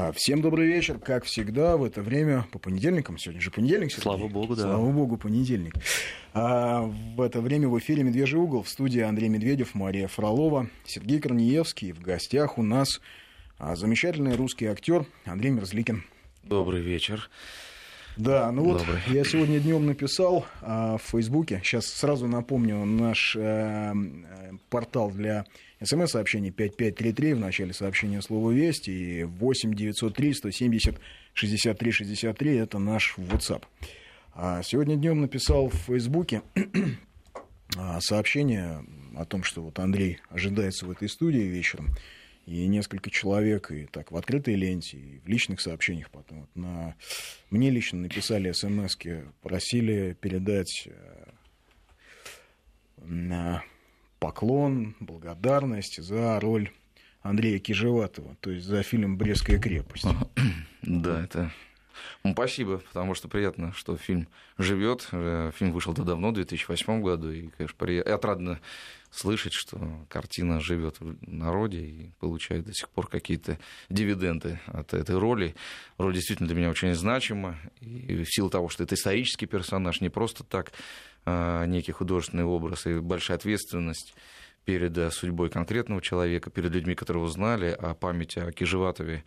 А, 0.00 0.12
всем 0.12 0.42
добрый 0.42 0.68
вечер. 0.68 0.96
Как 1.00 1.24
всегда, 1.24 1.76
в 1.76 1.82
это 1.82 2.02
время 2.02 2.46
по 2.52 2.60
понедельникам. 2.60 3.18
Сегодня 3.18 3.40
же 3.40 3.50
понедельник. 3.50 3.90
Сергей. 3.90 4.02
Слава 4.02 4.28
богу, 4.28 4.54
да. 4.54 4.62
Слава 4.62 4.92
богу, 4.92 5.16
понедельник. 5.16 5.74
А 6.34 6.82
в 6.82 7.20
это 7.20 7.40
время 7.40 7.68
в 7.68 7.76
эфире 7.80 8.04
«Медвежий 8.04 8.38
угол» 8.38 8.62
в 8.62 8.68
студии 8.68 9.00
Андрей 9.00 9.28
Медведев, 9.28 9.74
Мария 9.74 10.06
Фролова, 10.06 10.68
Сергей 10.84 11.18
Корнеевский. 11.18 11.90
В 11.90 12.00
гостях 12.00 12.58
у 12.58 12.62
нас 12.62 13.00
а, 13.58 13.74
замечательный 13.74 14.36
русский 14.36 14.66
актер 14.66 15.04
Андрей 15.24 15.50
Мерзликин. 15.50 16.04
Добрый 16.44 16.80
вечер. 16.80 17.28
Да, 18.16 18.52
ну 18.52 18.62
вот 18.62 18.78
Добрый. 18.78 19.00
я 19.08 19.24
сегодня 19.24 19.58
днем 19.58 19.84
написал 19.84 20.46
а, 20.62 20.98
в 20.98 21.02
Фейсбуке. 21.10 21.60
Сейчас 21.64 21.86
сразу 21.86 22.28
напомню 22.28 22.84
наш 22.84 23.34
э, 23.36 23.94
портал 24.70 25.10
для 25.10 25.44
СМС-сообщений 25.82 26.50
5533 26.50 27.34
в 27.34 27.38
начале 27.38 27.72
сообщения 27.72 28.20
слово 28.20 28.50
«Весть» 28.50 28.88
и 28.88 29.24
8 29.24 29.74
903 29.74 30.34
170 30.34 30.96
63 31.34 31.90
63 31.92 32.56
это 32.56 32.78
наш 32.78 33.14
WhatsApp. 33.16 33.62
А 34.34 34.62
сегодня 34.62 34.96
днем 34.96 35.20
написал 35.20 35.68
в 35.68 35.74
Фейсбуке 35.74 36.42
а, 37.76 38.00
сообщение 38.00 38.84
о 39.16 39.24
том, 39.24 39.44
что 39.44 39.62
вот 39.62 39.78
Андрей 39.78 40.18
ожидается 40.30 40.86
в 40.86 40.90
этой 40.90 41.08
студии 41.08 41.42
вечером 41.42 41.90
и 42.46 42.66
несколько 42.66 43.10
человек, 43.10 43.70
и 43.70 43.86
так 43.86 44.10
в 44.10 44.16
открытой 44.16 44.54
ленте, 44.54 44.96
и 44.96 45.18
в 45.18 45.28
личных 45.28 45.60
сообщениях 45.60 46.10
потом. 46.10 46.40
Вот 46.40 46.56
на... 46.56 46.96
Мне 47.50 47.70
лично 47.70 48.00
написали 48.00 48.52
смс 48.52 48.96
просили 49.42 50.16
передать 50.18 50.86
э, 50.86 51.30
на 53.04 53.62
поклон, 54.18 54.94
благодарность 55.00 56.02
за 56.02 56.38
роль 56.40 56.70
Андрея 57.22 57.58
Кижеватова, 57.58 58.36
то 58.40 58.50
есть 58.50 58.66
за 58.66 58.82
фильм 58.82 59.16
«Брестская 59.16 59.58
крепость». 59.58 60.06
Да, 60.82 61.22
это 61.22 61.50
ну, 62.24 62.32
спасибо, 62.32 62.78
потому 62.78 63.14
что 63.14 63.28
приятно, 63.28 63.72
что 63.72 63.96
фильм 63.96 64.28
живет. 64.56 65.08
Э, 65.12 65.50
фильм 65.54 65.72
вышел-то 65.72 66.02
давно, 66.04 66.30
в 66.30 66.34
2008 66.34 67.02
году, 67.02 67.30
и, 67.30 67.48
конечно, 67.48 67.76
приятно, 67.76 68.14
отрадно 68.14 68.60
слышать, 69.10 69.52
что 69.52 70.06
картина 70.08 70.60
живет 70.60 71.00
в 71.00 71.16
народе 71.22 71.80
и 71.80 72.12
получает 72.20 72.66
до 72.66 72.72
сих 72.72 72.88
пор 72.88 73.08
какие-то 73.08 73.58
дивиденды 73.88 74.60
от 74.66 74.94
этой 74.94 75.18
роли. 75.18 75.54
Роль 75.96 76.14
действительно 76.14 76.48
для 76.48 76.56
меня 76.56 76.70
очень 76.70 76.94
значима, 76.94 77.58
и 77.80 78.22
в 78.22 78.26
силу 78.26 78.50
того, 78.50 78.68
что 78.68 78.84
это 78.84 78.94
исторический 78.94 79.46
персонаж, 79.46 80.00
не 80.00 80.08
просто 80.08 80.44
так 80.44 80.72
а, 81.24 81.64
некий 81.66 81.92
художественный 81.92 82.44
образ 82.44 82.86
и 82.86 82.98
большая 83.00 83.36
ответственность 83.36 84.14
перед 84.64 84.96
э, 84.98 85.10
судьбой 85.10 85.48
конкретного 85.48 86.02
человека, 86.02 86.50
перед 86.50 86.72
людьми, 86.72 86.94
которые 86.94 87.26
знали, 87.28 87.74
а 87.78 87.94
память 87.94 88.36
о 88.36 88.52
Кижеватове 88.52 89.24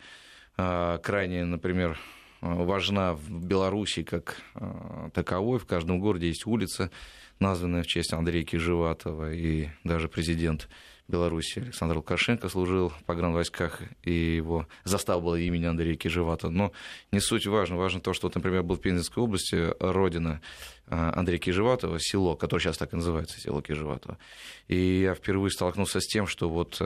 а, 0.56 0.98
крайне, 0.98 1.44
например, 1.44 1.98
важна 2.42 3.14
в 3.14 3.30
Беларуси 3.46 4.02
как 4.02 4.42
а, 4.54 5.10
таковой. 5.10 5.58
В 5.58 5.66
каждом 5.66 6.00
городе 6.00 6.26
есть 6.26 6.46
улица, 6.46 6.90
названная 7.38 7.82
в 7.82 7.86
честь 7.86 8.12
Андрея 8.12 8.44
Кижеватова, 8.44 9.32
и 9.32 9.68
даже 9.84 10.08
президент 10.08 10.68
Беларуси 11.08 11.60
Александр 11.60 11.96
Лукашенко 11.96 12.48
служил 12.48 12.88
в 12.88 13.04
погранвойсках, 13.04 13.82
и 14.02 14.12
его 14.12 14.66
застава 14.84 15.20
была 15.20 15.38
имени 15.38 15.66
Андрея 15.66 15.94
Кижеватова. 15.96 16.50
Но 16.50 16.72
не 17.12 17.20
суть 17.20 17.46
важно. 17.46 17.76
Важно 17.76 18.00
то, 18.00 18.12
что, 18.12 18.26
вот, 18.26 18.34
например, 18.34 18.62
был 18.64 18.76
в 18.76 18.80
Пензенской 18.80 19.22
области 19.22 19.74
родина 19.78 20.40
а, 20.88 21.12
Андрея 21.16 21.38
Кижеватова, 21.38 21.98
село, 22.00 22.34
которое 22.34 22.60
сейчас 22.60 22.76
так 22.76 22.92
и 22.92 22.96
называется, 22.96 23.40
село 23.40 23.62
Кижеватова. 23.62 24.18
И 24.66 25.00
я 25.02 25.14
впервые 25.14 25.52
столкнулся 25.52 26.00
с 26.00 26.06
тем, 26.06 26.26
что 26.26 26.48
вот, 26.48 26.82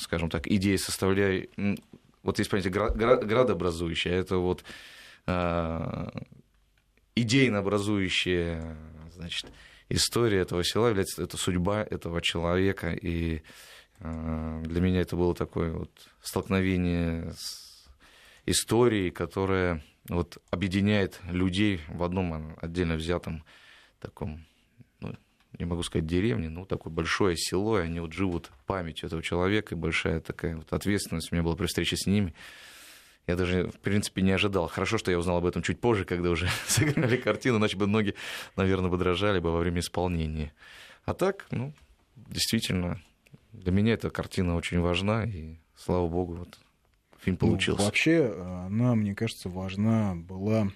скажем 0.00 0.30
так, 0.30 0.46
идея 0.46 0.78
составляет... 0.78 1.50
Вот 2.26 2.38
есть 2.40 2.50
понятие 2.50 2.72
градообразующее, 2.72 4.14
а 4.14 4.16
это 4.16 4.38
вот 4.38 4.64
идейно 7.14 7.58
образующее, 7.60 8.76
значит, 9.12 9.50
история 9.88 10.40
этого 10.40 10.64
села 10.64 10.88
является 10.88 11.22
это 11.22 11.36
судьба 11.36 11.82
этого 11.82 12.20
человека. 12.20 12.92
И 12.92 13.42
э, 14.00 14.62
для 14.64 14.80
меня 14.80 15.00
это 15.00 15.16
было 15.16 15.34
такое 15.34 15.72
вот 15.72 15.90
столкновение 16.20 17.32
с 17.32 17.88
историей, 18.44 19.10
которая 19.10 19.82
вот 20.08 20.38
объединяет 20.50 21.20
людей 21.30 21.80
в 21.88 22.02
одном 22.02 22.56
отдельно 22.60 22.96
взятом 22.96 23.44
таком, 24.00 24.44
не 25.58 25.64
могу 25.64 25.82
сказать 25.82 26.06
деревне, 26.06 26.48
но 26.48 26.64
такое 26.64 26.92
большое 26.92 27.36
село, 27.36 27.78
и 27.78 27.82
они 27.82 28.00
вот 28.00 28.12
живут 28.12 28.50
памятью 28.66 29.06
этого 29.06 29.22
человека, 29.22 29.74
и 29.74 29.78
большая 29.78 30.20
такая 30.20 30.56
вот 30.56 30.72
ответственность 30.72 31.32
у 31.32 31.34
меня 31.34 31.42
была 31.42 31.56
при 31.56 31.66
встрече 31.66 31.96
с 31.96 32.06
ними 32.06 32.34
я 33.26 33.34
даже, 33.34 33.68
в 33.70 33.80
принципе, 33.80 34.22
не 34.22 34.30
ожидал. 34.30 34.68
Хорошо, 34.68 34.98
что 34.98 35.10
я 35.10 35.18
узнал 35.18 35.38
об 35.38 35.46
этом 35.46 35.62
чуть 35.62 35.80
позже, 35.80 36.04
когда 36.04 36.30
уже 36.30 36.48
сыграли 36.66 37.16
картину, 37.16 37.58
иначе 37.58 37.76
бы 37.76 37.86
ноги, 37.86 38.14
наверное, 38.54 38.90
бы 38.90 38.96
дрожали 38.98 39.40
бы 39.40 39.50
во 39.50 39.58
время 39.58 39.80
исполнения. 39.80 40.52
А 41.04 41.14
так, 41.14 41.46
ну, 41.50 41.72
действительно, 42.14 43.00
для 43.52 43.72
меня 43.72 43.94
эта 43.94 44.10
картина 44.10 44.56
очень 44.56 44.80
важна, 44.80 45.24
и 45.24 45.56
слава 45.76 46.08
богу, 46.08 46.34
вот 46.34 46.58
фильм 47.20 47.36
ну, 47.40 47.48
получился. 47.48 47.80
Ну, 47.80 47.86
вообще, 47.86 48.34
она, 48.66 48.94
мне 48.94 49.14
кажется, 49.14 49.48
важна 49.48 50.14
была 50.14 50.70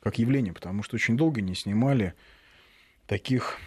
как 0.00 0.18
явление, 0.18 0.52
потому 0.52 0.82
что 0.82 0.96
очень 0.96 1.16
долго 1.16 1.40
не 1.42 1.54
снимали 1.54 2.14
таких 3.06 3.58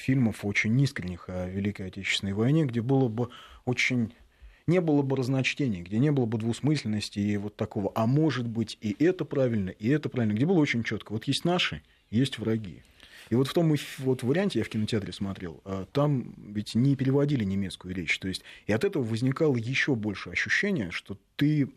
фильмов 0.00 0.44
очень 0.44 0.78
искренних 0.80 1.28
о 1.28 1.48
Великой 1.48 1.88
Отечественной 1.88 2.32
войне, 2.32 2.64
где 2.64 2.80
было 2.80 3.08
бы 3.08 3.28
очень 3.64 4.12
не 4.66 4.80
было 4.80 5.02
бы 5.02 5.16
разночтений, 5.16 5.82
где 5.82 5.98
не 5.98 6.12
было 6.12 6.26
бы 6.26 6.38
двусмысленности 6.38 7.18
и 7.18 7.36
вот 7.36 7.56
такого, 7.56 7.92
а 7.94 8.06
может 8.06 8.46
быть 8.46 8.78
и 8.80 8.96
это 8.98 9.24
правильно, 9.24 9.70
и 9.70 9.88
это 9.88 10.08
правильно, 10.08 10.34
где 10.34 10.46
было 10.46 10.58
очень 10.58 10.84
четко. 10.84 11.12
Вот 11.12 11.24
есть 11.24 11.44
наши, 11.44 11.82
есть 12.10 12.38
враги. 12.38 12.82
И 13.30 13.34
вот 13.36 13.46
в 13.46 13.52
том 13.52 13.72
вот 13.98 14.22
варианте 14.22 14.58
я 14.58 14.64
в 14.64 14.68
кинотеатре 14.68 15.12
смотрел, 15.12 15.60
а, 15.64 15.86
там 15.92 16.34
ведь 16.36 16.74
не 16.74 16.96
переводили 16.96 17.44
немецкую 17.44 17.94
речь. 17.94 18.18
То 18.18 18.28
есть, 18.28 18.42
и 18.66 18.72
от 18.72 18.84
этого 18.84 19.04
возникало 19.04 19.56
еще 19.56 19.94
больше 19.94 20.30
ощущение, 20.30 20.90
что 20.90 21.16
ты, 21.36 21.68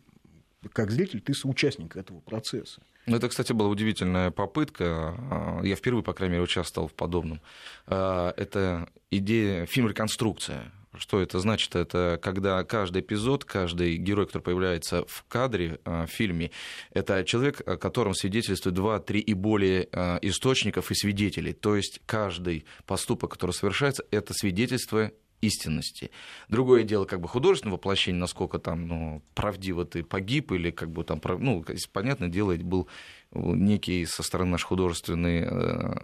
как 0.72 0.90
зритель, 0.90 1.20
ты 1.20 1.32
соучастник 1.32 1.96
этого 1.96 2.20
процесса. 2.20 2.82
Ну, 3.06 3.16
это, 3.16 3.28
кстати, 3.28 3.52
была 3.52 3.68
удивительная 3.68 4.30
попытка. 4.30 5.14
А, 5.30 5.60
я 5.62 5.76
впервые, 5.76 6.02
по 6.02 6.12
крайней 6.12 6.34
мере, 6.34 6.44
участвовал 6.44 6.88
в 6.88 6.94
подобном. 6.94 7.40
А, 7.86 8.32
это 8.36 8.88
идея, 9.10 9.66
фильм 9.66 9.88
«Реконструкция». 9.88 10.72
Что 10.96 11.20
это 11.20 11.40
значит? 11.40 11.74
Это 11.74 12.20
когда 12.22 12.62
каждый 12.62 13.02
эпизод, 13.02 13.44
каждый 13.44 13.96
герой, 13.96 14.26
который 14.26 14.42
появляется 14.42 15.04
в 15.08 15.24
кадре 15.26 15.80
э, 15.84 16.06
в 16.06 16.08
фильме, 16.08 16.52
это 16.92 17.24
человек, 17.24 17.66
о 17.66 17.76
котором 17.76 18.14
свидетельствует 18.14 18.76
два, 18.76 19.00
три 19.00 19.18
и 19.18 19.34
более 19.34 19.88
источников 20.22 20.92
и 20.92 20.94
свидетелей. 20.94 21.52
То 21.52 21.74
есть 21.74 22.00
каждый 22.06 22.64
поступок, 22.86 23.32
который 23.32 23.50
совершается, 23.50 24.04
это 24.12 24.34
свидетельство 24.34 25.10
истинности. 25.40 26.10
Другое 26.48 26.84
дело, 26.84 27.04
как 27.04 27.20
бы 27.20 27.28
художественное 27.28 27.74
воплощение, 27.74 28.20
насколько 28.20 28.58
там 28.58 28.86
ну, 28.88 29.22
правдиво 29.34 29.84
ты 29.84 30.02
погиб, 30.02 30.52
или 30.52 30.70
как 30.70 30.90
бы 30.90 31.04
там, 31.04 31.20
ну, 31.40 31.64
понятное 31.92 32.28
дело, 32.28 32.54
был 32.56 32.88
некий 33.32 34.06
со 34.06 34.22
стороны 34.22 34.52
нашей 34.52 34.66
художественной 34.66 35.46
э, 35.46 35.94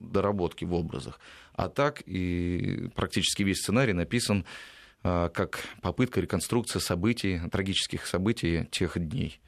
доработки 0.00 0.64
в 0.64 0.74
образах. 0.74 1.20
А 1.54 1.68
так 1.68 2.02
и 2.06 2.88
практически 2.94 3.42
весь 3.42 3.58
сценарий 3.58 3.92
написан 3.92 4.44
а, 5.02 5.28
как 5.28 5.60
попытка 5.82 6.20
реконструкции 6.20 6.80
событий, 6.80 7.40
трагических 7.50 8.06
событий 8.06 8.66
тех 8.72 8.98
дней. 8.98 9.40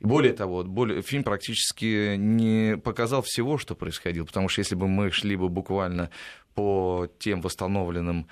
И 0.00 0.04
более 0.04 0.34
того, 0.34 0.62
более, 0.62 1.00
фильм 1.00 1.24
практически 1.24 2.16
не 2.16 2.76
показал 2.76 3.22
всего, 3.22 3.56
что 3.56 3.74
происходило, 3.74 4.26
потому 4.26 4.48
что 4.48 4.60
если 4.60 4.74
бы 4.74 4.88
мы 4.88 5.10
шли 5.10 5.36
бы 5.36 5.48
буквально 5.48 6.10
по 6.54 7.08
тем 7.18 7.40
восстановленным 7.40 8.28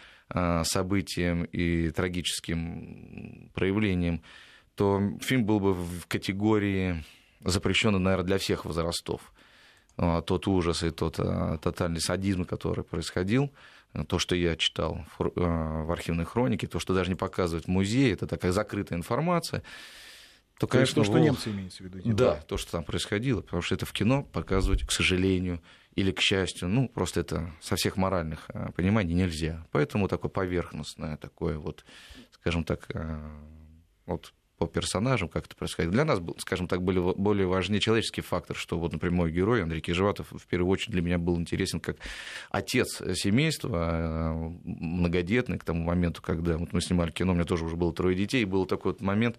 событиям 0.64 1.44
и 1.44 1.90
трагическим 1.90 3.50
проявлениям, 3.54 4.22
то 4.74 5.00
фильм 5.20 5.44
был 5.44 5.60
бы 5.60 5.74
в 5.74 6.06
категории 6.06 7.04
запрещенный, 7.44 7.98
наверное, 7.98 8.26
для 8.26 8.38
всех 8.38 8.64
возрастов. 8.64 9.32
А, 9.96 10.22
тот 10.22 10.48
ужас 10.48 10.82
и 10.82 10.90
тот 10.90 11.16
а, 11.18 11.58
тотальный 11.58 12.00
садизм, 12.00 12.44
который 12.44 12.84
происходил, 12.84 13.52
то, 14.08 14.18
что 14.18 14.34
я 14.34 14.56
читал 14.56 15.06
в 15.18 15.92
архивной 15.92 16.24
хронике, 16.24 16.66
то, 16.66 16.80
что 16.80 16.94
даже 16.94 17.10
не 17.10 17.14
показывают 17.14 17.66
в 17.66 17.68
музее, 17.68 18.12
это 18.12 18.26
такая 18.26 18.50
закрытая 18.50 18.98
информация, 18.98 19.62
то, 20.58 20.66
конечно, 20.66 21.02
то, 21.02 21.04
что 21.04 21.18
немцы 21.20 21.50
имеются 21.50 21.84
в 21.84 21.86
виду. 21.86 22.00
Да, 22.12 22.40
то, 22.48 22.56
что 22.56 22.72
там 22.72 22.82
происходило, 22.82 23.40
потому 23.40 23.62
что 23.62 23.76
это 23.76 23.86
в 23.86 23.92
кино 23.92 24.24
показывать, 24.24 24.84
к 24.84 24.90
сожалению, 24.90 25.62
или 25.94 26.10
к 26.12 26.20
счастью, 26.20 26.68
ну, 26.68 26.88
просто 26.88 27.20
это 27.20 27.52
со 27.60 27.76
всех 27.76 27.96
моральных 27.96 28.50
пониманий 28.76 29.14
нельзя. 29.14 29.66
Поэтому 29.72 30.08
такое 30.08 30.30
поверхностное, 30.30 31.16
такое 31.16 31.58
вот, 31.58 31.84
скажем 32.32 32.64
так, 32.64 32.88
вот 34.06 34.32
по 34.58 34.66
персонажам, 34.66 35.28
как 35.28 35.46
это 35.46 35.56
происходит. 35.56 35.90
Для 35.90 36.04
нас, 36.04 36.20
скажем 36.38 36.68
так, 36.68 36.82
были 36.82 36.98
более 36.98 37.46
важнее 37.46 37.80
человеческий 37.80 38.20
фактор, 38.20 38.56
что 38.56 38.78
вот, 38.78 38.92
например, 38.92 39.16
мой 39.16 39.32
герой 39.32 39.62
Андрей 39.62 39.80
Кижеватов 39.80 40.28
в 40.30 40.46
первую 40.46 40.70
очередь 40.70 40.92
для 40.92 41.02
меня 41.02 41.18
был 41.18 41.38
интересен 41.38 41.80
как 41.80 41.96
отец 42.50 43.02
семейства, 43.14 43.90
э, 43.92 44.32
многодетный 44.64 45.58
к 45.58 45.64
тому 45.64 45.82
моменту, 45.82 46.22
когда 46.22 46.56
вот 46.56 46.72
мы 46.72 46.80
снимали 46.80 47.10
кино, 47.10 47.32
у 47.32 47.34
меня 47.34 47.44
тоже 47.44 47.64
уже 47.64 47.76
было 47.76 47.92
трое 47.92 48.16
детей, 48.16 48.42
и 48.42 48.46
был 48.46 48.66
такой 48.66 48.92
вот 48.92 49.00
момент, 49.00 49.36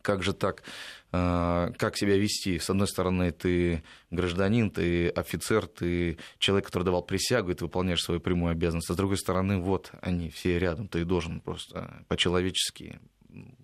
как 0.00 0.22
же 0.22 0.32
так, 0.32 0.62
как 1.10 1.96
себя 1.96 2.18
вести. 2.18 2.58
С 2.58 2.68
одной 2.68 2.86
стороны, 2.86 3.30
ты 3.30 3.82
гражданин, 4.10 4.70
ты 4.70 5.08
офицер, 5.08 5.66
ты 5.66 6.18
человек, 6.38 6.66
который 6.66 6.84
давал 6.84 7.02
присягу, 7.02 7.50
и 7.50 7.54
ты 7.54 7.64
выполняешь 7.64 8.02
свою 8.02 8.20
прямую 8.20 8.52
обязанность. 8.52 8.90
А 8.90 8.92
с 8.92 8.96
другой 8.96 9.16
стороны, 9.16 9.58
вот 9.58 9.90
они 10.02 10.28
все 10.28 10.58
рядом, 10.58 10.86
ты 10.86 11.04
должен 11.04 11.40
просто 11.40 12.04
по-человечески 12.08 13.00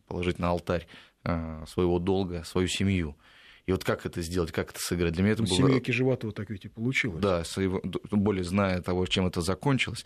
положить 0.06 0.38
на 0.38 0.49
алтарь 0.49 0.87
а, 1.23 1.64
своего 1.67 1.99
долга, 1.99 2.44
свою 2.44 2.69
семью. 2.69 3.17
И 3.67 3.73
вот 3.73 3.82
как 3.82 4.05
это 4.05 4.20
сделать, 4.20 4.52
как 4.52 4.70
это 4.70 4.79
сыграть? 4.81 5.14
Для 5.14 5.23
меня 5.23 5.32
это 5.32 5.43
ну, 5.43 5.49
было... 5.49 5.69
Семья 5.69 5.81
Кижеватова 5.81 6.32
так 6.32 6.50
ведь 6.50 6.67
и 6.67 6.69
получилось. 6.69 7.23
Да, 7.23 7.43
более 8.11 8.44
зная 8.44 8.82
того, 8.82 9.06
чем 9.06 9.26
это 9.26 9.40
закончилось, 9.40 10.05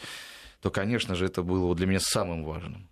то, 0.61 0.71
конечно 0.71 1.15
же, 1.15 1.27
это 1.27 1.43
было 1.43 1.75
для 1.75 1.87
меня 1.87 2.01
самым 2.01 2.45
важным. 2.45 2.89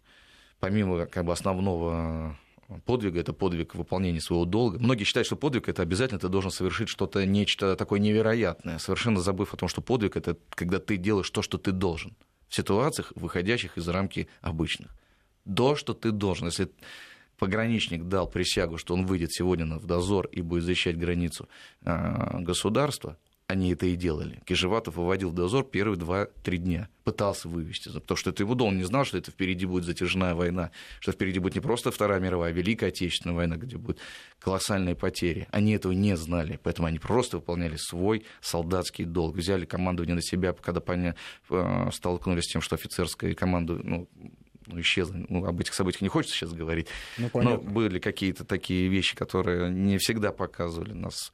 Помимо 0.58 1.06
как 1.06 1.24
бы, 1.24 1.32
основного 1.32 2.36
подвига, 2.84 3.20
это 3.20 3.32
подвиг 3.32 3.74
выполнения 3.74 4.20
своего 4.20 4.44
долга. 4.44 4.78
Многие 4.78 5.04
считают, 5.04 5.26
что 5.26 5.36
подвиг 5.36 5.68
это 5.68 5.82
обязательно 5.82 6.20
ты 6.20 6.28
должен 6.28 6.50
совершить 6.50 6.88
что-то, 6.88 7.24
нечто 7.24 7.76
такое 7.76 8.00
невероятное, 8.00 8.78
совершенно 8.78 9.20
забыв 9.20 9.54
о 9.54 9.56
том, 9.56 9.68
что 9.68 9.80
подвиг 9.82 10.16
это 10.16 10.36
когда 10.50 10.78
ты 10.78 10.96
делаешь 10.96 11.30
то, 11.30 11.42
что 11.42 11.58
ты 11.58 11.72
должен 11.72 12.16
в 12.48 12.54
ситуациях, 12.54 13.12
выходящих 13.14 13.76
из 13.78 13.88
рамки 13.88 14.28
обычных. 14.40 14.90
То, 15.44 15.76
что 15.76 15.94
ты 15.94 16.10
должен. 16.10 16.46
Если 16.46 16.70
пограничник 17.38 18.04
дал 18.04 18.28
присягу, 18.28 18.78
что 18.78 18.94
он 18.94 19.06
выйдет 19.06 19.32
сегодня 19.32 19.66
в 19.78 19.86
дозор 19.86 20.26
и 20.26 20.40
будет 20.40 20.64
защищать 20.64 20.98
границу 20.98 21.48
а, 21.84 22.38
государства, 22.40 23.18
они 23.48 23.72
это 23.72 23.86
и 23.86 23.94
делали. 23.94 24.40
Кижеватов 24.44 24.96
выводил 24.96 25.30
в 25.30 25.34
дозор 25.34 25.64
первые 25.64 25.96
два-три 25.96 26.58
дня. 26.58 26.88
Пытался 27.04 27.48
вывести. 27.48 27.92
Потому 27.92 28.16
что 28.16 28.30
это 28.30 28.42
его 28.42 28.54
дом. 28.56 28.70
Он 28.70 28.78
не 28.78 28.84
знал, 28.84 29.04
что 29.04 29.18
это 29.18 29.30
впереди 29.30 29.66
будет 29.66 29.84
затяжная 29.84 30.34
война. 30.34 30.72
Что 30.98 31.12
впереди 31.12 31.38
будет 31.38 31.54
не 31.54 31.60
просто 31.60 31.92
Вторая 31.92 32.18
мировая, 32.18 32.50
а 32.50 32.52
Великая 32.52 32.88
Отечественная 32.88 33.36
война, 33.36 33.56
где 33.56 33.76
будут 33.76 34.00
колоссальные 34.40 34.96
потери. 34.96 35.46
Они 35.52 35.72
этого 35.72 35.92
не 35.92 36.16
знали. 36.16 36.58
Поэтому 36.62 36.88
они 36.88 36.98
просто 36.98 37.36
выполняли 37.36 37.76
свой 37.76 38.24
солдатский 38.40 39.04
долг. 39.04 39.36
Взяли 39.36 39.64
командование 39.64 40.16
на 40.16 40.22
себя, 40.22 40.52
когда. 40.52 40.82
Э, 41.50 41.90
столкнулись 41.92 42.44
с 42.44 42.52
тем, 42.52 42.60
что 42.60 42.74
офицерская 42.74 43.34
команда 43.34 43.74
ну, 43.74 44.08
ну, 44.66 44.80
исчезла. 44.80 45.24
Ну, 45.28 45.44
об 45.44 45.60
этих 45.60 45.74
событиях 45.74 46.02
не 46.02 46.08
хочется 46.08 46.36
сейчас 46.36 46.52
говорить. 46.52 46.88
Ну, 47.16 47.30
Но 47.34 47.58
были 47.58 48.00
какие-то 48.00 48.44
такие 48.44 48.88
вещи, 48.88 49.14
которые 49.14 49.70
не 49.70 49.98
всегда 49.98 50.32
показывали 50.32 50.92
нас 50.92 51.32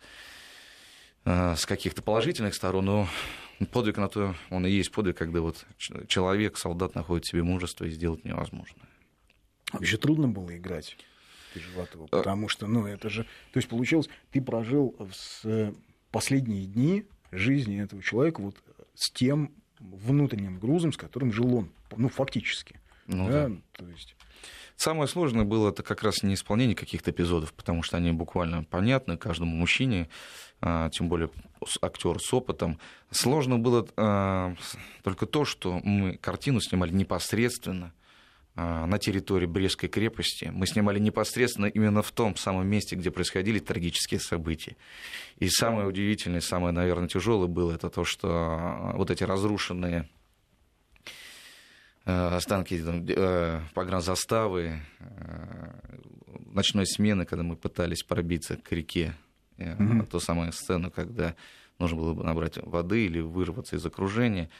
с 1.24 1.66
каких-то 1.66 2.02
положительных 2.02 2.54
сторон, 2.54 2.84
но 2.84 3.08
подвиг 3.70 3.96
на 3.96 4.08
то, 4.08 4.34
он 4.50 4.66
и 4.66 4.70
есть 4.70 4.90
подвиг, 4.90 5.16
когда 5.16 5.40
вот 5.40 5.64
человек, 6.08 6.56
солдат 6.56 6.94
находит 6.94 7.26
в 7.26 7.28
себе 7.28 7.42
мужество 7.42 7.84
и 7.84 7.90
сделать 7.90 8.24
невозможное. 8.24 8.88
Вообще 9.72 9.96
трудно 9.96 10.28
было 10.28 10.56
играть 10.56 10.96
Животова, 11.54 12.04
э. 12.04 12.08
потому 12.08 12.48
что, 12.48 12.66
ну, 12.66 12.86
это 12.86 13.08
же... 13.08 13.24
То 13.52 13.58
есть, 13.58 13.68
получилось, 13.68 14.08
ты 14.30 14.40
прожил 14.40 14.96
с 15.12 15.72
последние 16.10 16.66
дни 16.66 17.04
жизни 17.30 17.82
этого 17.82 18.02
человека 18.02 18.40
вот 18.40 18.56
с 18.94 19.10
тем 19.10 19.52
внутренним 19.78 20.58
грузом, 20.58 20.92
с 20.92 20.96
которым 20.96 21.32
жил 21.32 21.54
он, 21.54 21.72
ну, 21.96 22.08
фактически. 22.08 22.80
Ну, 23.06 23.28
да? 23.28 23.48
да. 23.48 23.56
То 23.72 23.88
есть... 23.88 24.16
Самое 24.76 25.08
сложное 25.08 25.44
было 25.44 25.70
это 25.70 25.82
как 25.82 26.02
раз 26.02 26.22
не 26.22 26.34
исполнение 26.34 26.74
каких-то 26.74 27.10
эпизодов, 27.10 27.52
потому 27.52 27.82
что 27.82 27.96
они 27.96 28.12
буквально 28.12 28.64
понятны 28.64 29.16
каждому 29.16 29.54
мужчине, 29.54 30.08
а, 30.60 30.90
тем 30.90 31.08
более 31.08 31.30
актер 31.80 32.18
с 32.20 32.32
опытом. 32.32 32.78
Сложно 33.10 33.58
было 33.58 33.86
а, 33.96 34.54
только 35.02 35.26
то, 35.26 35.44
что 35.44 35.80
мы 35.82 36.16
картину 36.16 36.60
снимали 36.60 36.92
непосредственно 36.92 37.92
а, 38.54 38.86
на 38.86 38.98
территории 38.98 39.46
Брестской 39.46 39.88
крепости. 39.88 40.50
Мы 40.52 40.66
снимали 40.66 40.98
непосредственно 40.98 41.66
именно 41.66 42.02
в 42.02 42.10
том 42.12 42.36
самом 42.36 42.66
месте, 42.66 42.96
где 42.96 43.10
происходили 43.10 43.58
трагические 43.58 44.20
события. 44.20 44.76
И 45.38 45.48
самое 45.48 45.86
удивительное, 45.86 46.40
самое, 46.40 46.72
наверное, 46.72 47.08
тяжелое 47.08 47.48
было 47.48 47.72
это 47.72 47.88
то, 47.88 48.04
что 48.04 48.92
вот 48.94 49.10
эти 49.10 49.24
разрушенные 49.24 50.08
останки 52.04 52.82
погранзаставы, 53.74 54.80
ночной 56.52 56.86
смены, 56.86 57.24
когда 57.24 57.42
мы 57.42 57.56
пытались 57.56 58.02
пробиться 58.02 58.56
к 58.56 58.72
реке 58.72 59.14
mm-hmm. 59.56 60.06
ту 60.06 60.20
самую 60.20 60.52
сцену, 60.52 60.90
когда 60.90 61.34
нужно 61.78 61.96
было 61.96 62.14
бы 62.14 62.24
набрать 62.24 62.58
воды 62.58 63.06
или 63.06 63.20
вырваться 63.20 63.76
из 63.76 63.84
окружения. 63.84 64.50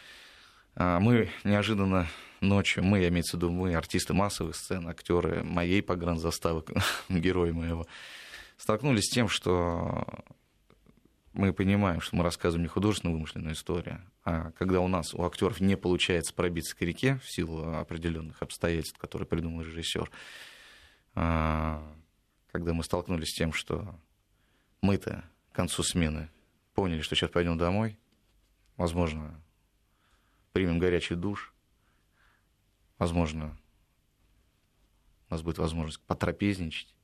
А 0.74 1.00
мы 1.00 1.30
неожиданно 1.44 2.06
ночью, 2.40 2.82
мы, 2.82 3.00
я 3.00 3.08
имею 3.08 3.24
в 3.24 3.32
виду 3.32 3.50
мы, 3.50 3.74
артисты 3.74 4.14
массовых 4.14 4.56
сцен, 4.56 4.88
актеры 4.88 5.44
моей 5.44 5.82
погранзаставы, 5.82 6.64
герои 7.08 7.50
моего, 7.50 7.86
столкнулись 8.56 9.04
с 9.04 9.14
тем, 9.14 9.28
что 9.28 10.06
мы 11.32 11.52
понимаем, 11.52 12.00
что 12.00 12.16
мы 12.16 12.24
рассказываем 12.24 12.64
не 12.64 12.68
художественно 12.68 13.12
вымышленную 13.12 13.54
историю, 13.54 14.02
а 14.24 14.52
когда 14.52 14.80
у 14.80 14.88
нас, 14.88 15.14
у 15.14 15.24
актеров 15.24 15.60
не 15.60 15.76
получается 15.76 16.34
пробиться 16.34 16.76
к 16.76 16.82
реке 16.82 17.18
в 17.24 17.30
силу 17.30 17.74
определенных 17.74 18.42
обстоятельств, 18.42 18.98
которые 18.98 19.26
придумал 19.26 19.62
режиссер, 19.62 20.10
а, 21.14 21.82
когда 22.50 22.74
мы 22.74 22.84
столкнулись 22.84 23.30
с 23.30 23.34
тем, 23.34 23.52
что 23.52 23.98
мы-то 24.82 25.24
к 25.52 25.54
концу 25.54 25.82
смены 25.82 26.30
поняли, 26.74 27.00
что 27.00 27.14
сейчас 27.14 27.30
пойдем 27.30 27.56
домой, 27.56 27.98
возможно, 28.76 29.40
примем 30.52 30.78
горячий 30.78 31.14
душ, 31.14 31.54
возможно, 32.98 33.56
у 35.28 35.32
нас 35.32 35.42
будет 35.42 35.56
возможность 35.56 36.00
потрапезничать, 36.02 36.94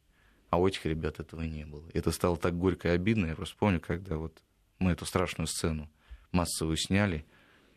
а 0.51 0.59
у 0.59 0.67
этих 0.67 0.87
ребят 0.87 1.21
этого 1.21 1.43
не 1.43 1.65
было. 1.65 1.85
Это 1.95 2.11
стало 2.11 2.37
так 2.37 2.59
горько 2.59 2.89
и 2.89 2.93
обидно. 2.93 3.27
Я 3.27 3.35
просто 3.35 3.57
помню, 3.57 3.81
когда 3.81 4.17
вот 4.17 4.43
мы 4.79 4.93
эту 4.93 5.05
страшную 5.05 5.47
сцену 5.47 5.91
массовую 6.33 6.77
сняли, 6.77 7.25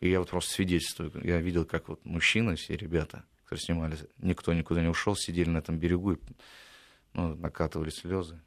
и 0.00 0.08
я 0.08 0.18
вот 0.18 0.30
просто 0.30 0.52
свидетельствую, 0.52 1.12
я 1.24 1.40
видел, 1.40 1.64
как 1.64 1.88
вот 1.88 2.04
мужчины, 2.04 2.56
все 2.56 2.76
ребята, 2.76 3.24
которые 3.44 3.64
снимали, 3.64 3.96
никто 4.18 4.52
никуда 4.52 4.82
не 4.82 4.88
ушел, 4.88 5.14
сидели 5.16 5.48
на 5.48 5.58
этом 5.58 5.78
берегу 5.78 6.12
и 6.12 6.18
ну, 7.14 7.34
накатывали 7.34 7.90
слезы 7.90 8.40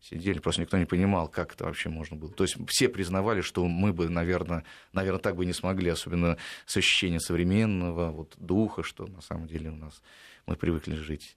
сидели, 0.00 0.38
просто 0.38 0.62
никто 0.62 0.78
не 0.78 0.86
понимал, 0.86 1.28
как 1.28 1.54
это 1.54 1.64
вообще 1.64 1.88
можно 1.88 2.16
было. 2.16 2.32
То 2.32 2.44
есть 2.44 2.56
все 2.68 2.88
признавали, 2.88 3.42
что 3.42 3.66
мы 3.66 3.92
бы, 3.92 4.08
наверное, 4.08 4.64
наверное 4.92 5.20
так 5.20 5.36
бы 5.36 5.44
не 5.44 5.52
смогли, 5.52 5.90
особенно 5.90 6.38
с 6.66 6.76
ощущением 6.76 7.20
современного 7.20 8.10
вот, 8.10 8.34
духа, 8.38 8.82
что 8.82 9.06
на 9.06 9.20
самом 9.20 9.46
деле 9.46 9.70
у 9.70 9.76
нас 9.76 10.02
мы 10.46 10.56
привыкли 10.56 10.94
жить 10.94 11.36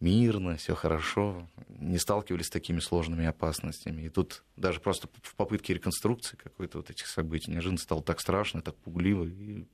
мирно, 0.00 0.56
все 0.56 0.74
хорошо, 0.74 1.46
не 1.68 1.98
сталкивались 1.98 2.46
с 2.46 2.50
такими 2.50 2.80
сложными 2.80 3.26
опасностями. 3.26 4.02
И 4.02 4.08
тут 4.08 4.42
даже 4.56 4.80
просто 4.80 5.08
в 5.22 5.34
попытке 5.36 5.74
реконструкции 5.74 6.36
какой-то 6.36 6.78
вот 6.78 6.90
этих 6.90 7.06
событий 7.06 7.50
неожиданно 7.50 7.78
стало 7.78 8.02
так 8.02 8.20
страшно, 8.20 8.62
так 8.62 8.76
пугливо, 8.76 9.24
и 9.24 9.66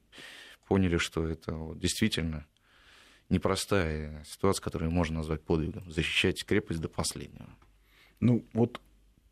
поняли, 0.66 0.98
что 0.98 1.26
это 1.26 1.54
вот 1.54 1.78
действительно 1.78 2.46
непростая 3.28 4.24
ситуация, 4.24 4.62
которую 4.62 4.90
можно 4.90 5.18
назвать 5.18 5.42
подвигом. 5.42 5.90
Защищать 5.90 6.44
крепость 6.44 6.80
до 6.80 6.88
последнего. 6.88 7.48
Ну, 8.20 8.44
вот 8.52 8.80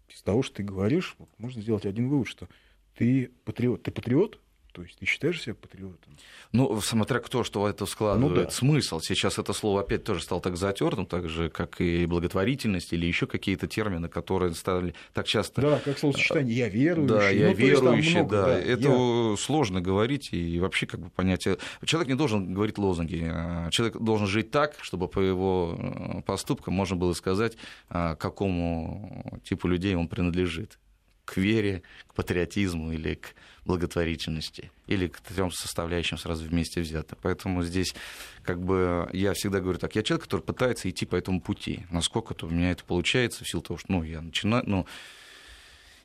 из 0.09 0.23
того, 0.23 0.43
что 0.43 0.57
ты 0.57 0.63
говоришь, 0.63 1.17
вот 1.19 1.29
можно 1.39 1.61
сделать 1.61 1.87
один 1.87 2.09
вывод, 2.09 2.29
что 2.29 2.49
ты 2.95 3.33
патриот. 3.45 3.83
Ты 3.83 3.91
патриот, 3.91 4.41
то 4.75 4.83
есть 4.83 4.99
ты 4.99 5.07
считаешь 5.07 5.40
себя 5.40 5.54
патриотом? 5.54 6.16
Ну, 6.50 6.81
смотря 6.81 7.21
кто 7.21 7.45
что 7.45 7.62
в 7.62 7.66
это 7.66 7.87
складывает 7.87 8.37
ну, 8.37 8.45
да. 8.45 8.50
смысл. 8.50 8.99
Сейчас 8.99 9.38
это 9.38 9.52
слово 9.52 9.83
опять 9.83 10.02
тоже 10.02 10.21
стало 10.21 10.40
так 10.40 10.57
затертым, 10.57 11.07
так 11.07 11.28
же, 11.28 11.49
как 11.49 11.81
и 11.81 12.07
благотворительность 12.07 12.93
или 12.93 13.07
еще 13.07 13.28
какие-то 13.28 13.69
термины, 13.69 14.09
которые 14.09 14.52
стали 14.54 14.95
так 15.12 15.28
часто... 15.28 15.62
Да, 15.62 15.78
как 15.78 15.97
словосочетание 15.97 16.57
«я 16.57 16.69
верующий». 16.69 17.16
Да, 17.16 17.31
«я 17.31 17.49
ну, 17.50 17.54
верующий», 17.54 18.14
много, 18.16 18.37
да. 18.37 18.47
да. 18.47 18.59
Это 18.59 18.88
я... 18.88 19.37
сложно 19.37 19.81
говорить 19.81 20.31
и 20.33 20.59
вообще 20.59 20.87
как 20.87 20.99
бы 20.99 21.11
понять... 21.11 21.47
Человек 21.85 22.09
не 22.09 22.16
должен 22.16 22.52
говорить 22.52 22.76
лозунги. 22.76 23.31
А 23.33 23.71
человек 23.71 23.99
должен 23.99 24.26
жить 24.26 24.50
так, 24.50 24.75
чтобы 24.83 25.07
по 25.07 25.21
его 25.21 25.78
э, 25.78 26.23
поступкам 26.23 26.75
можно 26.75 26.97
было 26.97 27.12
сказать, 27.12 27.57
а, 27.88 28.16
какому 28.16 29.40
типу 29.45 29.69
людей 29.69 29.95
он 29.95 30.09
принадлежит 30.09 30.78
к 31.25 31.37
вере, 31.37 31.83
к 32.09 32.14
патриотизму 32.14 32.93
или 32.93 33.14
к 33.14 33.35
благотворительности, 33.64 34.71
или 34.87 35.09
к 35.09 35.21
трем 35.21 35.50
составляющим 35.50 36.19
сразу 36.19 36.45
вместе 36.45 36.81
взято. 36.81 37.16
Поэтому 37.21 37.62
здесь 37.62 37.95
как 38.43 38.61
бы 38.62 39.09
я 39.12 39.33
всегда 39.33 39.61
говорю 39.61 39.78
так, 39.78 39.95
я 39.95 40.02
человек, 40.02 40.25
который 40.25 40.43
пытается 40.43 40.88
идти 40.90 41.07
по 41.07 41.16
этому 41.16 41.40
пути. 41.40 41.87
Насколько-то 41.90 42.47
у 42.47 42.50
меня 42.50 42.71
это 42.71 42.85
получается 42.85 43.45
в 43.45 43.49
силу 43.49 43.62
того, 43.62 43.78
что 43.78 43.93
ну, 43.93 44.02
я 44.02 44.21
начинаю, 44.21 44.64
ну, 44.66 44.87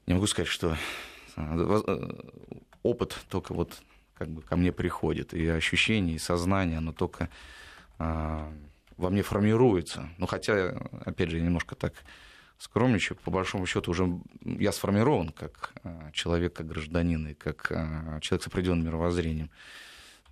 не 0.07 0.13
могу 0.13 0.27
сказать, 0.27 0.47
что 0.47 0.77
э, 1.35 1.81
э, 1.87 2.09
опыт 2.83 3.17
только 3.29 3.53
вот 3.53 3.81
как 4.13 4.29
бы 4.29 4.41
ко 4.41 4.57
мне 4.57 4.71
приходит, 4.71 5.33
и 5.33 5.47
ощущение, 5.47 6.17
и 6.17 6.19
сознание, 6.19 6.79
оно 6.79 6.91
только 6.91 7.29
а, 7.97 8.51
во 8.97 9.09
мне 9.09 9.21
формируется. 9.21 10.09
Ну, 10.17 10.27
хотя, 10.27 10.77
опять 11.05 11.29
же, 11.29 11.39
немножко 11.39 11.75
так 11.75 11.93
скромничаю, 12.59 13.17
по 13.17 13.31
большому 13.31 13.65
счету 13.65 13.91
уже 13.91 14.19
я 14.43 14.71
сформирован 14.71 15.29
как 15.29 15.73
а, 15.83 16.11
человек, 16.11 16.53
как 16.53 16.67
гражданин 16.67 17.29
и 17.29 17.33
как 17.33 17.71
а, 17.71 18.19
человек 18.21 18.43
с 18.43 18.47
определенным 18.47 18.85
мировоззрением. 18.85 19.49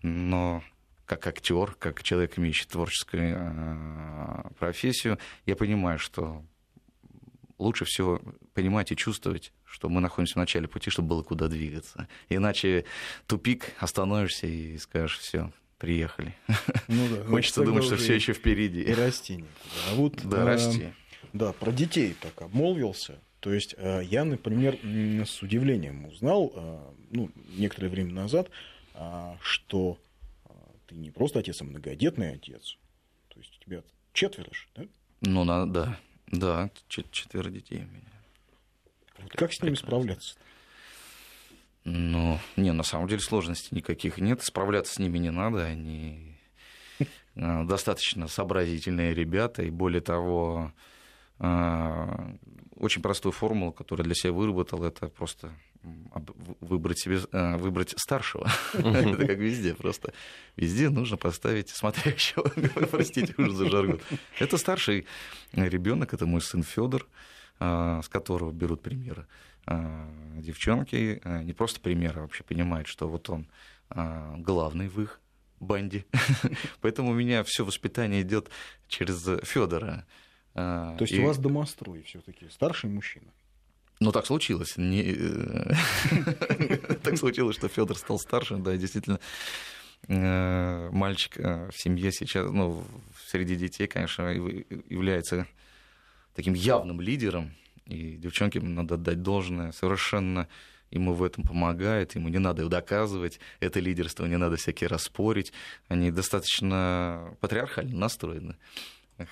Но 0.04 0.62
как 1.06 1.26
актер, 1.26 1.74
как 1.80 2.04
человек, 2.04 2.38
имеющий 2.38 2.68
творческую 2.68 3.36
э, 3.40 4.44
профессию, 4.60 5.18
я 5.46 5.56
понимаю, 5.56 5.98
что 5.98 6.44
лучше 7.58 7.86
всего 7.86 8.22
понимать 8.54 8.92
и 8.92 8.96
чувствовать, 8.96 9.54
что 9.64 9.88
мы 9.90 10.02
находимся 10.02 10.34
в 10.34 10.38
начале 10.38 10.68
пути, 10.68 10.90
чтобы 10.90 11.08
было 11.08 11.24
куда 11.24 11.48
двигаться. 11.48 12.08
Иначе 12.28 12.86
тупик, 13.26 13.72
остановишься 13.80 14.48
и 14.48 14.78
скажешь, 14.78 15.18
все, 15.20 15.52
приехали. 15.78 16.36
Ну, 16.90 17.08
да, 17.10 17.24
Хочется 17.30 17.64
думать, 17.64 17.86
что 17.86 17.96
все 17.96 18.14
еще 18.14 18.34
впереди. 18.34 18.82
И 18.82 18.94
расти 18.94 19.46
А 19.90 19.96
вот, 19.96 20.22
да, 20.24 20.42
э, 20.42 20.46
расти. 20.46 20.94
Да, 21.38 21.54
про 21.54 21.72
детей 21.72 22.16
так 22.20 22.42
обмолвился. 22.42 23.20
То 23.42 23.54
есть 23.54 23.76
э, 23.78 24.02
я, 24.06 24.26
например, 24.26 24.80
с 25.24 25.44
удивлением 25.44 26.06
узнал, 26.06 26.52
э, 26.56 26.80
ну, 27.12 27.30
некоторое 27.50 27.90
время 27.90 28.12
назад, 28.12 28.50
э, 28.96 29.36
что 29.42 30.00
ты 30.88 30.96
не 30.96 31.12
просто 31.12 31.40
отец, 31.40 31.62
а 31.62 31.66
многодетный 31.66 32.34
отец. 32.34 32.78
То 33.28 33.40
есть 33.40 33.56
у 33.60 33.66
тебя 33.66 33.84
четверо 34.14 34.52
же, 34.52 34.66
да? 34.76 34.86
Ну, 35.22 35.44
надо, 35.44 35.72
да. 35.72 36.00
Да, 36.30 36.72
четверо 36.90 37.52
детей 37.52 37.84
у 37.84 37.88
меня. 37.88 38.12
Вот 39.20 39.32
как 39.34 39.54
с 39.54 39.62
ними 39.62 39.76
справляться? 39.76 40.36
Ну, 41.84 42.40
не, 42.56 42.74
на 42.74 42.84
самом 42.84 43.08
деле 43.08 43.22
сложностей 43.22 43.78
никаких 43.78 44.18
нет. 44.18 44.44
Справляться 44.44 44.96
с 44.96 45.00
ними 45.00 45.20
не 45.20 45.32
надо. 45.32 45.66
Они 45.66 46.36
достаточно 47.36 48.28
сообразительные 48.28 49.14
ребята. 49.14 49.62
И 49.62 49.70
более 49.70 50.02
того, 50.02 50.74
очень 51.40 53.02
простую 53.02 53.32
формулу, 53.32 53.72
которую 53.72 54.06
для 54.06 54.16
себя 54.16 54.34
выработал, 54.34 54.84
это 54.84 55.08
просто 55.10 55.52
выбрать 56.60 57.00
себе 57.00 57.20
э, 57.32 57.58
выбрать 57.58 57.94
старшего. 57.98 58.48
это 58.74 59.28
как 59.28 59.38
везде 59.38 59.74
просто. 59.74 60.14
Везде 60.56 60.90
нужно 60.90 61.18
поставить 61.18 61.70
смотрящего. 61.70 62.44
Простите 62.92 63.34
уже 63.38 63.52
за 63.52 63.70
жаргон. 63.70 64.02
Это 64.40 64.58
старший 64.58 65.06
ребенок, 65.54 66.14
это 66.14 66.26
мой 66.26 66.42
сын 66.42 66.64
Федор, 66.64 67.08
э, 67.60 68.02
с 68.04 68.10
которого 68.10 68.52
берут 68.52 68.82
примеры. 68.82 69.28
Э, 69.66 70.08
девчонки 70.38 71.22
не 71.44 71.54
просто 71.54 71.80
примеры, 71.80 72.20
а 72.20 72.22
вообще 72.22 72.44
понимают, 72.44 72.88
что 72.88 73.08
вот 73.08 73.30
он 73.30 73.48
главный 73.90 74.90
в 74.90 75.02
их 75.02 75.22
банде. 75.62 76.06
Поэтому 76.82 77.12
у 77.12 77.14
меня 77.14 77.44
все 77.46 77.64
воспитание 77.64 78.22
идет 78.22 78.50
через 78.90 79.26
Федора. 79.44 80.06
То 80.58 80.98
есть 81.02 81.14
и... 81.14 81.20
у 81.20 81.26
вас 81.26 81.38
домострой 81.38 82.02
все-таки 82.02 82.50
старший 82.50 82.90
мужчина? 82.90 83.28
Ну, 84.00 84.12
так 84.12 84.26
случилось. 84.26 84.76
Не... 84.78 85.04
Э, 85.06 85.74
так 87.04 87.18
случилось, 87.18 87.56
что 87.56 87.68
Федор 87.68 87.96
стал 87.96 88.18
старше, 88.18 88.58
да, 88.58 88.76
действительно. 88.76 89.20
Э, 90.08 90.90
мальчик 90.92 91.38
э, 91.38 91.70
в 91.72 91.80
семье 91.80 92.12
сейчас, 92.12 92.50
ну, 92.50 92.84
среди 93.28 93.56
детей, 93.56 93.88
конечно, 93.88 94.30
является 94.90 95.48
таким 96.36 96.56
явным 96.56 97.02
лидером, 97.02 97.54
и 97.86 98.16
девчонке 98.18 98.60
надо 98.60 98.96
отдать 98.96 99.22
должное, 99.22 99.72
совершенно 99.72 100.48
ему 100.90 101.14
в 101.14 101.24
этом 101.24 101.44
помогает, 101.44 102.16
ему 102.16 102.30
не 102.30 102.40
надо 102.40 102.68
доказывать, 102.68 103.40
это 103.60 103.80
лидерство, 103.80 104.26
не 104.26 104.38
надо 104.38 104.56
всякие 104.56 104.88
распорить, 104.88 105.54
они 105.88 106.12
достаточно 106.12 107.36
патриархально 107.42 107.96
настроены. 107.98 108.56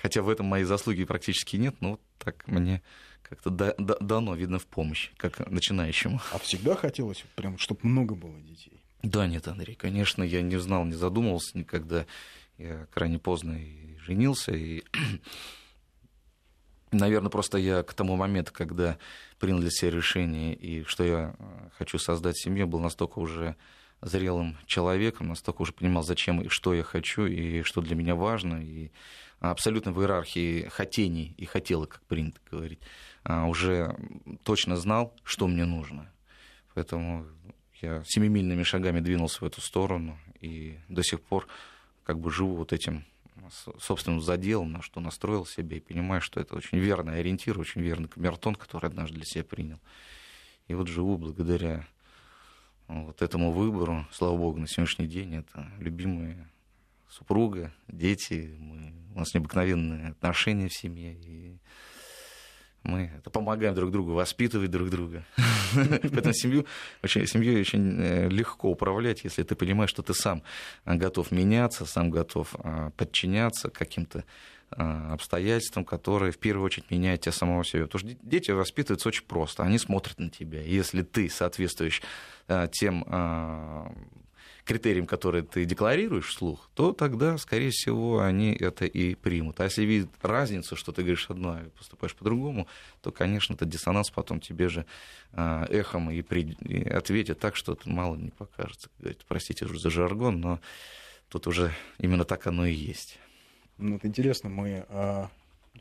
Хотя 0.02 0.22
в 0.22 0.28
этом 0.28 0.46
моей 0.46 0.64
заслуги 0.64 1.04
практически 1.04 1.56
нет, 1.56 1.76
но 1.80 2.00
так 2.18 2.46
мне 2.48 2.82
как-то 3.22 3.50
дано, 3.50 4.34
видно, 4.34 4.58
в 4.58 4.66
помощь, 4.66 5.10
как 5.16 5.50
начинающему. 5.50 6.20
А 6.32 6.38
всегда 6.38 6.76
хотелось, 6.76 7.24
прям, 7.34 7.58
чтобы 7.58 7.80
много 7.82 8.14
было 8.14 8.40
детей? 8.40 8.80
Да, 9.02 9.26
нет, 9.26 9.46
Андрей, 9.48 9.74
конечно, 9.74 10.22
я 10.22 10.42
не 10.42 10.56
знал, 10.58 10.84
не 10.84 10.94
задумывался 10.94 11.56
никогда. 11.56 12.06
Я 12.58 12.86
крайне 12.92 13.18
поздно 13.18 13.52
и 13.52 13.96
женился, 13.98 14.52
и, 14.52 14.82
наверное, 16.92 17.30
просто 17.30 17.58
я 17.58 17.82
к 17.82 17.94
тому 17.94 18.16
моменту, 18.16 18.52
когда 18.52 18.98
принял 19.38 19.58
для 19.58 19.70
себя 19.70 19.90
решение, 19.90 20.54
и 20.54 20.84
что 20.84 21.04
я 21.04 21.34
э, 21.38 21.68
хочу 21.76 21.98
создать 21.98 22.38
семью, 22.38 22.66
был 22.66 22.80
настолько 22.80 23.18
уже 23.18 23.56
зрелым 24.00 24.56
человеком, 24.66 25.28
настолько 25.28 25.62
уже 25.62 25.72
понимал, 25.72 26.02
зачем 26.02 26.40
и 26.40 26.48
что 26.48 26.74
я 26.74 26.82
хочу, 26.82 27.26
и 27.26 27.62
что 27.62 27.80
для 27.80 27.94
меня 27.94 28.14
важно, 28.14 28.62
и 28.62 28.90
абсолютно 29.40 29.92
в 29.92 30.00
иерархии 30.00 30.68
хотений 30.68 31.34
и 31.36 31.44
хотелок, 31.44 31.90
как 31.90 32.02
принято 32.02 32.40
говорить, 32.50 32.80
а, 33.24 33.46
уже 33.46 33.96
точно 34.44 34.76
знал, 34.76 35.14
что 35.24 35.46
мне 35.46 35.64
нужно. 35.64 36.10
Поэтому 36.74 37.26
я 37.82 38.02
семимильными 38.04 38.62
шагами 38.62 39.00
двинулся 39.00 39.40
в 39.40 39.46
эту 39.46 39.60
сторону 39.60 40.18
и 40.40 40.78
до 40.88 41.02
сих 41.02 41.20
пор 41.20 41.46
как 42.04 42.18
бы 42.20 42.30
живу 42.30 42.54
вот 42.54 42.72
этим 42.72 43.04
собственным 43.78 44.20
заделом, 44.20 44.72
на 44.72 44.82
что 44.82 45.00
настроил 45.00 45.46
себя, 45.46 45.76
и 45.76 45.80
понимаю, 45.80 46.20
что 46.20 46.40
это 46.40 46.56
очень 46.56 46.78
верный 46.78 47.18
ориентир, 47.20 47.58
очень 47.58 47.80
верный 47.80 48.08
камертон, 48.08 48.54
который 48.54 48.86
однажды 48.86 49.16
для 49.16 49.24
себя 49.24 49.44
принял. 49.44 49.78
И 50.68 50.74
вот 50.74 50.88
живу 50.88 51.16
благодаря 51.16 51.86
вот 52.88 53.22
этому 53.22 53.52
выбору, 53.52 54.06
слава 54.10 54.36
богу, 54.36 54.58
на 54.58 54.66
сегодняшний 54.66 55.06
день 55.06 55.36
это 55.36 55.70
любимая 55.78 56.48
супруга, 57.08 57.72
дети, 57.88 58.54
мы, 58.58 58.94
у 59.14 59.18
нас 59.18 59.34
необыкновенные 59.34 60.10
отношения 60.10 60.68
в 60.68 60.74
семье, 60.74 61.14
и 61.14 61.58
мы 62.86 63.10
это 63.18 63.30
помогаем 63.30 63.74
друг 63.74 63.90
другу, 63.90 64.12
воспитывать 64.12 64.70
друг 64.70 64.90
друга. 64.90 65.24
Поэтому 65.74 66.32
семью, 66.32 66.66
очень, 67.02 67.26
семьей 67.26 67.60
очень 67.60 68.00
э, 68.00 68.28
легко 68.28 68.70
управлять, 68.70 69.24
если 69.24 69.42
ты 69.42 69.54
понимаешь, 69.54 69.90
что 69.90 70.02
ты 70.02 70.14
сам 70.14 70.42
готов 70.84 71.32
меняться, 71.32 71.84
сам 71.84 72.10
готов 72.10 72.54
а, 72.58 72.90
подчиняться 72.90 73.70
каким-то 73.70 74.24
обстоятельствам, 74.68 75.84
которые 75.84 76.32
в 76.32 76.38
первую 76.38 76.66
очередь 76.66 76.90
меняют 76.90 77.20
тебя 77.20 77.30
самого 77.30 77.64
себя. 77.64 77.84
Потому 77.84 78.10
что 78.10 78.18
дети 78.22 78.50
воспитываются 78.50 79.08
очень 79.08 79.24
просто, 79.24 79.62
они 79.62 79.78
смотрят 79.78 80.18
на 80.18 80.28
тебя. 80.28 80.60
Если 80.60 81.02
ты 81.02 81.30
соответствуешь 81.30 82.02
тем 82.72 83.04
критериям, 84.66 85.06
которые 85.06 85.44
ты 85.44 85.64
декларируешь 85.64 86.28
вслух, 86.28 86.68
то 86.74 86.92
тогда, 86.92 87.38
скорее 87.38 87.70
всего, 87.70 88.20
они 88.20 88.52
это 88.52 88.84
и 88.84 89.14
примут. 89.14 89.60
А 89.60 89.64
если 89.64 89.84
видят 89.84 90.10
разницу, 90.22 90.74
что 90.74 90.90
ты 90.90 91.02
говоришь 91.02 91.30
одно, 91.30 91.52
а 91.52 91.70
поступаешь 91.78 92.14
по-другому, 92.16 92.66
то, 93.00 93.12
конечно, 93.12 93.54
этот 93.54 93.68
диссонанс 93.68 94.10
потом 94.10 94.40
тебе 94.40 94.68
же 94.68 94.84
а, 95.32 95.66
эхом 95.70 96.10
и, 96.10 96.20
при... 96.20 96.56
и 96.60 96.88
ответит 96.88 97.38
так, 97.38 97.54
что 97.54 97.74
это 97.74 97.88
мало 97.88 98.16
не 98.16 98.30
покажется. 98.30 98.90
Простите 99.28 99.66
уже 99.66 99.78
за 99.78 99.88
жаргон, 99.88 100.40
но 100.40 100.60
тут 101.28 101.46
уже 101.46 101.72
именно 101.98 102.24
так 102.24 102.46
оно 102.48 102.66
и 102.66 102.74
есть. 102.74 103.18
Ну, 103.78 103.96
это 103.96 104.08
интересно, 104.08 104.50
мы 104.50 104.84
а, 104.88 105.30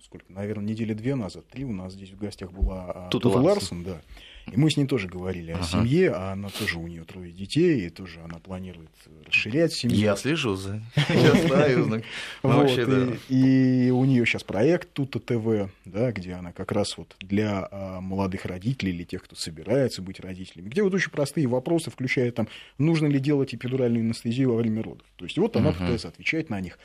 сколько, 0.04 0.26
наверное, 0.32 0.66
недели 0.66 0.94
две 0.94 1.16
назад, 1.16 1.48
три 1.48 1.66
у 1.66 1.72
нас 1.72 1.94
здесь 1.94 2.12
в 2.12 2.18
гостях 2.18 2.52
была 2.52 3.10
Тут 3.12 3.24
Тута 3.24 3.40
Ларсон, 3.40 3.84
да. 3.84 4.02
И 4.52 4.58
мы 4.60 4.70
с 4.70 4.78
ней 4.78 4.86
тоже 4.86 5.08
говорили 5.08 5.52
ага. 5.52 5.62
о 5.62 5.64
семье, 5.64 6.12
а 6.12 6.34
она 6.34 6.50
тоже 6.50 6.78
у 6.78 6.88
нее 6.88 7.04
трое 7.04 7.32
детей, 7.32 7.88
и 7.88 7.90
тоже 7.90 8.20
она 8.22 8.38
планирует 8.38 8.92
расширять 9.26 9.74
семью. 9.74 9.98
Я 9.98 10.16
слежу 10.16 10.56
за 10.56 10.82
Я 11.10 11.48
знаю. 11.48 12.04
Ну, 12.44 13.18
и 13.30 13.90
у 13.90 14.06
нее 14.06 14.26
сейчас 14.26 14.44
проект 14.44 14.94
Тута 14.94 15.20
ТВ, 15.20 15.72
да, 15.86 16.12
где 16.12 16.34
она 16.34 16.52
как 16.52 16.72
раз 16.72 16.98
вот 16.98 17.16
для 17.20 17.68
а, 17.72 18.02
молодых 18.02 18.46
родителей 18.46 18.92
или 18.92 19.04
тех, 19.04 19.24
кто 19.24 19.36
собирается 19.36 20.02
быть 20.02 20.20
родителями, 20.20 20.70
где 20.70 20.84
вот 20.84 20.94
очень 20.94 21.12
простые 21.12 21.48
вопросы, 21.48 21.90
включая 21.90 22.32
там, 22.32 22.48
нужно 22.78 23.08
ли 23.08 23.20
делать 23.20 23.56
эпидуральную 23.56 24.04
анестезию 24.04 24.52
во 24.52 24.58
время 24.58 24.84
родов. 24.84 25.06
То 25.16 25.26
есть 25.26 25.38
вот 25.38 25.56
она 25.56 25.72
пытается 25.72 26.08
отвечать 26.08 26.50
на 26.50 26.62
них. 26.62 26.78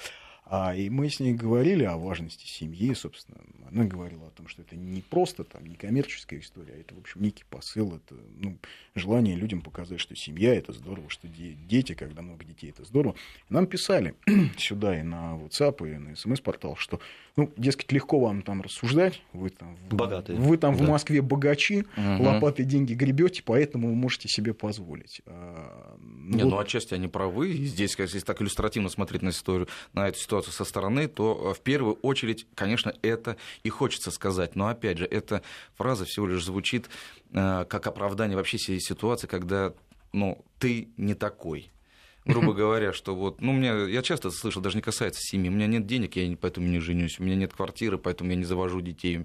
А, 0.53 0.75
и 0.75 0.91
мы 0.91 1.09
с 1.09 1.21
ней 1.21 1.33
говорили 1.33 1.85
о 1.85 1.97
важности 1.97 2.45
семьи, 2.45 2.93
собственно. 2.95 3.39
Она 3.71 3.85
говорила 3.85 4.27
о 4.27 4.31
том, 4.31 4.49
что 4.49 4.63
это 4.63 4.75
не 4.75 5.01
просто 5.01 5.45
там, 5.45 5.65
не 5.65 5.77
коммерческая 5.77 6.41
история, 6.41 6.73
а 6.75 6.77
это, 6.77 6.93
в 6.93 6.99
общем, 6.99 7.23
некий 7.23 7.45
посыл, 7.49 7.95
это 7.95 8.21
ну, 8.37 8.59
желание 8.97 9.37
людям 9.37 9.63
показать, 9.63 10.01
что 10.01 10.17
семья 10.17 10.53
это 10.53 10.73
здорово, 10.73 11.09
что 11.09 11.29
дети, 11.29 11.95
когда 11.95 12.23
много 12.23 12.45
детей, 12.45 12.71
это 12.71 12.85
здорово. 12.85 13.15
Нам 13.49 13.69
писали 13.69 14.17
сюда 14.59 14.99
и 14.99 15.05
на 15.05 15.37
WhatsApp, 15.37 15.89
и 15.89 15.99
на 15.99 16.17
смс-портал, 16.17 16.75
что 16.75 16.99
ну, 17.37 17.53
дескать, 17.57 17.93
легко 17.93 18.19
вам 18.19 18.43
там 18.43 18.61
рассуждать, 18.61 19.23
вы 19.33 19.51
там, 19.51 19.77
Богатые. 19.89 20.37
Вы 20.37 20.57
там 20.57 20.77
да. 20.77 20.85
в 20.85 20.89
Москве 20.89 21.23
богачи, 21.23 21.85
угу. 21.97 22.25
лопаты 22.25 22.65
деньги 22.65 22.95
гребете, 22.95 23.43
поэтому 23.45 23.89
вы 23.89 23.95
можете 23.95 24.29
себе 24.29 24.53
позволить. 24.53 25.23
А, 25.27 25.97
ну, 26.01 26.37
Не, 26.37 26.43
вот... 26.43 26.51
ну 26.51 26.59
отчасти 26.59 26.95
они 26.95 27.07
правы. 27.07 27.53
И 27.53 27.67
здесь, 27.67 27.97
если 27.97 28.19
так 28.19 28.43
иллюстративно 28.43 28.89
смотреть 28.89 29.23
на, 29.23 29.31
историю, 29.31 29.69
на 29.93 30.09
эту 30.09 30.19
ситуацию 30.19 30.40
со 30.47 30.65
стороны, 30.65 31.09
то 31.09 31.51
э, 31.53 31.59
в 31.59 31.61
первую 31.61 31.95
очередь, 31.97 32.47
конечно, 32.55 32.93
это 33.03 33.37
и 33.63 33.69
хочется 33.69 34.11
сказать. 34.11 34.57
Но 34.57 34.69
опять 34.69 34.99
же, 34.99 35.07
эта 35.07 35.43
фраза 35.77 36.05
всего 36.05 36.27
лишь 36.27 36.45
звучит 36.45 36.89
э, 37.33 37.65
как 37.69 37.87
оправдание 37.87 38.37
вообще 38.37 38.57
всей 38.57 38.81
ситуации, 38.81 39.27
когда 39.27 39.75
ну, 40.13 40.45
ты 40.59 40.89
не 40.97 41.15
такой 41.15 41.71
грубо 42.25 42.53
говоря, 42.55 42.93
что 42.93 43.15
вот, 43.15 43.41
ну, 43.41 43.53
меня, 43.53 43.87
я 43.87 44.03
часто 44.03 44.31
слышал, 44.31 44.63
даже 44.63 44.77
не 44.77 44.83
касается 44.83 45.21
семьи, 45.23 45.49
у 45.49 45.53
меня 45.53 45.67
нет 45.67 45.87
денег, 45.87 46.17
я 46.17 46.37
поэтому 46.37 46.67
не 46.67 46.79
женюсь, 46.79 47.19
у 47.19 47.25
меня 47.25 47.35
нет 47.35 47.53
квартиры, 47.53 47.99
поэтому 47.99 48.31
я 48.31 48.37
не 48.37 48.45
завожу 48.45 48.81
детей. 48.81 49.25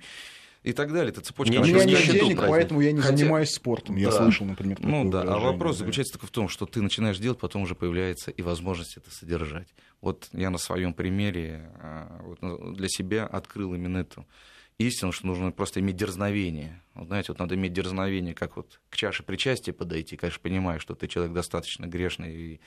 И 0.66 0.74
так 0.74 0.92
далее. 0.92 1.12
Это 1.12 1.22
цепочка. 1.22 1.54
У 1.54 1.64
меня 1.64 1.86
нет 1.86 2.12
денег, 2.12 2.38
поэтому 2.38 2.82
я 2.82 2.92
не 2.92 3.00
Хотя... 3.00 3.18
занимаюсь 3.18 3.52
спортом. 3.52 3.98
Я 3.98 4.10
да. 4.10 4.18
слышал, 4.18 4.48
например, 4.48 4.78
Ну 4.82 5.10
да, 5.12 5.22
а 5.22 5.40
вопрос 5.40 5.76
да. 5.76 5.80
заключается 5.80 6.14
только 6.14 6.26
в 6.26 6.32
том, 6.32 6.50
что 6.50 6.66
ты 6.66 6.82
начинаешь 6.82 7.20
делать, 7.20 7.38
потом 7.40 7.62
уже 7.62 7.76
появляется 7.76 8.32
и 8.32 8.42
возможность 8.42 8.98
это 8.98 9.12
содержать. 9.12 9.68
Вот 10.02 10.28
я 10.34 10.50
на 10.50 10.58
своем 10.58 10.94
примере 10.94 11.72
а, 11.80 12.20
вот, 12.24 12.42
ну, 12.42 12.74
для 12.74 12.90
себя 12.90 13.28
открыл 13.28 13.76
именно 13.76 14.00
эту 14.00 14.26
истину, 14.80 15.12
что 15.12 15.28
нужно 15.28 15.52
просто 15.52 15.82
иметь 15.82 15.98
дерзновение. 15.98 16.82
Вот, 16.96 17.08
знаете, 17.08 17.32
вот 17.32 17.40
надо 17.40 17.54
иметь 17.54 17.74
дерзновение, 17.74 18.34
как 18.34 18.58
вот 18.58 18.80
к 18.90 18.98
чаше 18.98 19.22
причастия 19.22 19.72
подойти, 19.72 20.18
конечно, 20.18 20.40
понимаю, 20.42 20.80
что 20.80 20.96
ты 20.96 21.08
человек 21.08 21.34
достаточно 21.34 21.86
грешный 21.86 22.36
и 22.36 22.60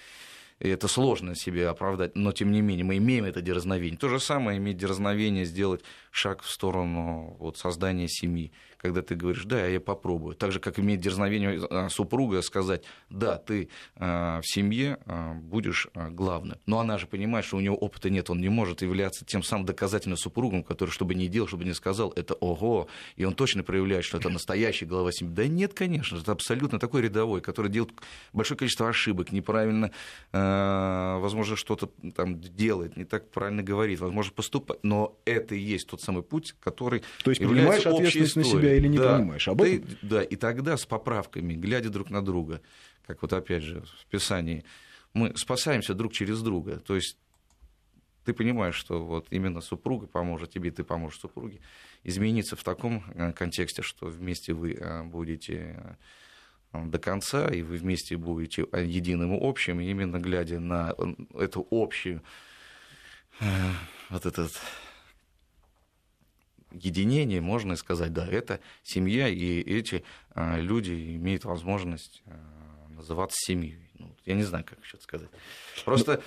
и 0.60 0.68
это 0.68 0.88
сложно 0.88 1.34
себе 1.34 1.68
оправдать, 1.68 2.16
но 2.16 2.32
тем 2.32 2.50
не 2.50 2.60
менее 2.60 2.84
мы 2.84 2.96
имеем 2.96 3.24
это 3.24 3.40
дерзновение. 3.40 3.98
То 3.98 4.08
же 4.08 4.18
самое 4.18 4.58
иметь 4.58 4.76
дерзновение 4.76 5.44
сделать 5.44 5.82
шаг 6.10 6.42
в 6.42 6.50
сторону 6.50 7.36
вот, 7.38 7.56
создания 7.56 8.08
семьи 8.08 8.52
когда 8.78 9.02
ты 9.02 9.16
говоришь, 9.16 9.44
да, 9.44 9.66
я 9.66 9.80
попробую. 9.80 10.36
Так 10.36 10.52
же, 10.52 10.60
как 10.60 10.78
имеет 10.78 11.00
дерзновение 11.00 11.60
а, 11.68 11.88
супруга 11.88 12.42
сказать, 12.42 12.84
да, 13.10 13.36
ты 13.36 13.68
а, 13.96 14.40
в 14.40 14.46
семье 14.46 14.98
а, 15.04 15.34
будешь 15.34 15.88
главным. 15.94 16.58
Но 16.66 16.78
она 16.78 16.96
же 16.96 17.06
понимает, 17.06 17.44
что 17.44 17.56
у 17.56 17.60
него 17.60 17.76
опыта 17.76 18.08
нет, 18.08 18.30
он 18.30 18.40
не 18.40 18.48
может 18.48 18.82
являться 18.82 19.24
тем 19.24 19.42
самым 19.42 19.66
доказательным 19.66 20.16
супругом, 20.16 20.62
который, 20.62 20.90
чтобы 20.90 21.14
не 21.14 21.28
делал, 21.28 21.48
чтобы 21.48 21.64
не 21.64 21.74
сказал, 21.74 22.12
это 22.14 22.34
ого, 22.34 22.88
и 23.16 23.24
он 23.24 23.34
точно 23.34 23.64
проявляет, 23.64 24.04
что 24.04 24.18
это 24.18 24.28
настоящий 24.28 24.86
глава 24.86 25.10
семьи. 25.10 25.34
Да 25.34 25.46
нет, 25.46 25.74
конечно, 25.74 26.16
это 26.16 26.32
абсолютно 26.32 26.78
такой 26.78 27.02
рядовой, 27.02 27.40
который 27.40 27.70
делает 27.70 27.92
большое 28.32 28.56
количество 28.56 28.88
ошибок, 28.88 29.32
неправильно, 29.32 29.90
возможно, 30.32 31.56
что-то 31.56 31.90
там 32.14 32.40
делает, 32.40 32.96
не 32.96 33.04
так 33.04 33.30
правильно 33.30 33.62
говорит, 33.62 33.98
возможно, 34.00 34.32
поступает, 34.32 34.84
но 34.84 35.18
это 35.24 35.54
и 35.54 35.58
есть 35.58 35.88
тот 35.88 36.00
самый 36.00 36.22
путь, 36.22 36.54
который 36.60 37.02
То 37.24 37.30
есть 37.30 37.40
является 37.40 37.90
общей 37.90 38.22
историей. 38.24 38.67
Себя 38.68 38.76
или 38.76 38.88
не 38.88 38.98
да, 38.98 39.16
понимаешь. 39.16 39.48
Об 39.48 39.62
ты, 39.62 39.82
Да, 40.02 40.22
и 40.22 40.36
тогда 40.36 40.76
с 40.76 40.86
поправками, 40.86 41.54
глядя 41.54 41.90
друг 41.90 42.10
на 42.10 42.24
друга, 42.24 42.60
как 43.06 43.22
вот 43.22 43.32
опять 43.32 43.62
же 43.62 43.82
в 44.00 44.06
Писании, 44.06 44.64
мы 45.14 45.36
спасаемся 45.36 45.94
друг 45.94 46.12
через 46.12 46.42
друга. 46.42 46.78
То 46.80 46.94
есть 46.94 47.16
ты 48.24 48.34
понимаешь, 48.34 48.74
что 48.74 49.02
вот 49.02 49.26
именно 49.30 49.62
супруга 49.62 50.06
поможет 50.06 50.50
тебе, 50.50 50.70
ты 50.70 50.84
поможешь 50.84 51.18
супруге 51.18 51.60
измениться 52.04 52.56
в 52.56 52.62
таком 52.62 53.02
э, 53.14 53.32
контексте, 53.32 53.82
что 53.82 54.06
вместе 54.06 54.52
вы 54.52 54.74
э, 54.74 55.02
будете 55.04 55.96
э, 56.74 56.84
до 56.84 56.98
конца, 56.98 57.48
и 57.48 57.62
вы 57.62 57.78
вместе 57.78 58.18
будете 58.18 58.66
единым 58.72 59.34
и 59.34 59.38
общим, 59.40 59.80
и 59.80 59.90
именно 59.90 60.18
глядя 60.18 60.60
на 60.60 60.94
эту 61.34 61.66
общую 61.70 62.22
вот 64.10 64.26
этот 64.26 64.52
единение, 66.72 67.40
можно 67.40 67.76
сказать, 67.76 68.12
да, 68.12 68.26
это 68.26 68.60
семья, 68.82 69.28
и 69.28 69.60
эти 69.60 70.04
а, 70.30 70.58
люди 70.58 71.16
имеют 71.16 71.44
возможность 71.44 72.22
а, 72.26 72.88
называться 72.90 73.36
семьей. 73.40 73.90
Ну, 73.98 74.14
я 74.24 74.34
не 74.34 74.42
знаю, 74.42 74.64
как 74.64 74.82
еще 74.82 74.98
сказать. 74.98 75.30
Просто, 75.84 76.22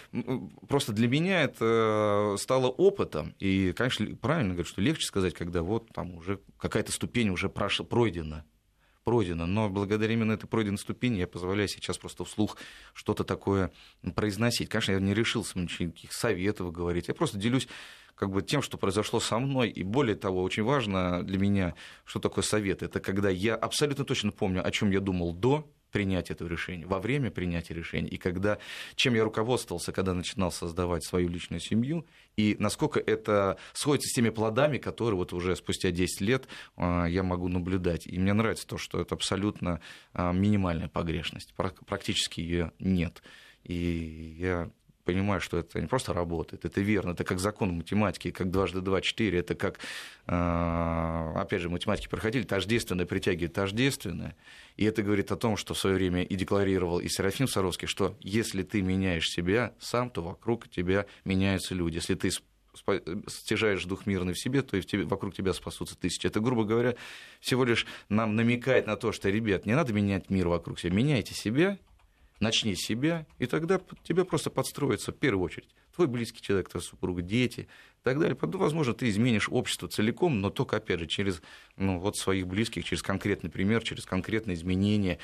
просто 0.68 0.92
для 0.92 1.08
меня 1.08 1.42
это 1.42 2.36
стало 2.38 2.68
опытом. 2.68 3.34
И, 3.40 3.74
конечно, 3.74 4.16
правильно 4.16 4.54
говорю, 4.54 4.68
что 4.68 4.82
легче 4.82 5.06
сказать, 5.06 5.34
когда 5.34 5.62
вот 5.62 5.90
там 5.94 6.16
уже 6.16 6.40
какая-то 6.58 6.92
ступень 6.92 7.30
уже 7.30 7.50
прошла, 7.50 7.86
пройдена. 7.86 8.46
Пройдена. 9.04 9.46
Но 9.46 9.70
благодаря 9.70 10.14
именно 10.14 10.34
этой 10.34 10.48
пройденной 10.48 10.78
ступени 10.78 11.20
я 11.20 11.28
позволяю 11.28 11.68
сейчас 11.68 11.98
просто 11.98 12.24
вслух 12.24 12.58
что-то 12.94 13.24
такое 13.24 13.72
произносить. 14.16 14.70
Конечно, 14.70 14.92
я 14.92 15.00
не 15.00 15.14
решился 15.14 15.58
никаких 15.58 16.12
советов 16.14 16.72
говорить. 16.72 17.08
Я 17.08 17.14
просто 17.14 17.38
делюсь 17.38 17.68
как 18.22 18.30
бы 18.30 18.44
тем, 18.44 18.62
что 18.62 18.78
произошло 18.78 19.20
со 19.20 19.40
мной. 19.40 19.70
И 19.70 19.82
более 19.82 20.16
того, 20.16 20.44
очень 20.44 20.62
важно 20.62 21.24
для 21.24 21.40
меня, 21.40 21.74
что 22.06 22.20
такое 22.20 22.44
совет. 22.44 22.84
Это 22.84 23.00
когда 23.00 23.32
я 23.32 23.56
абсолютно 23.56 24.06
точно 24.06 24.32
помню, 24.32 24.64
о 24.64 24.70
чем 24.70 24.92
я 24.92 25.00
думал 25.00 25.34
до 25.34 25.68
принятия 25.90 26.34
этого 26.34 26.48
решения, 26.48 26.86
во 26.86 27.00
время 27.00 27.32
принятия 27.32 27.74
решения, 27.74 28.08
и 28.08 28.18
когда, 28.18 28.60
чем 28.94 29.16
я 29.16 29.24
руководствовался, 29.24 29.92
когда 29.92 30.14
начинал 30.14 30.52
создавать 30.52 31.04
свою 31.04 31.30
личную 31.30 31.60
семью, 31.60 32.06
и 32.38 32.56
насколько 32.60 33.00
это 33.00 33.58
сходится 33.74 34.08
с 34.10 34.14
теми 34.14 34.30
плодами, 34.30 34.78
которые 34.78 35.18
вот 35.18 35.34
уже 35.34 35.56
спустя 35.56 35.90
10 35.90 36.22
лет 36.22 36.48
а, 36.78 37.08
я 37.08 37.24
могу 37.24 37.48
наблюдать. 37.48 38.06
И 38.06 38.20
мне 38.20 38.34
нравится 38.34 38.68
то, 38.68 38.78
что 38.78 39.02
это 39.02 39.16
абсолютно 39.16 39.82
а, 40.14 40.32
минимальная 40.32 40.90
погрешность, 40.90 41.56
практически 41.56 42.40
ее 42.40 42.72
нет. 42.78 43.24
И 43.64 44.36
я 44.38 44.70
понимаю, 45.04 45.42
что 45.42 45.58
это 45.58 45.80
не 45.80 45.88
просто 45.88 46.14
работает, 46.14 46.66
это 46.66 46.82
верно, 46.82 47.12
это 47.12 47.24
как 47.24 47.40
закон 47.40 47.72
математики, 47.78 48.32
как 48.32 48.52
дважды 48.52 48.82
два 48.82 49.02
четыре, 49.02 49.40
это 49.40 49.56
как, 49.56 49.80
а, 50.28 51.34
опять 51.36 51.62
же, 51.62 51.70
математики 51.70 52.08
проходили, 52.08 52.44
тождественное 52.44 53.06
притягивает 53.06 53.54
тождественное, 53.54 54.36
и 54.78 54.86
это 54.86 55.04
говорит 55.04 55.32
о 55.32 55.36
том, 55.36 55.58
что 55.58 55.74
в 55.74 55.80
свое 55.80 55.96
время 55.96 56.24
и 56.24 56.36
декларировал 56.36 57.00
и 57.00 57.08
Серафим 57.08 57.48
Саровский, 57.48 57.88
что 57.88 58.16
если 58.22 58.64
ты 58.64 58.82
меняешь 58.82 59.30
себя 59.30 59.74
сам, 59.80 60.10
то 60.10 60.22
вокруг 60.22 60.70
тебя 60.70 61.06
меняются 61.26 61.76
люди, 61.76 61.96
если 61.96 62.16
ты 62.16 62.32
стяжаешь 63.28 63.84
дух 63.86 64.06
мирный 64.06 64.34
в 64.34 64.40
себе, 64.40 64.62
то 64.62 64.78
и 64.78 64.82
в 64.82 64.86
тебе, 64.86 65.04
вокруг 65.04 65.34
тебя 65.34 65.54
спасутся 65.54 65.98
тысячи. 65.98 66.28
Это, 66.28 66.40
грубо 66.40 66.64
говоря, 66.64 66.96
всего 67.40 67.66
лишь 67.66 67.86
нам 68.10 68.36
намекает 68.36 68.88
на 68.88 68.96
то, 68.96 69.12
что, 69.12 69.30
ребят, 69.30 69.66
не 69.66 69.76
надо 69.76 69.94
менять 69.94 70.30
мир 70.30 70.48
вокруг 70.48 70.80
себя, 70.80 70.96
меняйте 70.96 71.34
себя, 71.34 71.78
начни 72.42 72.76
с 72.76 72.86
себя, 72.86 73.26
и 73.40 73.46
тогда 73.46 73.80
тебе 74.04 74.26
просто 74.26 74.50
подстроится 74.50 75.12
в 75.12 75.16
первую 75.16 75.46
очередь 75.46 75.70
твой 75.94 76.08
близкий 76.08 76.42
человек, 76.42 76.70
твоя 76.70 76.84
супруга, 76.84 77.22
дети 77.22 77.62
и 77.62 78.04
так 78.04 78.20
далее. 78.20 78.36
Потом, 78.36 78.62
возможно, 78.62 78.94
ты 78.94 79.10
изменишь 79.10 79.50
общество 79.50 79.88
целиком, 79.88 80.42
но 80.42 80.50
только, 80.50 80.78
опять 80.78 81.00
же, 81.00 81.08
через 81.08 81.42
ну, 81.78 82.00
вот 82.00 82.18
своих 82.18 82.48
близких, 82.48 82.84
через 82.86 83.04
конкретный 83.04 83.50
пример, 83.50 83.84
через 83.84 84.06
конкретное 84.06 84.56
изменение 84.56 85.20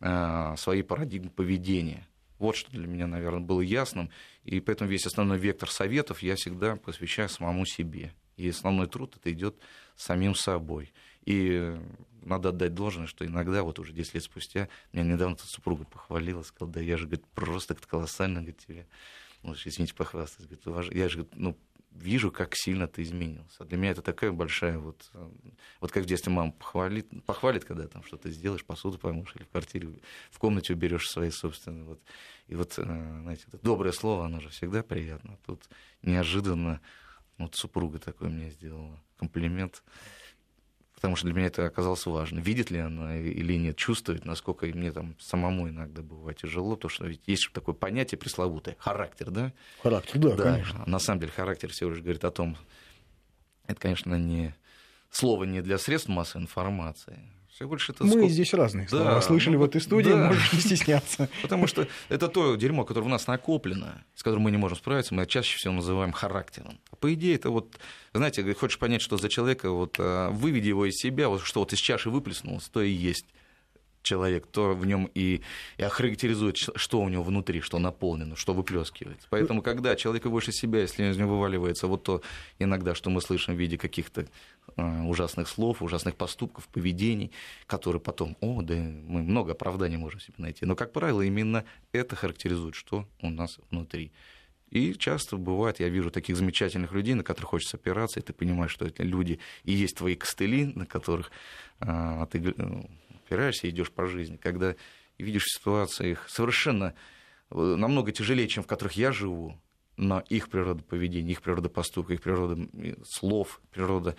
э, 0.00 0.54
своей 0.56 0.82
парадигмы 0.82 1.30
поведения. 1.30 2.06
Вот 2.38 2.56
что 2.56 2.72
для 2.72 2.86
меня, 2.86 3.06
наверное, 3.06 3.40
было 3.40 3.60
ясным. 3.60 4.10
И 4.44 4.60
поэтому 4.60 4.90
весь 4.90 5.06
основной 5.06 5.38
вектор 5.38 5.70
советов 5.70 6.22
я 6.22 6.34
всегда 6.34 6.76
посвящаю 6.76 7.28
самому 7.28 7.64
себе. 7.66 8.12
И 8.36 8.48
основной 8.48 8.88
труд 8.88 9.16
это 9.16 9.30
идет 9.32 9.56
самим 9.94 10.34
собой. 10.34 10.92
И 11.24 11.78
надо 12.22 12.50
отдать 12.50 12.74
должное, 12.74 13.06
что 13.06 13.26
иногда, 13.26 13.62
вот 13.62 13.78
уже 13.78 13.92
10 13.92 14.14
лет 14.14 14.22
спустя, 14.22 14.68
меня 14.92 15.04
недавно 15.04 15.36
тут 15.36 15.48
супруга 15.48 15.84
похвалила, 15.84 16.42
сказала, 16.42 16.72
да 16.72 16.80
я 16.80 16.96
же, 16.96 17.06
говорит, 17.06 17.26
просто 17.34 17.74
колоссально, 17.74 18.40
говорит, 18.40 18.58
тебе, 18.58 18.86
ну, 19.42 19.54
извините, 19.54 19.94
похвастаться, 19.94 20.48
говорит, 20.48 20.92
я 20.94 21.08
же, 21.08 21.18
говорит, 21.18 21.36
ну, 21.36 21.56
вижу, 21.94 22.30
как 22.30 22.54
сильно 22.54 22.86
ты 22.88 23.02
изменился. 23.02 23.64
Для 23.64 23.76
меня 23.76 23.90
это 23.90 24.02
такая 24.02 24.32
большая 24.32 24.78
вот... 24.78 25.10
Вот 25.80 25.92
как 25.92 26.04
в 26.04 26.06
детстве 26.06 26.32
мама 26.32 26.52
похвалит, 26.52 27.08
похвалит, 27.24 27.64
когда 27.64 27.86
там 27.86 28.02
что-то 28.04 28.30
сделаешь, 28.30 28.64
посуду 28.64 28.98
помоешь 28.98 29.34
или 29.34 29.44
в 29.44 29.48
квартире, 29.48 30.00
в 30.30 30.38
комнате 30.38 30.72
уберешь 30.72 31.10
свои 31.10 31.30
собственные. 31.30 31.84
Вот. 31.84 32.00
И 32.48 32.54
вот, 32.54 32.78
э, 32.78 32.82
знаете, 32.82 33.44
это 33.48 33.58
доброе 33.58 33.92
слово, 33.92 34.26
оно 34.26 34.40
же 34.40 34.48
всегда 34.48 34.82
приятно. 34.82 35.38
Тут 35.44 35.62
неожиданно 36.02 36.80
вот 37.38 37.54
супруга 37.56 37.98
такой 37.98 38.28
мне 38.28 38.50
сделала 38.50 38.98
комплимент 39.16 39.82
потому 41.02 41.16
что 41.16 41.26
для 41.26 41.34
меня 41.34 41.48
это 41.48 41.66
оказалось 41.66 42.06
важно. 42.06 42.38
Видит 42.38 42.70
ли 42.70 42.78
она 42.78 43.16
или 43.16 43.54
нет, 43.54 43.76
чувствует, 43.76 44.24
насколько 44.24 44.66
мне 44.66 44.92
там 44.92 45.16
самому 45.18 45.68
иногда 45.68 46.00
бывает 46.00 46.38
тяжело, 46.38 46.76
то 46.76 46.88
что 46.88 47.06
ведь 47.06 47.22
есть 47.26 47.50
такое 47.52 47.74
понятие 47.74 48.18
пресловутое, 48.18 48.76
характер, 48.78 49.32
да? 49.32 49.52
Характер, 49.82 50.20
да, 50.20 50.36
да 50.36 50.42
конечно. 50.44 50.84
На 50.86 51.00
самом 51.00 51.18
деле 51.18 51.32
характер 51.32 51.70
всего 51.70 51.90
лишь 51.90 51.98
говорит 51.98 52.24
о 52.24 52.30
том, 52.30 52.56
это, 53.66 53.80
конечно, 53.80 54.14
не 54.14 54.54
слово 55.10 55.42
не 55.42 55.60
для 55.60 55.76
средств 55.76 56.08
массовой 56.08 56.44
информации, 56.44 57.18
всего 57.54 57.74
лишь 57.74 57.90
это 57.90 58.04
Мы 58.04 58.10
сколько... 58.10 58.28
здесь 58.28 58.54
разные 58.54 58.88
слова 58.88 59.04
да, 59.04 59.20
слышали 59.20 59.56
ну, 59.56 59.60
в 59.60 59.64
этой 59.64 59.80
студии, 59.80 60.10
да. 60.10 60.28
можешь 60.28 60.52
не 60.52 60.60
стесняться. 60.60 61.28
Потому 61.42 61.66
что 61.66 61.86
это 62.08 62.28
то 62.28 62.56
дерьмо, 62.56 62.84
которое 62.84 63.06
у 63.06 63.10
нас 63.10 63.26
накоплено, 63.26 64.04
с 64.14 64.22
которым 64.22 64.44
мы 64.44 64.50
не 64.50 64.56
можем 64.56 64.78
справиться, 64.78 65.14
мы 65.14 65.26
чаще 65.26 65.58
всего 65.58 65.74
называем 65.74 66.12
характером. 66.12 66.78
По 67.00 67.12
идее, 67.12 67.34
это 67.34 67.50
вот, 67.50 67.78
знаете, 68.14 68.54
хочешь 68.54 68.78
понять, 68.78 69.02
что 69.02 69.18
за 69.18 69.28
человека, 69.28 69.70
вот 69.70 69.96
а, 69.98 70.30
выведи 70.30 70.68
его 70.68 70.86
из 70.86 70.96
себя, 70.96 71.28
вот 71.28 71.42
что 71.42 71.60
вот 71.60 71.72
из 71.74 71.78
чаши 71.78 72.08
выплеснулось, 72.08 72.68
то 72.68 72.80
и 72.80 72.90
есть 72.90 73.26
человек, 74.02 74.46
то 74.46 74.74
в 74.74 74.84
нем 74.84 75.10
и, 75.14 75.42
и 75.76 75.82
охарактеризует, 75.82 76.56
что 76.56 77.00
у 77.00 77.08
него 77.08 77.22
внутри, 77.22 77.60
что 77.60 77.78
наполнено, 77.78 78.36
что 78.36 78.54
выплескивается. 78.54 79.26
Поэтому, 79.30 79.62
когда 79.62 79.96
человек 79.96 80.26
выше 80.26 80.52
себя, 80.52 80.80
если 80.80 81.10
из 81.10 81.16
него 81.16 81.36
вываливается 81.36 81.86
вот 81.86 82.02
то 82.02 82.22
иногда, 82.58 82.94
что 82.94 83.10
мы 83.10 83.20
слышим 83.20 83.54
в 83.54 83.58
виде 83.58 83.78
каких-то 83.78 84.26
ужасных 84.76 85.48
слов, 85.48 85.82
ужасных 85.82 86.16
поступков, 86.16 86.68
поведений, 86.68 87.32
которые 87.66 88.00
потом, 88.00 88.36
о, 88.40 88.62
да 88.62 88.74
мы 88.74 89.22
много 89.22 89.52
оправданий 89.52 89.96
можем 89.96 90.20
себе 90.20 90.34
найти. 90.38 90.66
Но, 90.66 90.76
как 90.76 90.92
правило, 90.92 91.22
именно 91.22 91.64
это 91.92 92.16
характеризует, 92.16 92.74
что 92.74 93.08
у 93.20 93.30
нас 93.30 93.58
внутри. 93.70 94.12
И 94.72 94.94
часто 94.94 95.36
бывает, 95.36 95.80
я 95.80 95.90
вижу 95.90 96.10
таких 96.10 96.34
замечательных 96.36 96.92
людей, 96.92 97.12
на 97.12 97.22
которых 97.22 97.50
хочется 97.50 97.76
опираться, 97.76 98.20
и 98.20 98.22
ты 98.22 98.32
понимаешь, 98.32 98.70
что 98.70 98.86
это 98.86 99.02
люди 99.02 99.38
и 99.64 99.72
есть 99.72 99.98
твои 99.98 100.14
костыли, 100.14 100.64
на 100.64 100.86
которых 100.86 101.30
а, 101.78 102.24
ты 102.26 102.38
э, 102.38 102.82
опираешься 103.26 103.66
и 103.66 103.70
идешь 103.70 103.90
по 103.90 104.06
жизни, 104.06 104.36
когда 104.36 104.74
видишь 105.18 105.44
в 105.44 105.58
ситуациях 105.58 106.26
совершенно 106.30 106.94
э, 107.50 107.54
намного 107.58 108.12
тяжелее, 108.12 108.48
чем 108.48 108.62
в 108.62 108.66
которых 108.66 108.94
я 108.94 109.12
живу, 109.12 109.60
но 109.98 110.20
их 110.30 110.48
природа 110.48 110.82
поведения, 110.82 111.32
их 111.32 111.42
природа 111.42 111.68
поступка, 111.68 112.14
их 112.14 112.22
природа 112.22 112.66
слов, 113.04 113.60
природа 113.72 114.16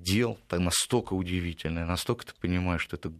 дел 0.00 0.38
настолько 0.50 1.12
удивительные, 1.12 1.84
настолько 1.84 2.26
ты 2.26 2.32
понимаешь, 2.40 2.82
что 2.82 2.96
это 2.96 3.12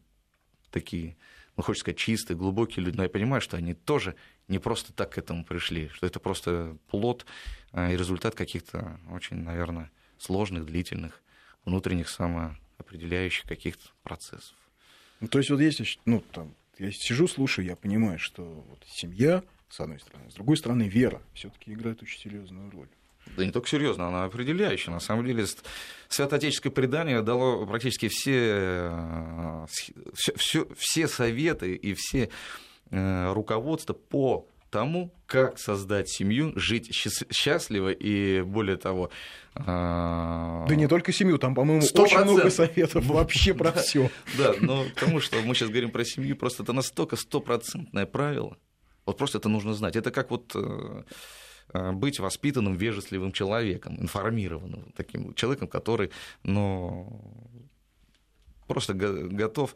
такие, 0.71 1.17
ну, 1.57 1.63
хочется 1.63 1.83
сказать, 1.83 1.99
чистые, 1.99 2.37
глубокие 2.37 2.85
люди, 2.85 2.97
но 2.97 3.05
я 3.05 3.09
понимаю, 3.09 3.41
что 3.41 3.57
они 3.57 3.75
тоже 3.75 4.17
не 4.49 4.59
просто 4.59 4.93
так 4.93 5.13
к 5.13 5.19
этому 5.19 5.45
пришли, 5.45 5.89
что 5.89 6.07
это 6.07 6.19
просто 6.19 6.77
плод 6.89 7.25
и 7.73 7.97
результат 7.97 8.35
каких-то 8.35 8.99
очень, 9.11 9.37
наверное, 9.37 9.91
сложных, 10.19 10.67
длительных, 10.67 11.23
внутренних 11.65 12.09
самоопределяющих 12.09 13.47
каких-то 13.47 13.89
процессов. 14.03 14.57
Ну, 15.21 15.29
то 15.29 15.39
есть 15.39 15.51
вот 15.51 15.61
если, 15.61 15.87
ну, 16.05 16.21
там, 16.33 16.55
я 16.79 16.91
сижу, 16.91 17.29
слушаю, 17.29 17.65
я 17.65 17.77
понимаю, 17.77 18.19
что 18.19 18.43
вот 18.45 18.85
семья, 18.89 19.45
с 19.69 19.79
одной 19.79 20.01
стороны, 20.01 20.31
с 20.31 20.35
другой 20.35 20.57
стороны, 20.57 20.89
вера 20.89 21.23
все-таки 21.33 21.73
играет 21.73 22.03
очень 22.03 22.19
серьезную 22.19 22.71
роль. 22.73 22.89
Да 23.37 23.45
не 23.45 23.51
только 23.51 23.69
серьезно, 23.69 24.09
она 24.09 24.25
определяющая. 24.25 24.93
На 24.93 25.01
самом 25.01 25.25
деле, 25.25 25.47
святоотеческое 26.09 26.73
предание 26.73 27.23
дало 27.23 27.67
практически 27.67 28.09
все, 28.09 29.67
все, 30.15 30.35
все, 30.37 30.69
все 30.77 31.09
советы 31.09 31.75
и 31.75 31.95
все 31.95 32.29
э, 32.91 33.33
руководства 33.33 33.95
по 33.95 34.47
тому, 34.73 35.15
как 35.27 35.59
создать 35.59 36.09
семью, 36.09 36.53
жить 36.57 36.93
счастливо 36.93 37.91
и, 37.91 38.41
более 38.41 38.79
того... 38.79 39.11
А, 39.55 40.65
да 40.67 40.75
не 40.75 40.89
только 40.89 41.13
семью, 41.13 41.39
там, 41.39 41.55
по-моему, 41.55 41.85
очень 41.95 42.19
много 42.19 42.51
советов 42.51 43.05
вообще 43.07 43.53
про 43.53 43.71
все. 43.73 44.11
Да, 44.39 44.55
но 44.61 44.85
потому 44.95 45.21
что 45.21 45.37
мы 45.43 45.55
сейчас 45.55 45.69
говорим 45.69 45.91
про 45.91 46.05
семью, 46.05 46.37
просто 46.37 46.63
это 46.63 46.73
настолько 46.73 47.17
стопроцентное 47.17 48.07
правило. 48.07 48.57
Вот 49.05 49.19
просто 49.19 49.39
это 49.39 49.51
нужно 49.51 49.75
знать. 49.75 49.95
Это 49.95 50.11
как 50.11 50.31
вот 50.31 50.53
э, 50.55 50.59
э, 50.59 51.03
быть 51.73 52.19
воспитанным, 52.19 52.75
вежливым 52.75 53.33
человеком, 53.33 53.97
информированным 54.01 54.93
таким 54.97 55.35
человеком, 55.35 55.69
который, 55.69 56.11
ну, 56.43 57.21
просто 58.67 58.95
готов 58.95 59.75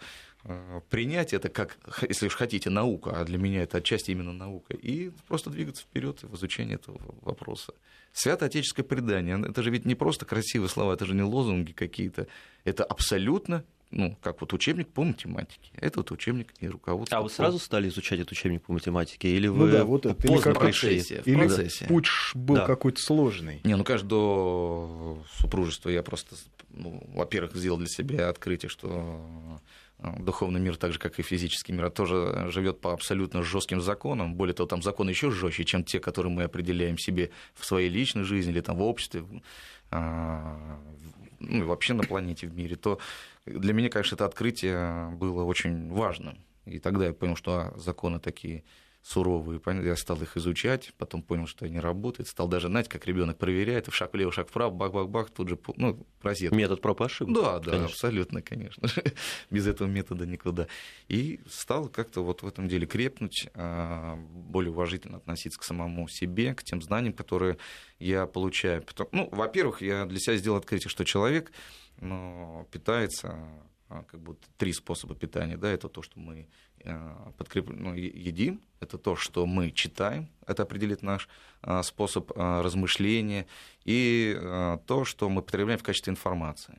Э, 0.48 0.80
принять 0.90 1.32
это 1.32 1.48
как, 1.48 1.76
если 2.08 2.26
уж 2.26 2.36
хотите, 2.36 2.70
наука, 2.70 3.20
а 3.20 3.24
для 3.24 3.36
меня 3.36 3.62
это 3.64 3.78
отчасти 3.78 4.12
именно 4.12 4.32
наука, 4.32 4.74
и 4.74 5.10
просто 5.26 5.50
двигаться 5.50 5.82
вперед 5.82 6.22
в 6.22 6.36
изучении 6.36 6.76
этого 6.76 7.00
вопроса. 7.22 7.74
Свято-отеческое 8.12 8.84
предание, 8.84 9.44
это 9.44 9.62
же 9.64 9.70
ведь 9.70 9.86
не 9.86 9.96
просто 9.96 10.24
красивые 10.24 10.68
слова, 10.68 10.94
это 10.94 11.04
же 11.04 11.14
не 11.14 11.22
лозунги 11.22 11.72
какие-то, 11.72 12.28
это 12.62 12.84
абсолютно 12.84 13.64
ну, 13.90 14.16
как 14.22 14.40
вот 14.40 14.52
учебник 14.52 14.88
по 14.88 15.04
математике. 15.04 15.70
Это 15.74 16.00
вот 16.00 16.10
учебник 16.10 16.52
и 16.60 16.68
руководство. 16.68 17.18
А 17.18 17.22
вы 17.22 17.30
сразу 17.30 17.58
стали 17.58 17.88
изучать 17.88 18.20
этот 18.20 18.32
учебник 18.32 18.62
по 18.62 18.72
математике? 18.72 19.28
Или 19.28 19.46
ну 19.48 19.54
вы 19.54 19.66
ну 19.66 19.72
да, 19.72 19.84
вот 19.84 20.06
это, 20.06 20.14
поздно 20.14 20.50
или 20.50 20.58
пришли? 20.58 20.98
Или 20.98 21.36
процессе. 21.36 21.86
путь 21.86 22.08
был 22.34 22.56
да. 22.56 22.66
какой-то 22.66 23.00
сложный? 23.00 23.60
Не, 23.64 23.76
ну, 23.76 23.84
конечно, 23.84 24.08
до 24.08 25.22
супружества 25.36 25.88
я 25.90 26.02
просто, 26.02 26.36
ну, 26.70 27.02
во-первых, 27.14 27.54
сделал 27.54 27.78
для 27.78 27.88
себя 27.88 28.28
открытие, 28.28 28.68
что 28.68 29.20
Э, 29.98 30.12
духовный 30.18 30.60
мир, 30.60 30.76
так 30.76 30.92
же 30.92 30.98
как 30.98 31.18
и 31.18 31.22
физический 31.22 31.72
мир, 31.72 31.90
тоже 31.90 32.48
живет 32.50 32.80
по 32.80 32.92
абсолютно 32.92 33.42
жестким 33.42 33.80
законам. 33.80 34.34
Более 34.34 34.54
того, 34.54 34.66
там 34.66 34.82
законы 34.82 35.10
еще 35.10 35.30
жестче, 35.30 35.64
чем 35.64 35.84
те, 35.84 36.00
которые 36.00 36.32
мы 36.32 36.42
определяем 36.44 36.98
себе 36.98 37.30
в 37.54 37.64
своей 37.64 37.88
личной 37.88 38.24
жизни 38.24 38.52
или 38.52 38.60
там 38.60 38.76
в 38.76 38.82
обществе, 38.82 39.24
а, 39.90 40.78
ну 41.40 41.58
и 41.58 41.62
вообще 41.62 41.94
на 41.94 42.02
планете, 42.02 42.46
в 42.46 42.54
мире. 42.54 42.76
То 42.76 42.98
для 43.46 43.72
меня, 43.72 43.88
конечно, 43.88 44.16
это 44.16 44.26
открытие 44.26 45.10
было 45.12 45.44
очень 45.44 45.90
важным. 45.90 46.38
И 46.64 46.78
тогда 46.78 47.06
я 47.06 47.12
понял, 47.12 47.36
что 47.36 47.52
а, 47.52 47.78
законы 47.78 48.18
такие 48.18 48.64
суровые. 49.06 49.60
Я 49.84 49.94
стал 49.94 50.20
их 50.20 50.36
изучать, 50.36 50.92
потом 50.98 51.22
понял, 51.22 51.46
что 51.46 51.64
они 51.64 51.78
работают, 51.78 52.28
стал 52.28 52.48
даже, 52.48 52.66
знаете, 52.66 52.90
как 52.90 53.06
ребенок 53.06 53.38
проверяет, 53.38 53.86
в 53.86 53.94
шаг 53.94 54.12
влево, 54.12 54.32
шаг 54.32 54.48
вправо, 54.48 54.70
бах-бах-бах, 54.70 55.30
тут 55.30 55.48
же, 55.48 55.58
ну, 55.76 56.04
розетка. 56.22 56.56
Метод 56.56 56.80
проб 56.80 57.00
ошибок. 57.02 57.32
Да, 57.32 57.58
да, 57.60 57.70
конечно. 57.70 57.86
абсолютно, 57.86 58.42
конечно. 58.42 58.88
Без 59.50 59.68
этого 59.68 59.86
метода 59.86 60.26
никуда. 60.26 60.66
И 61.06 61.38
стал 61.48 61.88
как-то 61.88 62.24
вот 62.24 62.42
в 62.42 62.48
этом 62.48 62.66
деле 62.66 62.84
крепнуть, 62.88 63.48
а, 63.54 64.16
более 64.16 64.72
уважительно 64.72 65.18
относиться 65.18 65.60
к 65.60 65.62
самому 65.62 66.08
себе, 66.08 66.52
к 66.54 66.64
тем 66.64 66.82
знаниям, 66.82 67.12
которые 67.12 67.58
я 68.00 68.26
получаю. 68.26 68.84
Ну, 69.12 69.28
во-первых, 69.30 69.82
я 69.82 70.04
для 70.06 70.18
себя 70.18 70.36
сделал 70.36 70.58
открытие, 70.58 70.90
что 70.90 71.04
человек 71.04 71.52
ну, 72.00 72.66
питается 72.70 73.38
а, 73.88 74.02
как 74.04 74.20
бы 74.20 74.36
три 74.56 74.72
способа 74.72 75.14
питания. 75.14 75.56
Да, 75.56 75.70
это 75.70 75.88
то, 75.88 76.02
что 76.02 76.18
мы 76.18 76.48
а, 76.84 77.32
подкреп... 77.38 77.68
ну, 77.68 77.94
едим, 77.94 78.60
это 78.80 78.98
то, 78.98 79.16
что 79.16 79.46
мы 79.46 79.70
читаем, 79.70 80.28
это 80.46 80.64
определит 80.64 81.02
наш 81.02 81.28
а, 81.62 81.82
способ 81.82 82.30
размышления, 82.36 83.46
и 83.84 84.36
то, 84.86 85.04
что 85.04 85.28
мы 85.28 85.42
потребляем 85.42 85.78
в 85.78 85.84
качестве 85.84 86.10
информации, 86.10 86.78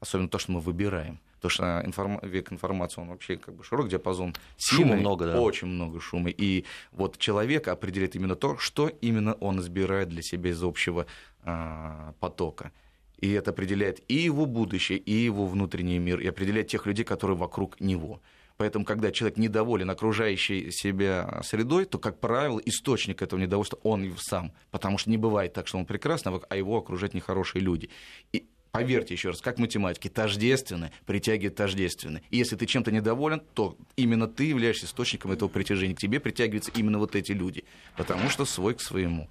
особенно 0.00 0.28
то, 0.28 0.38
что 0.38 0.52
мы 0.52 0.60
выбираем. 0.60 1.20
Потому 1.38 1.50
что 1.50 1.82
информ... 1.84 2.18
век 2.22 2.52
информации, 2.52 3.00
он 3.00 3.08
вообще 3.08 3.36
как 3.36 3.54
бы 3.54 3.62
широкий 3.62 3.90
диапазон. 3.90 4.34
Сильный, 4.56 4.84
шума 4.84 4.96
много, 4.96 5.26
да. 5.26 5.40
Очень 5.40 5.68
много 5.68 6.00
шума. 6.00 6.30
И 6.30 6.64
вот 6.90 7.16
человек 7.18 7.68
определит 7.68 8.16
именно 8.16 8.34
то, 8.34 8.58
что 8.58 8.88
именно 8.88 9.34
он 9.34 9.60
избирает 9.60 10.08
для 10.08 10.22
себя 10.22 10.50
из 10.50 10.60
общего 10.62 11.06
а, 11.44 12.14
потока. 12.18 12.72
И 13.18 13.30
это 13.32 13.50
определяет 13.50 14.02
и 14.08 14.14
его 14.14 14.46
будущее, 14.46 14.98
и 14.98 15.12
его 15.12 15.46
внутренний 15.46 15.98
мир, 15.98 16.20
и 16.20 16.26
определяет 16.26 16.68
тех 16.68 16.86
людей, 16.86 17.04
которые 17.04 17.36
вокруг 17.36 17.80
него. 17.80 18.20
Поэтому, 18.58 18.84
когда 18.84 19.12
человек 19.12 19.38
недоволен 19.38 19.88
окружающей 19.88 20.72
себя 20.72 21.40
средой, 21.44 21.84
то, 21.84 21.98
как 21.98 22.18
правило, 22.18 22.60
источник 22.64 23.22
этого 23.22 23.38
недовольства 23.38 23.78
он 23.84 24.12
сам. 24.18 24.52
Потому 24.72 24.98
что 24.98 25.10
не 25.10 25.16
бывает 25.16 25.52
так, 25.52 25.68
что 25.68 25.78
он 25.78 25.86
прекрасный, 25.86 26.32
а 26.48 26.56
его 26.56 26.76
окружают 26.76 27.14
нехорошие 27.14 27.62
люди. 27.62 27.88
И 28.32 28.48
поверьте 28.72 29.14
еще 29.14 29.30
раз, 29.30 29.40
как 29.40 29.58
математики, 29.58 30.08
тождественное 30.08 30.92
притягивает 31.06 31.54
тождественное. 31.54 32.22
И 32.30 32.36
если 32.36 32.56
ты 32.56 32.66
чем-то 32.66 32.90
недоволен, 32.90 33.42
то 33.54 33.76
именно 33.94 34.26
ты 34.26 34.44
являешься 34.44 34.86
источником 34.86 35.30
этого 35.30 35.48
притяжения. 35.48 35.94
К 35.94 36.00
тебе 36.00 36.18
притягиваются 36.18 36.72
именно 36.74 36.98
вот 36.98 37.14
эти 37.14 37.30
люди, 37.30 37.64
потому 37.96 38.28
что 38.28 38.44
свой 38.44 38.74
к 38.74 38.80
своему. 38.80 39.30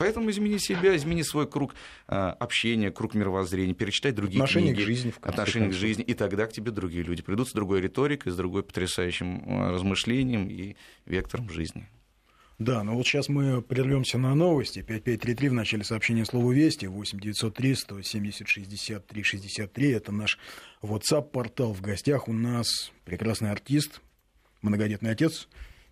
Поэтому 0.00 0.30
измени 0.30 0.56
себя, 0.56 0.96
измени 0.96 1.22
свой 1.22 1.46
круг 1.46 1.74
а, 2.08 2.32
общения, 2.32 2.90
круг 2.90 3.12
мировоззрения, 3.12 3.74
перечитай 3.74 4.12
другие 4.12 4.38
отношение 4.38 4.72
книги. 4.72 4.82
к 4.82 4.86
жизни. 4.86 5.14
Отношение 5.20 5.68
к 5.68 5.74
жизни, 5.74 6.02
и 6.02 6.14
тогда 6.14 6.46
к 6.46 6.54
тебе 6.54 6.70
другие 6.70 7.02
люди 7.02 7.22
придут 7.22 7.50
с 7.50 7.52
другой 7.52 7.82
риторикой, 7.82 8.32
с 8.32 8.36
другой 8.36 8.62
потрясающим 8.62 9.44
а, 9.46 9.72
размышлением 9.72 10.48
и 10.48 10.74
вектором 11.04 11.50
жизни. 11.50 11.86
Да, 12.58 12.82
но 12.82 12.94
вот 12.94 13.06
сейчас 13.06 13.28
мы 13.28 13.60
прервемся 13.60 14.16
на 14.16 14.34
новости. 14.34 14.78
5533 14.78 15.48
в 15.50 15.52
начале 15.52 15.84
сообщения 15.84 16.24
слово 16.24 16.50
«Вести», 16.50 16.86
8903 16.86 17.74
170 17.74 18.48
63 18.48 19.22
63. 19.22 19.90
Это 19.90 20.12
наш 20.12 20.38
WhatsApp-портал. 20.80 21.74
В 21.74 21.82
гостях 21.82 22.26
у 22.26 22.32
нас 22.32 22.90
прекрасный 23.04 23.50
артист, 23.50 24.00
многодетный 24.62 25.10
отец, 25.10 25.46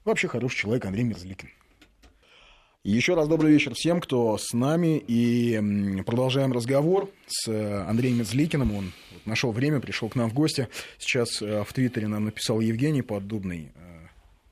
вообще 0.07 0.29
хороший 0.29 0.57
человек 0.57 0.87
Андрей 0.87 1.05
Мерзликин. 1.05 1.51
Еще 2.85 3.15
раз 3.15 3.27
добрый 3.27 3.51
вечер 3.53 3.75
всем, 3.75 4.01
кто 4.01 4.39
с 4.39 4.53
нами. 4.53 5.03
И 5.09 5.61
продолжаем 6.07 6.53
разговор 6.53 7.11
с 7.27 7.49
э, 7.49 7.83
Андреем 7.89 8.19
Мезликиным. 8.19 8.73
Он 8.73 8.93
нашел 9.25 9.51
время, 9.51 9.81
пришел 9.81 10.09
к 10.09 10.15
нам 10.15 10.31
в 10.31 10.35
гости. 10.35 10.69
Сейчас 10.97 11.43
э, 11.43 11.65
в 11.65 11.73
Твиттере 11.73 12.07
нам 12.07 12.27
написал 12.27 12.61
Евгений 12.61 13.03
Поддубный. 13.03 13.73
Э, 13.75 14.07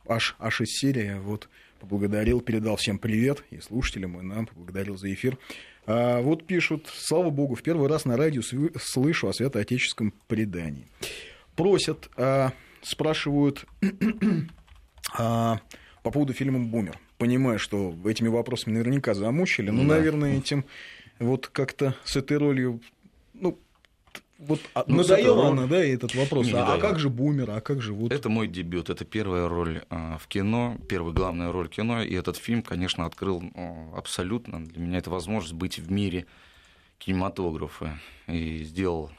аж, 0.08 0.34
аж 0.40 0.60
из 0.60 0.76
серии. 0.76 1.20
Вот 1.20 1.48
поблагодарил, 1.78 2.40
передал 2.40 2.74
всем 2.74 2.98
привет. 2.98 3.44
И 3.50 3.60
слушателям, 3.60 4.18
и 4.18 4.22
нам 4.22 4.46
поблагодарил 4.46 4.96
за 4.96 5.14
эфир. 5.14 5.38
А 5.86 6.20
вот 6.20 6.44
пишут, 6.44 6.88
слава 6.92 7.30
богу, 7.30 7.54
в 7.54 7.62
первый 7.62 7.88
раз 7.88 8.06
на 8.06 8.16
радио 8.16 8.42
слышу 8.42 9.28
о 9.28 9.32
святоотеческом 9.32 10.12
предании. 10.26 10.88
Просят, 11.54 12.10
а, 12.16 12.52
спрашивают 12.82 13.66
а, 15.16 15.60
по 16.06 16.12
поводу 16.12 16.32
фильма 16.32 16.60
«Бумер» 16.60 17.00
понимаю, 17.18 17.58
что 17.58 17.92
этими 18.04 18.28
вопросами 18.28 18.74
наверняка 18.74 19.12
замучили, 19.12 19.70
но, 19.70 19.82
да. 19.82 19.96
наверное, 19.96 20.38
этим 20.38 20.64
вот 21.18 21.48
как-то 21.48 21.96
с 22.04 22.14
этой 22.14 22.36
ролью, 22.36 22.80
ну, 23.34 23.58
вот 24.38 24.60
а, 24.74 24.84
ну, 24.86 24.98
надоела 24.98 25.48
она, 25.48 25.66
да, 25.66 25.84
этот 25.84 26.14
вопрос. 26.14 26.46
Не, 26.46 26.52
а, 26.52 26.74
а 26.74 26.78
как 26.78 27.00
же 27.00 27.10
бумер, 27.10 27.50
а 27.50 27.60
как 27.60 27.82
же 27.82 27.92
вот... 27.92 28.12
Это 28.12 28.28
мой 28.28 28.46
дебют, 28.46 28.88
это 28.88 29.04
первая 29.04 29.48
роль 29.48 29.82
а, 29.90 30.16
в 30.18 30.28
кино, 30.28 30.78
первая 30.88 31.12
главная 31.12 31.50
роль 31.50 31.66
в 31.66 31.72
кино, 31.72 32.00
и 32.04 32.14
этот 32.14 32.36
фильм, 32.36 32.62
конечно, 32.62 33.04
открыл 33.04 33.42
абсолютно 33.92 34.64
для 34.64 34.80
меня 34.80 34.98
это 34.98 35.10
возможность 35.10 35.54
быть 35.54 35.80
в 35.80 35.90
мире 35.90 36.26
кинематографа 36.98 37.98
и 38.28 38.62
сделал 38.62 39.10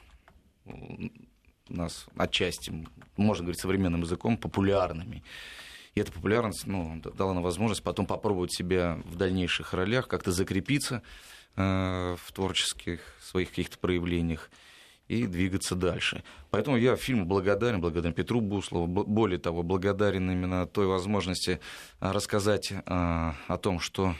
нас 1.68 2.06
отчасти, 2.16 2.72
можно 3.18 3.44
говорить 3.44 3.60
современным 3.60 4.00
языком, 4.00 4.38
популярными. 4.38 5.22
И 5.98 6.00
эта 6.00 6.12
популярность 6.12 6.64
ну, 6.64 7.02
дала 7.16 7.34
нам 7.34 7.42
возможность 7.42 7.82
потом 7.82 8.06
попробовать 8.06 8.52
себя 8.52 9.00
в 9.04 9.16
дальнейших 9.16 9.74
ролях, 9.74 10.06
как-то 10.06 10.30
закрепиться 10.30 11.02
э, 11.56 12.14
в 12.24 12.32
творческих 12.32 13.00
своих 13.20 13.48
каких-то 13.48 13.78
проявлениях 13.78 14.48
и 15.08 15.26
двигаться 15.26 15.74
дальше. 15.74 16.22
Поэтому 16.50 16.76
я 16.76 16.94
фильму 16.94 17.24
благодарен, 17.24 17.80
благодарен 17.80 18.14
Петру 18.14 18.40
Буслову, 18.40 18.86
более 18.86 19.40
того, 19.40 19.64
благодарен 19.64 20.30
именно 20.30 20.66
той 20.66 20.86
возможности 20.86 21.58
э, 21.98 22.12
рассказать 22.12 22.70
э, 22.70 22.78
о 22.86 23.58
том, 23.60 23.80
что 23.80 24.14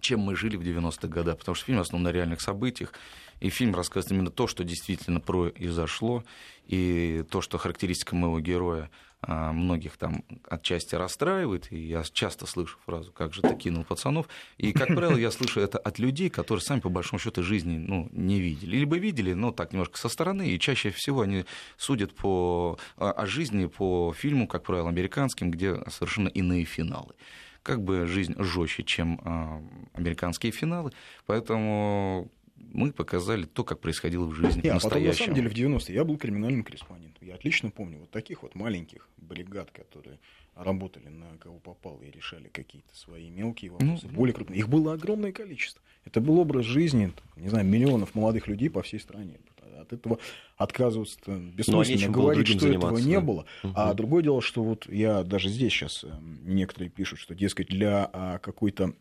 чем 0.00 0.20
мы 0.20 0.36
жили 0.36 0.56
в 0.56 0.60
90-х 0.60 1.08
годах, 1.08 1.38
потому 1.38 1.56
что 1.56 1.66
фильм 1.66 1.80
основан 1.80 2.04
на 2.04 2.12
реальных 2.12 2.40
событиях, 2.40 2.92
и 3.40 3.50
фильм 3.50 3.74
рассказывает 3.74 4.12
именно 4.12 4.30
то, 4.30 4.46
что 4.46 4.62
действительно 4.62 5.18
произошло, 5.18 6.22
и 6.68 7.24
то, 7.30 7.40
что 7.40 7.58
характеристика 7.58 8.14
моего 8.14 8.38
героя 8.38 8.90
многих 9.26 9.96
там 9.96 10.24
отчасти 10.48 10.94
расстраивает, 10.94 11.72
и 11.72 11.78
я 11.78 12.02
часто 12.04 12.46
слышу 12.46 12.78
фразу 12.86 13.12
«как 13.12 13.34
же 13.34 13.42
ты 13.42 13.54
кинул 13.56 13.84
пацанов», 13.84 14.28
и, 14.58 14.72
как 14.72 14.88
правило, 14.88 15.16
я 15.16 15.30
слышу 15.30 15.60
это 15.60 15.78
от 15.78 15.98
людей, 15.98 16.30
которые 16.30 16.62
сами, 16.62 16.80
по 16.80 16.88
большому 16.88 17.18
счету, 17.18 17.42
жизни 17.42 17.78
ну, 17.78 18.08
не 18.12 18.40
видели, 18.40 18.76
либо 18.76 18.96
видели, 18.96 19.32
но 19.32 19.50
так 19.50 19.72
немножко 19.72 19.98
со 19.98 20.08
стороны, 20.08 20.48
и 20.48 20.58
чаще 20.58 20.90
всего 20.90 21.22
они 21.22 21.44
судят 21.76 22.14
по, 22.14 22.78
о 22.96 23.26
жизни 23.26 23.66
по 23.66 24.14
фильму, 24.16 24.46
как 24.46 24.62
правило, 24.62 24.88
американским, 24.88 25.50
где 25.50 25.76
совершенно 25.88 26.28
иные 26.28 26.64
финалы. 26.64 27.14
Как 27.62 27.82
бы 27.82 28.06
жизнь 28.06 28.34
жестче, 28.38 28.82
чем 28.82 29.20
э, 29.22 29.98
американские 29.98 30.52
финалы. 30.52 30.92
Поэтому 31.26 32.30
мы 32.72 32.92
показали 32.92 33.44
то, 33.44 33.64
как 33.64 33.80
происходило 33.80 34.26
в 34.26 34.34
жизни 34.34 34.60
Нет, 34.64 34.74
настоящем. 34.74 34.90
Потом, 34.90 35.06
на 35.06 35.12
самом 35.14 35.34
деле, 35.34 35.48
в 35.48 35.76
90-е 35.76 35.94
я 35.94 36.04
был 36.04 36.16
криминальным 36.16 36.64
корреспондентом. 36.64 37.26
Я 37.26 37.34
отлично 37.34 37.70
помню 37.70 37.98
вот 37.98 38.10
таких 38.10 38.42
вот 38.42 38.54
маленьких 38.54 39.08
бригад, 39.16 39.70
которые 39.70 40.18
работали 40.54 41.08
на 41.08 41.36
кого 41.38 41.58
попало 41.58 42.02
и 42.02 42.10
решали 42.10 42.48
какие-то 42.48 42.94
свои 42.96 43.30
мелкие 43.30 43.70
вопросы, 43.70 44.06
ну, 44.06 44.12
более 44.12 44.34
крупные. 44.34 44.58
Их 44.58 44.68
было 44.68 44.94
огромное 44.94 45.32
количество. 45.32 45.82
Это 46.04 46.20
был 46.20 46.38
образ 46.38 46.64
жизни, 46.64 47.12
не 47.36 47.48
знаю, 47.48 47.66
миллионов 47.66 48.14
молодых 48.14 48.48
людей 48.48 48.70
по 48.70 48.82
всей 48.82 48.98
стране. 48.98 49.38
От 49.78 49.92
этого 49.92 50.18
отказываться 50.56 51.36
бессмысленно 51.36 52.12
говорить, 52.12 52.48
что 52.48 52.58
заниматься, 52.58 52.88
этого 52.88 53.08
не 53.08 53.14
да. 53.14 53.20
было. 53.20 53.46
Угу. 53.62 53.72
А 53.76 53.94
другое 53.94 54.24
дело, 54.24 54.42
что 54.42 54.64
вот 54.64 54.88
я 54.88 55.22
даже 55.22 55.48
здесь 55.48 55.72
сейчас 55.72 56.02
э, 56.02 56.10
некоторые 56.42 56.90
пишут, 56.90 57.20
что, 57.20 57.36
дескать, 57.36 57.68
для 57.68 58.10
а, 58.12 58.38
какой-то 58.38 58.92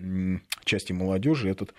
части 0.66 0.94
молодежи 0.94 1.50
этот 1.50 1.72
а 1.72 1.74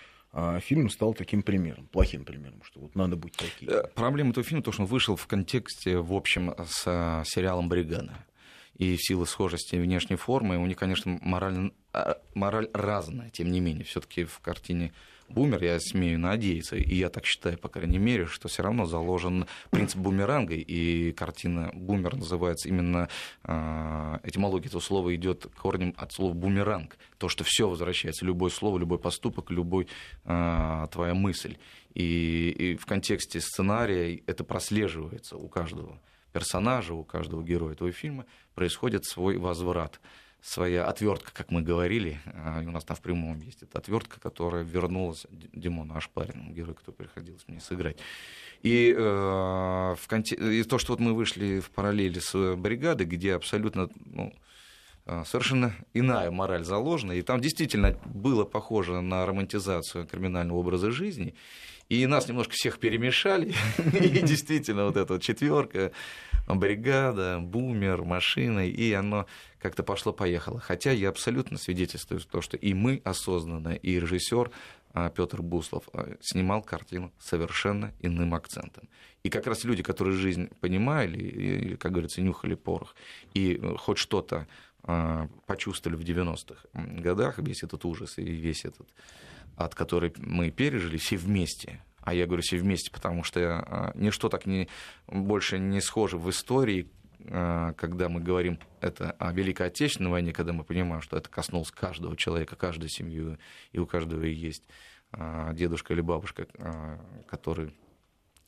фильм 0.60 0.90
стал 0.90 1.14
таким 1.14 1.42
примером, 1.42 1.86
плохим 1.86 2.24
примером, 2.24 2.62
что 2.62 2.80
вот 2.80 2.94
надо 2.94 3.16
быть 3.16 3.34
таким. 3.36 3.70
Э, 3.70 3.82
проблема 3.94 4.30
этого 4.30 4.44
фильма 4.44 4.62
то, 4.62 4.72
что 4.72 4.82
он 4.82 4.88
вышел 4.88 5.16
в 5.16 5.26
контексте, 5.26 5.98
в 5.98 6.12
общем, 6.12 6.54
с 6.66 6.84
э, 6.86 7.24
сериалом 7.26 7.68
«Бригада». 7.68 8.24
И 8.74 8.94
в 8.96 9.02
силу 9.02 9.26
схожести 9.26 9.74
внешней 9.74 10.16
формы 10.16 10.56
у 10.56 10.66
них, 10.66 10.76
конечно, 10.76 11.18
мораль, 11.20 11.72
а, 11.92 12.18
мораль 12.34 12.68
разная, 12.72 13.28
тем 13.30 13.50
не 13.50 13.58
менее. 13.58 13.84
все 13.84 14.00
таки 14.00 14.24
в 14.24 14.38
картине 14.38 14.92
бумер, 15.28 15.62
я 15.62 15.78
смею 15.80 16.18
надеяться, 16.18 16.76
и 16.76 16.94
я 16.94 17.08
так 17.08 17.24
считаю, 17.26 17.58
по 17.58 17.68
крайней 17.68 17.98
мере, 17.98 18.26
что 18.26 18.48
все 18.48 18.62
равно 18.62 18.86
заложен 18.86 19.46
принцип 19.70 19.98
бумеранга, 19.98 20.54
и 20.54 21.12
картина 21.12 21.70
бумер 21.74 22.16
называется 22.16 22.68
именно, 22.68 23.08
э, 23.44 24.18
этимология 24.24 24.68
этого 24.68 24.80
слова 24.80 25.14
идет 25.14 25.46
корнем 25.56 25.94
от 25.96 26.12
слова 26.12 26.32
бумеранг, 26.32 26.96
то, 27.18 27.28
что 27.28 27.44
все 27.44 27.68
возвращается, 27.68 28.24
любое 28.24 28.50
слово, 28.50 28.78
любой 28.78 28.98
поступок, 28.98 29.50
любой 29.50 29.88
э, 30.24 30.86
твоя 30.90 31.14
мысль. 31.14 31.56
И, 31.94 32.50
и 32.50 32.76
в 32.76 32.86
контексте 32.86 33.40
сценария 33.40 34.22
это 34.26 34.44
прослеживается. 34.44 35.36
У 35.36 35.48
каждого 35.48 36.00
персонажа, 36.32 36.94
у 36.94 37.04
каждого 37.04 37.42
героя 37.42 37.72
этого 37.72 37.90
фильма 37.90 38.26
происходит 38.54 39.04
свой 39.04 39.38
возврат 39.38 40.00
своя 40.48 40.86
отвертка, 40.86 41.30
как 41.32 41.50
мы 41.50 41.62
говорили, 41.62 42.20
а, 42.26 42.62
у 42.66 42.70
нас 42.70 42.84
там 42.84 42.96
в 42.96 43.00
прямом 43.02 43.40
есть 43.40 43.62
эта 43.62 43.78
отвертка, 43.78 44.18
которая 44.18 44.64
вернулась 44.64 45.26
Димону 45.30 45.94
Ашпарину, 45.94 46.50
герой, 46.52 46.74
кто 46.74 46.90
приходилось 46.90 47.44
мне 47.48 47.60
сыграть. 47.60 47.98
И, 48.62 48.94
э, 48.96 49.00
в 49.00 50.08
конте... 50.08 50.36
и 50.36 50.62
то, 50.64 50.78
что 50.78 50.92
вот 50.92 51.00
мы 51.00 51.12
вышли 51.12 51.60
в 51.60 51.70
параллели 51.70 52.18
с 52.18 52.56
бригадой, 52.56 53.06
где 53.06 53.34
абсолютно 53.34 53.88
ну, 54.06 54.34
э, 55.06 55.22
совершенно 55.26 55.74
иная 55.92 56.30
мораль 56.30 56.64
заложена, 56.64 57.12
и 57.12 57.22
там 57.22 57.40
действительно 57.40 57.98
было 58.06 58.44
похоже 58.44 59.00
на 59.00 59.26
романтизацию 59.26 60.06
криминального 60.06 60.58
образа 60.58 60.90
жизни, 60.90 61.34
и 61.88 62.06
нас 62.06 62.26
немножко 62.26 62.54
всех 62.54 62.78
перемешали, 62.78 63.54
и 63.92 64.08
действительно 64.20 64.86
вот 64.86 64.96
эта 64.96 65.20
четверка, 65.20 65.92
бригада, 66.46 67.38
бумер, 67.40 68.02
машина, 68.02 68.66
и 68.66 68.92
оно 68.92 69.26
как-то 69.60 69.82
пошло-поехало. 69.82 70.60
Хотя 70.60 70.92
я 70.92 71.08
абсолютно 71.08 71.58
свидетельствую 71.58 72.20
то, 72.20 72.40
что 72.40 72.56
и 72.56 72.74
мы 72.74 73.00
осознанно, 73.04 73.74
и 73.74 73.98
режиссер 73.98 74.50
а, 74.92 75.10
Петр 75.10 75.42
Буслов 75.42 75.88
а, 75.92 76.16
снимал 76.20 76.62
картину 76.62 77.12
совершенно 77.18 77.92
иным 78.00 78.34
акцентом. 78.34 78.88
И 79.22 79.30
как 79.30 79.46
раз 79.46 79.64
люди, 79.64 79.82
которые 79.82 80.16
жизнь 80.16 80.48
понимали, 80.60 81.18
или, 81.18 81.76
как 81.76 81.92
говорится, 81.92 82.22
нюхали 82.22 82.54
порох, 82.54 82.94
и 83.34 83.58
э, 83.60 83.76
хоть 83.76 83.98
что-то 83.98 84.46
а, 84.84 85.28
почувствовали 85.46 85.96
в 85.96 86.04
90-х 86.04 86.68
годах, 86.72 87.38
весь 87.38 87.62
этот 87.62 87.84
ужас 87.84 88.18
и 88.18 88.22
весь 88.22 88.64
этот 88.64 88.88
от 89.56 89.74
которой 89.74 90.12
мы 90.18 90.52
пережили 90.52 90.98
все 90.98 91.16
вместе. 91.16 91.82
А 92.02 92.14
я 92.14 92.26
говорю 92.26 92.42
все 92.42 92.58
вместе, 92.58 92.92
потому 92.92 93.24
что 93.24 93.92
ничто 93.96 94.28
так 94.28 94.46
не, 94.46 94.68
больше 95.08 95.58
не 95.58 95.80
схоже 95.80 96.16
в 96.16 96.30
истории, 96.30 96.88
когда 97.28 98.08
мы 98.08 98.20
говорим 98.20 98.58
это 98.80 99.12
о 99.12 99.32
Великой 99.32 99.66
Отечественной 99.66 100.10
войне, 100.10 100.32
когда 100.32 100.52
мы 100.52 100.64
понимаем, 100.64 101.02
что 101.02 101.16
это 101.16 101.28
коснулось 101.28 101.70
каждого 101.70 102.16
человека, 102.16 102.56
каждой 102.56 102.88
семьи, 102.88 103.36
и 103.72 103.78
у 103.78 103.86
каждого 103.86 104.22
есть 104.24 104.64
а, 105.12 105.52
дедушка 105.52 105.92
или 105.92 106.00
бабушка, 106.00 106.46
который 107.28 107.74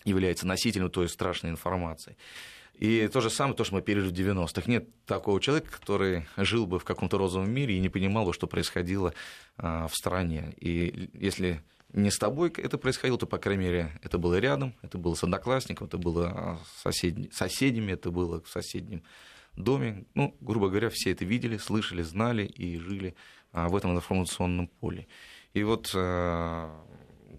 является 0.05 0.47
носителем 0.47 0.91
той 0.91 1.09
страшной 1.09 1.53
информации. 1.53 2.17
И 2.75 3.09
то 3.09 3.21
же 3.21 3.29
самое, 3.29 3.55
то, 3.55 3.65
что 3.65 3.75
мы 3.75 3.83
пережили 3.83 4.11
в 4.11 4.15
90-х. 4.15 4.63
Нет 4.67 4.89
такого 5.05 5.39
человека, 5.41 5.71
который 5.71 6.27
жил 6.39 6.67
бы 6.67 6.79
в 6.79 6.85
каком-то 6.85 7.19
розовом 7.19 7.51
мире 7.51 7.77
и 7.77 7.81
не 7.81 7.91
понимал 7.91 8.25
бы, 8.25 8.33
что 8.33 8.47
происходило 8.47 9.13
а, 9.59 9.87
в 9.87 9.95
стране. 9.95 10.55
И 10.59 11.11
если 11.13 11.63
не 11.93 12.11
с 12.11 12.19
тобой 12.19 12.53
это 12.57 12.79
происходило, 12.79 13.19
то, 13.19 13.27
по 13.27 13.39
крайней 13.39 13.65
мере, 13.65 13.99
это 14.03 14.19
было 14.19 14.39
рядом, 14.39 14.75
это 14.83 14.99
было 14.99 15.15
с 15.15 15.23
одноклассником, 15.23 15.87
это 15.87 15.99
было 15.99 16.29
а, 16.29 16.59
сосед... 16.83 17.33
соседями, 17.33 17.93
это 17.93 18.11
было 18.11 18.41
в 18.43 18.49
соседнем 18.49 19.03
доме. 19.57 20.05
Ну, 20.15 20.37
грубо 20.41 20.69
говоря, 20.69 20.91
все 20.91 21.11
это 21.13 21.25
видели, 21.25 21.57
слышали, 21.57 22.03
знали 22.03 22.45
и 22.45 22.79
жили 22.79 23.15
а, 23.53 23.69
в 23.69 23.77
этом 23.77 23.93
информационном 23.95 24.69
поле. 24.69 25.07
И 25.53 25.65
вот 25.65 25.91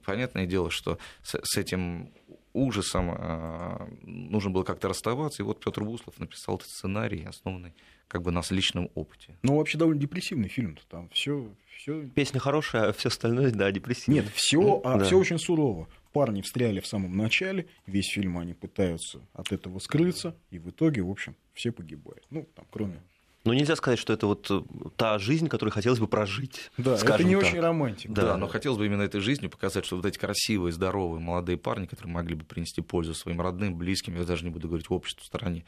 понятное 0.05 0.45
дело, 0.45 0.69
что 0.69 0.97
с 1.23 1.57
этим 1.57 2.11
ужасом 2.51 3.89
нужно 4.03 4.49
было 4.49 4.63
как-то 4.63 4.89
расставаться. 4.89 5.41
И 5.41 5.45
вот 5.45 5.63
Петр 5.63 5.85
Буслов 5.85 6.19
написал 6.19 6.55
этот 6.57 6.67
сценарий, 6.67 7.23
основанный 7.23 7.73
как 8.11 8.23
бы 8.23 8.31
на 8.31 8.41
личном 8.49 8.89
опыте. 8.93 9.37
Ну, 9.41 9.55
вообще 9.55 9.77
довольно 9.77 10.01
депрессивный 10.01 10.49
фильм. 10.49 10.77
Там 10.89 11.07
все, 11.13 11.47
все. 11.81 12.03
Песня 12.13 12.39
хорошая, 12.39 12.89
а 12.89 12.93
все 12.93 13.09
остальное, 13.09 13.51
да, 13.51 13.71
депрессивно. 13.71 14.19
Нет, 14.19 14.25
все, 14.35 14.61
ну, 14.61 14.81
а 14.83 14.97
да. 14.97 15.05
все 15.05 15.17
очень 15.17 15.39
сурово. 15.39 15.87
Парни 16.13 16.41
встряли 16.41 16.79
в 16.79 16.85
самом 16.85 17.17
начале, 17.17 17.67
весь 17.87 18.07
фильм 18.07 18.37
они 18.37 18.53
пытаются 18.53 19.19
от 19.33 19.51
этого 19.51 19.79
скрыться, 19.79 20.35
и 20.51 20.59
в 20.59 20.69
итоге, 20.69 21.01
в 21.01 21.09
общем, 21.09 21.35
все 21.53 21.71
погибают. 21.71 22.23
Ну, 22.29 22.47
там, 22.55 22.65
кроме 22.69 23.01
но 23.43 23.55
нельзя 23.55 23.75
сказать, 23.75 23.97
что 23.97 24.13
это 24.13 24.27
вот 24.27 24.51
э, 24.51 24.61
та 24.97 25.17
жизнь, 25.17 25.47
которую 25.47 25.73
хотелось 25.73 25.97
бы 25.97 26.07
прожить. 26.07 26.69
Да, 26.77 26.93
это 26.93 27.23
не 27.23 27.33
так. 27.33 27.43
очень 27.43 27.59
романтика. 27.59 28.13
Да, 28.13 28.21
да, 28.21 28.37
но 28.37 28.47
хотелось 28.47 28.77
бы 28.77 28.85
именно 28.85 29.01
этой 29.01 29.19
жизнью 29.19 29.49
показать, 29.49 29.83
что 29.83 29.95
вот 29.95 30.05
эти 30.05 30.19
красивые, 30.19 30.71
здоровые 30.71 31.19
молодые 31.19 31.57
парни, 31.57 31.87
которые 31.87 32.13
могли 32.13 32.35
бы 32.35 32.45
принести 32.45 32.81
пользу 32.81 33.15
своим 33.15 33.41
родным, 33.41 33.75
близким, 33.75 34.15
я 34.15 34.25
даже 34.25 34.43
не 34.43 34.51
буду 34.51 34.67
говорить 34.67 34.91
обществу, 34.91 35.25
стране, 35.25 35.65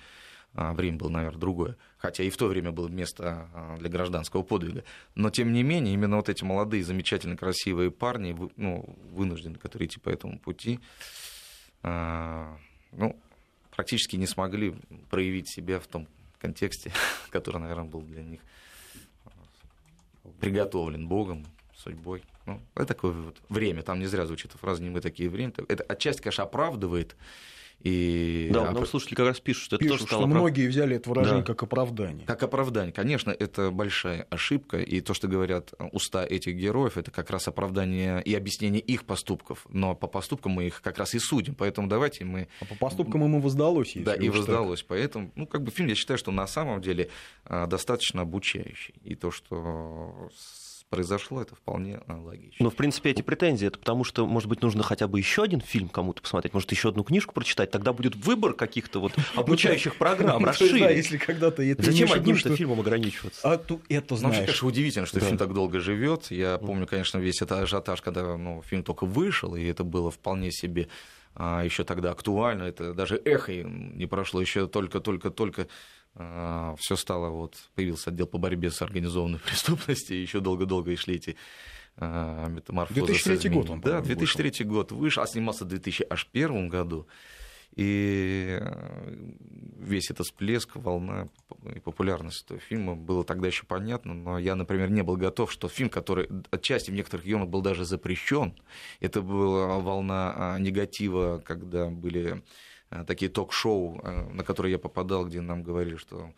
время 0.54 0.98
было, 0.98 1.10
наверное, 1.10 1.40
другое. 1.40 1.78
Хотя 1.98 2.24
и 2.24 2.30
в 2.30 2.38
то 2.38 2.48
время 2.48 2.72
было 2.72 2.88
место 2.88 3.50
а, 3.54 3.78
для 3.78 3.90
гражданского 3.90 4.44
подвига. 4.44 4.84
Но, 5.16 5.30
тем 5.30 5.52
не 5.52 5.64
менее, 5.64 5.94
именно 5.94 6.18
вот 6.18 6.30
эти 6.30 6.44
молодые, 6.44 6.84
замечательно 6.84 7.36
красивые 7.36 7.92
парни, 7.92 8.36
ну, 8.56 8.98
вынуждены, 9.12 9.58
которые 9.58 9.88
идти 9.88 10.00
по 10.00 10.10
этому 10.10 10.40
пути, 10.40 10.80
а, 11.82 12.58
ну, 12.92 13.20
практически 13.72 14.16
не 14.16 14.28
смогли 14.28 14.76
проявить 15.10 15.50
себя 15.50 15.80
в 15.80 15.88
том 15.88 16.08
контексте, 16.40 16.92
который, 17.30 17.58
наверное, 17.58 17.86
был 17.86 18.02
для 18.02 18.24
них 18.24 18.42
приготовлен 20.40 21.08
Богом, 21.08 21.46
судьбой. 21.76 22.24
Ну, 22.46 22.62
это 22.76 22.88
такое 22.88 23.12
вот 23.12 23.42
время, 23.50 23.84
там 23.84 24.00
не 24.00 24.06
зря 24.06 24.26
звучит 24.26 24.52
фраза 24.52 24.82
«не 24.82 24.90
мы 24.90 25.02
такие 25.02 25.30
время». 25.30 25.54
Это 25.68 25.84
отчасти, 25.84 26.22
конечно, 26.22 26.44
оправдывает 26.44 27.16
и... 27.84 28.50
Да, 28.54 28.72
нам 28.72 28.86
слушатели 28.86 29.16
как 29.16 29.28
раз 29.28 29.40
пишут, 29.42 29.64
что 29.64 29.76
это 29.76 29.84
пишут, 29.84 30.00
тоже 30.00 30.08
стало... 30.08 30.22
что 30.22 30.28
многие 30.28 30.68
взяли 30.68 30.96
это 30.96 31.10
выражение 31.10 31.42
да. 31.42 31.46
как 31.46 31.64
оправдание. 31.64 32.26
Как 32.26 32.42
оправдание. 32.42 32.94
Конечно, 32.94 33.32
это 33.32 33.72
большая 33.72 34.26
ошибка, 34.30 34.80
и 34.80 35.02
то, 35.02 35.14
что 35.14 35.28
говорят 35.28 35.74
уста 35.92 36.26
этих 36.26 36.56
героев, 36.56 36.98
это 36.98 37.12
как 37.12 37.30
раз 37.30 37.50
оправдание 37.50 38.24
и 38.24 38.34
объяснение 38.34 38.80
их 38.80 39.04
поступков, 39.04 39.66
но 39.70 39.96
по 39.96 40.08
поступкам 40.08 40.54
мы 40.54 40.68
их 40.68 40.82
как 40.82 40.98
раз 40.98 41.14
и 41.14 41.20
судим, 41.20 41.56
поэтому 41.56 41.90
давайте 41.90 42.24
мы... 42.24 42.48
А 42.62 42.66
по 42.66 42.76
поступкам 42.76 43.24
ему 43.24 43.42
воздалось, 43.42 43.94
Да, 43.96 44.14
и 44.14 44.30
воздалось, 44.30 44.80
так. 44.80 44.88
поэтому, 44.88 45.32
ну, 45.36 45.46
как 45.46 45.64
бы 45.64 45.72
фильм, 45.72 45.90
я 45.90 45.96
считаю, 45.96 46.18
что 46.18 46.32
на 46.32 46.48
самом 46.48 46.82
деле 46.82 47.10
а, 47.44 47.68
достаточно 47.68 48.22
обучающий, 48.22 48.94
и 49.04 49.16
то, 49.16 49.30
что 49.30 50.30
произошло, 50.96 51.42
это 51.42 51.56
вполне 51.56 52.00
логично. 52.08 52.64
Но, 52.64 52.70
в 52.70 52.76
принципе, 52.76 53.12
эти 53.12 53.22
претензии, 53.22 53.68
это 53.68 53.80
потому 53.80 54.04
что, 54.04 54.26
может 54.26 54.50
быть, 54.50 54.62
нужно 54.62 54.84
хотя 54.84 55.08
бы 55.08 55.20
еще 55.20 55.44
один 55.44 55.62
фильм 55.62 55.90
кому-то 55.90 56.22
посмотреть, 56.22 56.54
может, 56.54 56.72
еще 56.72 56.90
одну 56.90 57.04
книжку 57.04 57.34
прочитать, 57.34 57.72
тогда 57.72 57.94
будет 57.94 58.16
выбор 58.16 58.54
каких-то 58.54 59.00
вот 59.00 59.14
обучающих 59.36 59.96
программ, 59.96 60.46
расширить. 60.46 60.96
если 60.96 61.18
когда-то... 61.18 61.64
Зачем 61.80 62.12
одним-то 62.12 62.56
фильмом 62.56 62.80
ограничиваться? 62.80 63.42
А 63.44 63.58
то 63.58 63.80
это 63.90 64.16
знаешь. 64.16 64.36
Вообще, 64.36 64.46
конечно, 64.46 64.68
удивительно, 64.68 65.06
что 65.06 65.20
фильм 65.20 65.38
так 65.38 65.54
долго 65.54 65.80
живет. 65.80 66.32
Я 66.32 66.58
помню, 66.58 66.88
конечно, 66.88 67.18
весь 67.18 67.42
этот 67.42 67.64
ажиотаж, 67.64 68.02
когда 68.02 68.38
ну, 68.38 68.62
фильм 68.66 68.84
только 68.84 69.06
вышел, 69.06 69.56
и 69.56 69.64
это 69.64 69.84
было 69.84 70.12
вполне 70.12 70.52
себе 70.52 70.88
а, 71.36 71.64
еще 71.64 71.84
тогда 71.84 72.12
актуально, 72.12 72.64
это 72.64 72.94
даже 72.94 73.20
эхо 73.24 73.54
не 73.54 74.06
прошло, 74.06 74.40
еще 74.40 74.68
только-только-только 74.68 75.64
а, 75.64 75.66
все 76.16 76.96
стало, 76.96 77.30
вот, 77.30 77.56
появился 77.76 78.10
отдел 78.10 78.28
по 78.28 78.38
борьбе 78.38 78.70
с 78.70 78.82
организованной 78.82 79.40
преступностью, 79.46 80.22
еще 80.22 80.40
долго-долго 80.40 80.92
и 80.92 80.96
шли 80.96 81.16
эти 81.16 81.36
а, 81.98 82.48
метаморфозы. 82.48 83.06
2003 83.06 83.50
год 83.50 83.70
он, 83.70 83.82
Да, 83.82 84.02
2003 84.02 84.50
вышел. 84.50 84.66
год 84.68 84.92
вышел, 84.92 85.24
а 85.24 85.28
снимался 85.28 85.66
в 85.66 85.68
2001 85.68 86.70
году. 86.70 87.08
И 87.76 88.60
э, 88.62 89.14
весь 89.80 90.12
этот 90.12 90.28
всплеск, 90.28 90.76
волна 90.76 91.30
и 91.76 91.80
популярность 91.80 92.46
этого 92.46 92.60
фильма 92.60 92.96
было 92.96 93.24
тогда 93.24 93.48
еще 93.48 93.66
понятно, 93.66 94.14
но 94.14 94.38
я, 94.38 94.54
например, 94.56 94.92
не 94.92 95.02
был 95.02 95.18
готов, 95.18 95.52
что 95.52 95.68
фильм, 95.68 95.90
который 95.90 96.30
отчасти 96.52 96.92
в 96.92 96.94
некоторых 96.94 97.26
регионах 97.26 97.50
был 97.50 97.62
даже 97.62 97.84
запрещен, 97.84 98.54
это 99.00 99.24
была 99.24 99.80
волна 99.80 100.34
а, 100.36 100.60
негатива, 100.60 101.42
когда 101.44 101.88
были 101.88 102.30
а, 102.30 102.42
такие 103.08 103.30
ток-шоу, 103.30 104.00
а, 104.04 104.30
на 104.32 104.44
которые 104.44 104.74
я 104.74 104.80
попадал, 104.80 105.26
где 105.26 105.42
нам 105.42 105.64
говорили, 105.64 105.96
что 105.96 106.32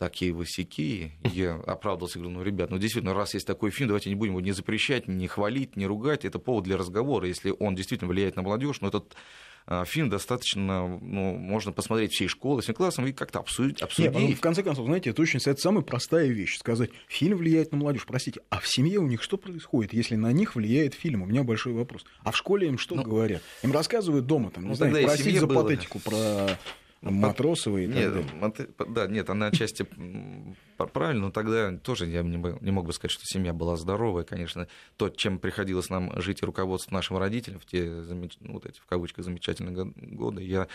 такие 0.00 0.32
высяки. 0.32 1.12
Я 1.24 1.56
оправдывался, 1.56 2.18
говорю, 2.18 2.38
ну, 2.38 2.42
ребят, 2.42 2.70
ну, 2.70 2.78
действительно, 2.78 3.12
раз 3.14 3.34
есть 3.34 3.46
такой 3.46 3.70
фильм, 3.70 3.88
давайте 3.88 4.08
не 4.08 4.14
будем 4.14 4.32
его 4.32 4.40
не 4.40 4.52
запрещать, 4.52 5.08
не 5.08 5.28
хвалить, 5.28 5.76
не 5.76 5.86
ругать. 5.86 6.24
Это 6.24 6.38
повод 6.38 6.64
для 6.64 6.78
разговора. 6.78 7.28
Если 7.28 7.54
он 7.58 7.74
действительно 7.74 8.08
влияет 8.08 8.34
на 8.36 8.42
молодежь, 8.42 8.80
но 8.80 8.88
этот 8.88 9.14
фильм 9.86 10.08
достаточно, 10.10 10.88
ну, 10.88 11.36
можно 11.36 11.72
посмотреть 11.72 12.12
всей 12.12 12.28
школы, 12.28 12.62
всем 12.62 12.74
классом 12.74 13.06
и 13.06 13.12
как-то 13.12 13.38
обсудить. 13.38 13.82
обсудить. 13.82 14.12
Нет, 14.12 14.20
ну, 14.20 14.34
в 14.34 14.40
конце 14.40 14.62
концов, 14.62 14.86
знаете, 14.86 15.10
это 15.10 15.22
очень 15.22 15.38
это 15.38 15.60
самая 15.60 15.82
простая 15.82 16.26
вещь. 16.26 16.58
Сказать, 16.58 16.90
фильм 17.08 17.38
влияет 17.38 17.72
на 17.72 17.78
молодежь. 17.78 18.04
Простите, 18.06 18.40
а 18.50 18.60
в 18.60 18.68
семье 18.68 18.98
у 18.98 19.06
них 19.06 19.22
что 19.22 19.36
происходит, 19.36 19.92
если 19.92 20.16
на 20.16 20.32
них 20.32 20.56
влияет 20.56 20.94
фильм? 20.94 21.22
У 21.22 21.26
меня 21.26 21.42
большой 21.42 21.72
вопрос. 21.72 22.04
А 22.22 22.32
в 22.32 22.36
школе 22.36 22.68
им 22.68 22.78
что 22.78 22.94
ну, 22.96 23.02
говорят? 23.02 23.42
Им 23.62 23.72
рассказывают 23.72 24.26
дома, 24.26 24.50
там, 24.50 24.64
не 24.64 24.70
ну, 24.70 24.74
знаю, 24.74 25.04
просить 25.04 25.38
за 25.38 25.46
было... 25.46 25.62
патетику 25.62 25.98
про 26.00 26.58
Матросовой 27.02 27.84
и 27.84 27.86
нет, 27.86 28.12
так 28.14 28.54
далее. 28.54 28.94
Да, 28.94 29.06
нет, 29.06 29.30
она 29.30 29.46
отчасти 29.46 29.86
правильно, 30.76 31.26
но 31.26 31.30
тогда 31.30 31.76
тоже 31.78 32.06
я 32.06 32.22
не, 32.22 32.36
не 32.36 32.70
мог 32.70 32.86
бы 32.86 32.92
сказать, 32.92 33.12
что 33.12 33.24
семья 33.24 33.52
была 33.52 33.76
здоровая, 33.76 34.24
конечно. 34.24 34.68
То, 34.96 35.08
чем 35.08 35.38
приходилось 35.38 35.88
нам 35.88 36.20
жить 36.20 36.42
и 36.42 36.46
руководствовать 36.46 36.92
нашим 36.92 37.16
родителям 37.16 37.58
в 37.58 37.66
те, 37.66 37.84
ну, 37.84 38.52
вот 38.52 38.66
эти, 38.66 38.80
в 38.80 38.86
кавычках, 38.86 39.24
замечательные 39.24 39.92
годы, 39.96 40.42
я 40.42 40.68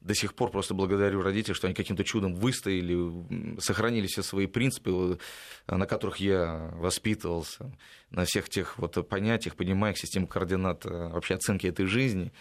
до 0.00 0.14
сих 0.14 0.34
пор 0.34 0.50
просто 0.50 0.74
благодарю 0.74 1.22
родителей, 1.22 1.54
что 1.54 1.66
они 1.66 1.74
каким-то 1.74 2.04
чудом 2.04 2.34
выстояли, 2.34 3.58
сохранили 3.60 4.06
все 4.06 4.22
свои 4.22 4.46
принципы, 4.46 5.18
на 5.66 5.86
которых 5.86 6.18
я 6.18 6.70
воспитывался, 6.74 7.72
на 8.10 8.24
всех 8.24 8.48
тех 8.48 8.78
вот 8.78 9.08
понятиях, 9.08 9.56
пониманиях, 9.56 9.98
систем 9.98 10.26
координат 10.26 10.86
э, 10.86 11.08
вообще 11.08 11.34
оценки 11.34 11.66
этой 11.66 11.86
жизни 11.86 12.32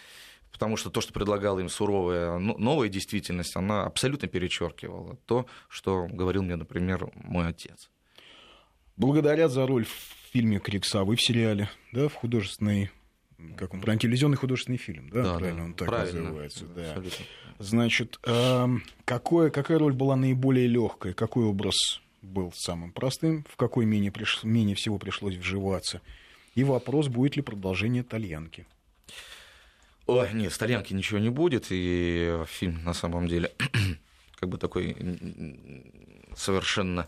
потому 0.56 0.78
что 0.78 0.90
то, 0.90 1.02
что 1.02 1.12
предлагала 1.12 1.60
им 1.60 1.68
суровая 1.68 2.38
новая 2.40 2.88
действительность, 2.88 3.58
она 3.58 3.84
абсолютно 3.84 4.30
перечеркивала 4.30 5.18
то, 5.26 5.48
что 5.68 6.08
говорил 6.08 6.44
мне, 6.44 6.56
например, 6.56 7.12
мой 7.14 7.50
отец. 7.50 7.90
Благодарят 8.96 9.52
за 9.52 9.68
роль 9.68 9.84
в 9.84 9.92
фильме 10.32 10.60
«Крик 10.60 10.86
совы» 10.86 11.18
в 11.18 11.22
сериале, 11.22 11.70
да, 11.92 12.08
в 12.08 12.14
художественной 12.14 12.90
как 13.58 13.74
он, 13.74 13.82
про 13.82 13.98
телевизионный 13.98 14.38
художественный 14.38 14.78
фильм, 14.78 15.10
да, 15.10 15.24
да 15.24 15.38
правильно 15.38 15.60
да, 15.60 15.66
он 15.66 15.74
так 15.74 15.88
правильно, 15.90 16.22
называется, 16.22 16.66
да. 16.68 16.82
Абсолютно. 16.92 17.26
Значит, 17.60 18.20
э, 18.24 18.68
какое, 19.04 19.50
какая 19.50 19.78
роль 19.78 19.92
была 19.92 20.16
наиболее 20.16 20.68
легкая, 20.68 21.14
какой 21.14 21.44
образ 21.44 21.76
был 22.22 22.54
самым 22.56 22.94
простым, 22.94 23.46
в 23.50 23.58
какой 23.58 23.86
менее, 23.86 24.14
приш, 24.14 24.40
менее 24.44 24.78
всего 24.78 25.00
пришлось 25.00 25.36
вживаться, 25.36 26.02
и 26.54 26.64
вопрос, 26.64 27.10
будет 27.10 27.36
ли 27.36 27.42
продолжение 27.42 28.04
«Тальянки». 28.04 28.66
Ой, 30.08 30.30
нет, 30.34 30.54
с 30.54 30.58
Тальянки 30.58 30.94
ничего 30.94 31.20
не 31.20 31.30
будет, 31.30 31.68
и 31.70 32.44
фильм 32.48 32.84
на 32.84 32.94
самом 32.94 33.28
деле 33.28 33.52
как 34.40 34.50
бы 34.50 34.58
такой 34.58 34.96
совершенно 36.36 37.08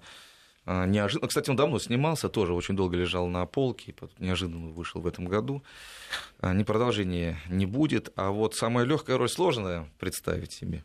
а, 0.65 0.85
неожиданно. 0.85 1.27
Кстати, 1.27 1.49
он 1.49 1.55
давно 1.55 1.77
снимался, 1.77 2.27
тоже 2.27 2.53
очень 2.53 2.75
долго 2.75 2.97
лежал 2.97 3.27
на 3.27 3.45
полке, 3.45 3.93
неожиданно 4.17 4.69
вышел 4.69 4.99
в 4.99 5.07
этом 5.07 5.25
году. 5.25 5.63
А, 6.39 6.53
ни 6.53 6.63
продолжения 6.63 7.39
не 7.49 7.67
будет, 7.67 8.11
а 8.15 8.31
вот 8.31 8.55
самая 8.55 8.85
легкая 8.85 9.17
роль 9.17 9.29
сложная 9.29 9.87
представить 9.99 10.51
себе. 10.51 10.83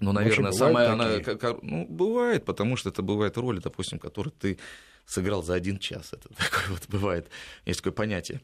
Ну, 0.00 0.12
наверное, 0.12 0.52
самая 0.52 0.92
она, 0.92 1.18
как, 1.18 1.62
ну, 1.62 1.84
бывает, 1.88 2.44
потому 2.44 2.76
что 2.76 2.90
это 2.90 3.02
бывает 3.02 3.36
роли, 3.36 3.58
допустим, 3.58 3.98
которые 3.98 4.32
ты 4.32 4.58
сыграл 5.04 5.42
за 5.42 5.54
один 5.54 5.78
час. 5.78 6.12
Это 6.12 6.28
такое 6.34 6.68
вот 6.70 6.88
бывает. 6.88 7.28
Есть 7.66 7.80
такое 7.80 7.92
понятие 7.92 8.40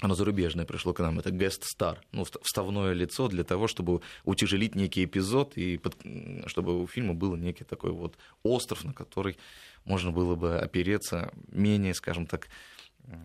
оно 0.00 0.14
зарубежное 0.14 0.64
пришло 0.64 0.92
к 0.92 1.00
нам, 1.00 1.18
это 1.18 1.30
guest 1.30 1.62
star, 1.76 1.98
ну, 2.12 2.24
вставное 2.42 2.92
лицо 2.92 3.28
для 3.28 3.44
того, 3.44 3.66
чтобы 3.66 4.00
утяжелить 4.24 4.74
некий 4.74 5.04
эпизод, 5.04 5.56
и 5.56 5.78
под, 5.78 5.96
чтобы 6.46 6.80
у 6.82 6.86
фильма 6.86 7.14
был 7.14 7.36
некий 7.36 7.64
такой 7.64 7.90
вот 7.90 8.16
остров, 8.42 8.84
на 8.84 8.92
который 8.92 9.36
можно 9.84 10.12
было 10.12 10.34
бы 10.36 10.58
опереться 10.58 11.32
менее, 11.50 11.94
скажем 11.94 12.26
так, 12.26 12.48
э, 13.04 13.16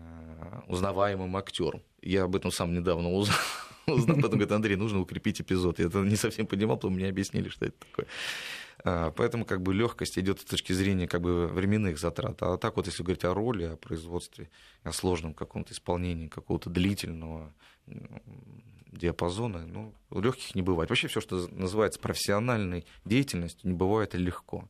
узнаваемым 0.66 1.36
актером. 1.36 1.82
Я 2.02 2.24
об 2.24 2.34
этом 2.34 2.50
сам 2.50 2.74
недавно 2.74 3.10
узнал. 3.12 3.38
Потом 3.86 4.30
говорит, 4.30 4.52
Андрей, 4.52 4.76
нужно 4.76 5.00
укрепить 5.00 5.40
эпизод. 5.40 5.78
Я 5.78 5.86
это 5.86 5.98
не 5.98 6.16
совсем 6.16 6.46
понимал, 6.46 6.76
потом 6.76 6.94
мне 6.94 7.08
объяснили, 7.08 7.48
что 7.48 7.66
это 7.66 7.76
такое. 7.78 8.06
А, 8.82 9.10
поэтому 9.10 9.44
как 9.44 9.62
бы 9.62 9.74
легкость 9.74 10.18
идет 10.18 10.40
с 10.40 10.44
точки 10.44 10.72
зрения 10.72 11.06
как 11.06 11.20
бы 11.20 11.46
временных 11.46 11.98
затрат. 11.98 12.42
А 12.42 12.56
так 12.56 12.76
вот, 12.76 12.86
если 12.86 13.02
говорить 13.02 13.24
о 13.24 13.34
роли, 13.34 13.64
о 13.64 13.76
производстве, 13.76 14.50
о 14.82 14.92
сложном 14.92 15.34
каком-то 15.34 15.72
исполнении 15.72 16.28
какого-то 16.28 16.70
длительного 16.70 17.52
диапазона, 18.92 19.66
ну, 19.66 19.94
легких 20.10 20.54
не 20.54 20.62
бывает. 20.62 20.90
Вообще 20.90 21.08
все, 21.08 21.20
что 21.20 21.48
называется 21.50 22.00
профессиональной 22.00 22.86
деятельностью, 23.04 23.68
не 23.68 23.76
бывает 23.76 24.14
легко 24.14 24.68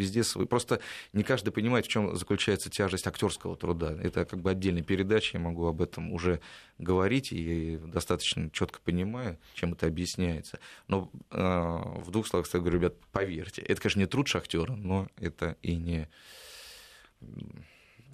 везде 0.00 0.24
свой. 0.24 0.46
Просто 0.46 0.80
не 1.12 1.22
каждый 1.22 1.50
понимает, 1.50 1.86
в 1.86 1.88
чем 1.88 2.16
заключается 2.16 2.70
тяжесть 2.70 3.06
актерского 3.06 3.56
труда. 3.56 3.96
Это 4.02 4.24
как 4.24 4.40
бы 4.40 4.50
отдельная 4.50 4.82
передача, 4.82 5.36
я 5.36 5.44
могу 5.44 5.66
об 5.66 5.82
этом 5.82 6.12
уже 6.12 6.40
говорить 6.78 7.32
и 7.32 7.76
достаточно 7.76 8.50
четко 8.50 8.80
понимаю, 8.80 9.38
чем 9.54 9.72
это 9.74 9.86
объясняется. 9.86 10.58
Но 10.88 11.10
э, 11.30 11.38
в 11.38 12.10
двух 12.10 12.26
словах 12.26 12.52
я 12.52 12.60
говорю, 12.60 12.78
ребят, 12.78 12.94
поверьте, 13.12 13.62
это, 13.62 13.80
конечно, 13.80 14.00
не 14.00 14.06
труд 14.06 14.28
шахтера, 14.28 14.72
но 14.72 15.08
это 15.16 15.56
и 15.62 15.76
не 15.76 16.08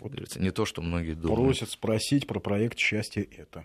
вот, 0.01 0.37
не 0.37 0.51
то, 0.51 0.66
что 0.66 0.83
многие 0.83 1.14
думают. 1.14 1.40
Просят 1.40 1.70
спросить 1.70 2.27
про 2.27 2.40
проект 2.40 2.79
«Счастье 2.79 3.22
это». 3.22 3.64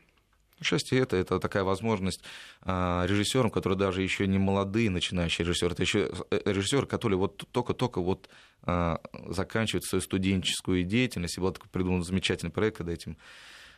Счастье 0.64 1.00
это, 1.00 1.16
это 1.18 1.40
такая 1.40 1.64
возможность 1.64 2.24
а, 2.62 3.06
режиссерам, 3.08 3.50
которые 3.50 3.78
даже 3.80 4.02
еще 4.02 4.28
не 4.28 4.38
молодые 4.38 4.90
начинающие 4.90 5.46
режиссеры, 5.46 5.74
это 5.74 5.82
еще 5.82 6.12
э, 6.30 6.42
режиссеры, 6.46 6.86
которые 6.86 7.18
вот 7.18 7.44
только-только 7.52 8.02
вот 8.02 8.30
а, 8.64 9.02
заканчивают 9.30 9.86
свою 9.86 10.02
студенческую 10.02 10.84
деятельность. 10.84 11.38
И 11.38 11.42
вот 11.42 11.60
придуман 11.72 12.04
замечательный 12.04 12.52
проект, 12.52 12.78
когда 12.78 12.94
этим 12.94 13.18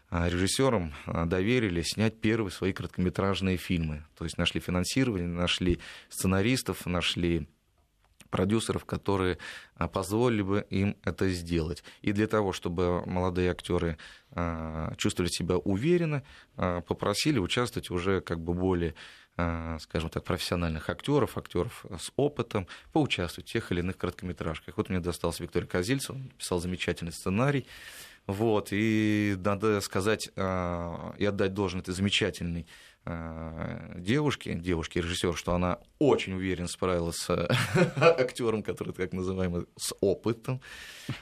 а, 0.09 0.27
режиссерам 0.27 0.93
доверили 1.25 1.81
снять 1.83 2.19
первые 2.19 2.51
свои 2.51 2.73
короткометражные 2.73 3.57
фильмы. 3.57 4.05
То 4.17 4.25
есть 4.25 4.37
нашли 4.37 4.59
финансирование, 4.59 5.27
нашли 5.27 5.79
сценаристов, 6.09 6.85
нашли 6.85 7.47
продюсеров, 8.33 8.83
которые 8.83 9.37
а, 9.75 9.87
позволили 9.87 10.41
бы 10.41 10.65
им 10.71 10.97
это 11.03 11.29
сделать. 11.29 11.83
И 12.01 12.13
для 12.13 12.25
того, 12.25 12.51
чтобы 12.51 13.05
молодые 13.05 13.51
актеры 13.51 13.99
а, 14.31 14.91
чувствовали 14.97 15.29
себя 15.29 15.57
уверенно, 15.57 16.23
а, 16.57 16.81
попросили 16.81 17.37
участвовать 17.37 17.91
уже 17.91 18.21
как 18.21 18.39
бы 18.39 18.53
более 18.55 18.95
скажем 19.79 20.11
так, 20.11 20.23
профессиональных 20.23 20.91
актеров, 20.91 21.39
актеров 21.39 21.87
с 21.97 22.11
опытом, 22.17 22.67
поучаствовать 22.91 23.49
в 23.49 23.51
тех 23.51 23.71
или 23.71 23.79
иных 23.79 23.97
короткометражках. 23.97 24.77
Вот 24.77 24.89
мне 24.89 24.99
достался 24.99 25.41
Виктория 25.41 25.67
Козильцев, 25.67 26.11
он 26.11 26.29
писал 26.37 26.59
замечательный 26.59 27.11
сценарий. 27.11 27.65
Вот, 28.27 28.67
и 28.69 29.35
надо 29.43 29.81
сказать 29.81 30.27
и 30.27 31.25
отдать 31.25 31.55
должен 31.55 31.79
этой 31.79 31.95
замечательной 31.95 32.67
девушки, 33.05 34.53
девушки 34.53 34.99
режиссер, 34.99 35.35
что 35.35 35.53
она 35.53 35.79
очень 35.99 36.33
уверенно 36.33 36.69
справилась 36.69 37.17
с 37.17 37.29
актером, 37.95 38.63
который 38.63 38.93
так 38.93 39.11
называемый 39.11 39.65
с 39.77 39.93
опытом. 39.99 40.61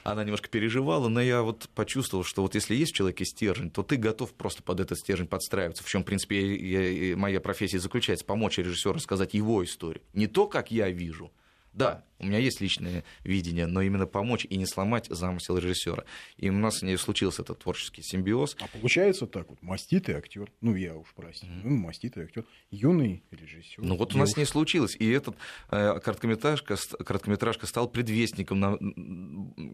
Она 0.04 0.22
немножко 0.22 0.48
переживала, 0.48 1.08
но 1.08 1.20
я 1.20 1.42
вот 1.42 1.68
почувствовал, 1.74 2.22
что 2.22 2.42
вот 2.42 2.54
если 2.54 2.76
есть 2.76 2.92
в 2.92 2.96
человеке 2.96 3.24
стержень, 3.24 3.70
то 3.70 3.82
ты 3.82 3.96
готов 3.96 4.32
просто 4.34 4.62
под 4.62 4.78
этот 4.78 4.98
стержень 4.98 5.26
подстраиваться. 5.26 5.82
В 5.82 5.88
чем, 5.88 6.02
в 6.02 6.06
принципе, 6.06 6.54
я, 6.56 6.88
я, 6.88 7.16
моя 7.16 7.40
профессия 7.40 7.80
заключается 7.80 8.24
помочь 8.24 8.58
режиссеру 8.58 8.94
рассказать 8.94 9.34
его 9.34 9.64
историю. 9.64 10.02
Не 10.12 10.28
то, 10.28 10.46
как 10.46 10.70
я 10.70 10.88
вижу, 10.88 11.32
Да, 11.72 12.04
у 12.18 12.26
меня 12.26 12.38
есть 12.38 12.60
личное 12.60 13.02
видение, 13.24 13.66
но 13.66 13.82
именно 13.82 14.06
помочь 14.06 14.46
и 14.48 14.56
не 14.56 14.66
сломать 14.66 15.06
замысел 15.08 15.58
режиссера. 15.58 16.04
И 16.36 16.50
у 16.50 16.52
нас 16.52 16.82
не 16.82 16.96
случился 16.96 17.42
этот 17.42 17.60
творческий 17.60 18.02
симбиоз. 18.02 18.56
А 18.60 18.68
получается 18.68 19.26
так 19.26 19.48
вот, 19.48 19.60
маститый 19.62 20.14
актер, 20.14 20.50
ну 20.60 20.74
я 20.74 20.94
уж 20.94 21.08
прости, 21.16 21.46
mm-hmm. 21.46 21.60
ну, 21.64 21.76
маститый 21.78 22.24
актер, 22.24 22.44
юный 22.70 23.24
режиссер. 23.30 23.82
Ну 23.82 23.96
вот 23.96 24.14
у 24.14 24.18
нас 24.18 24.36
не 24.36 24.44
случилось, 24.44 24.94
и 24.96 25.10
этот 25.10 25.36
э, 25.70 25.98
короткометражка, 25.98 26.76
короткометражка 27.04 27.66
стал 27.66 27.88
предвестником, 27.88 28.60
на, 28.60 28.78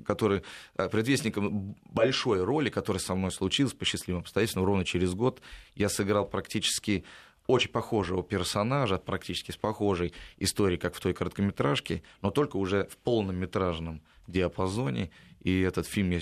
который, 0.04 0.42
э, 0.76 0.88
предвестником 0.88 1.76
большой 1.84 2.42
роли, 2.42 2.70
которая 2.70 3.00
со 3.00 3.14
мной 3.14 3.30
случилась 3.30 3.74
по 3.74 3.84
счастливым 3.84 4.22
обстоятельствам. 4.22 4.64
Ровно 4.64 4.84
через 4.84 5.14
год 5.14 5.42
я 5.74 5.88
сыграл 5.88 6.26
практически 6.26 7.04
очень 7.48 7.70
похожего 7.70 8.22
персонажа, 8.22 8.98
практически 8.98 9.50
с 9.50 9.56
похожей 9.56 10.12
историей, 10.36 10.78
как 10.78 10.94
в 10.94 11.00
той 11.00 11.14
короткометражке, 11.14 12.02
но 12.20 12.30
только 12.30 12.58
уже 12.58 12.86
в 12.90 12.98
полнометражном 12.98 14.02
диапазоне. 14.26 15.10
И 15.40 15.62
этот 15.62 15.86
фильм 15.86 16.10
я, 16.10 16.20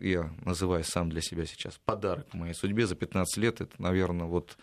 я 0.00 0.32
называю 0.44 0.84
сам 0.84 1.10
для 1.10 1.20
себя 1.20 1.44
сейчас 1.44 1.78
подарок 1.84 2.32
моей 2.32 2.54
судьбе 2.54 2.86
за 2.86 2.96
15 2.96 3.36
лет. 3.36 3.60
Это, 3.60 3.80
наверное, 3.80 4.26
вот 4.26 4.56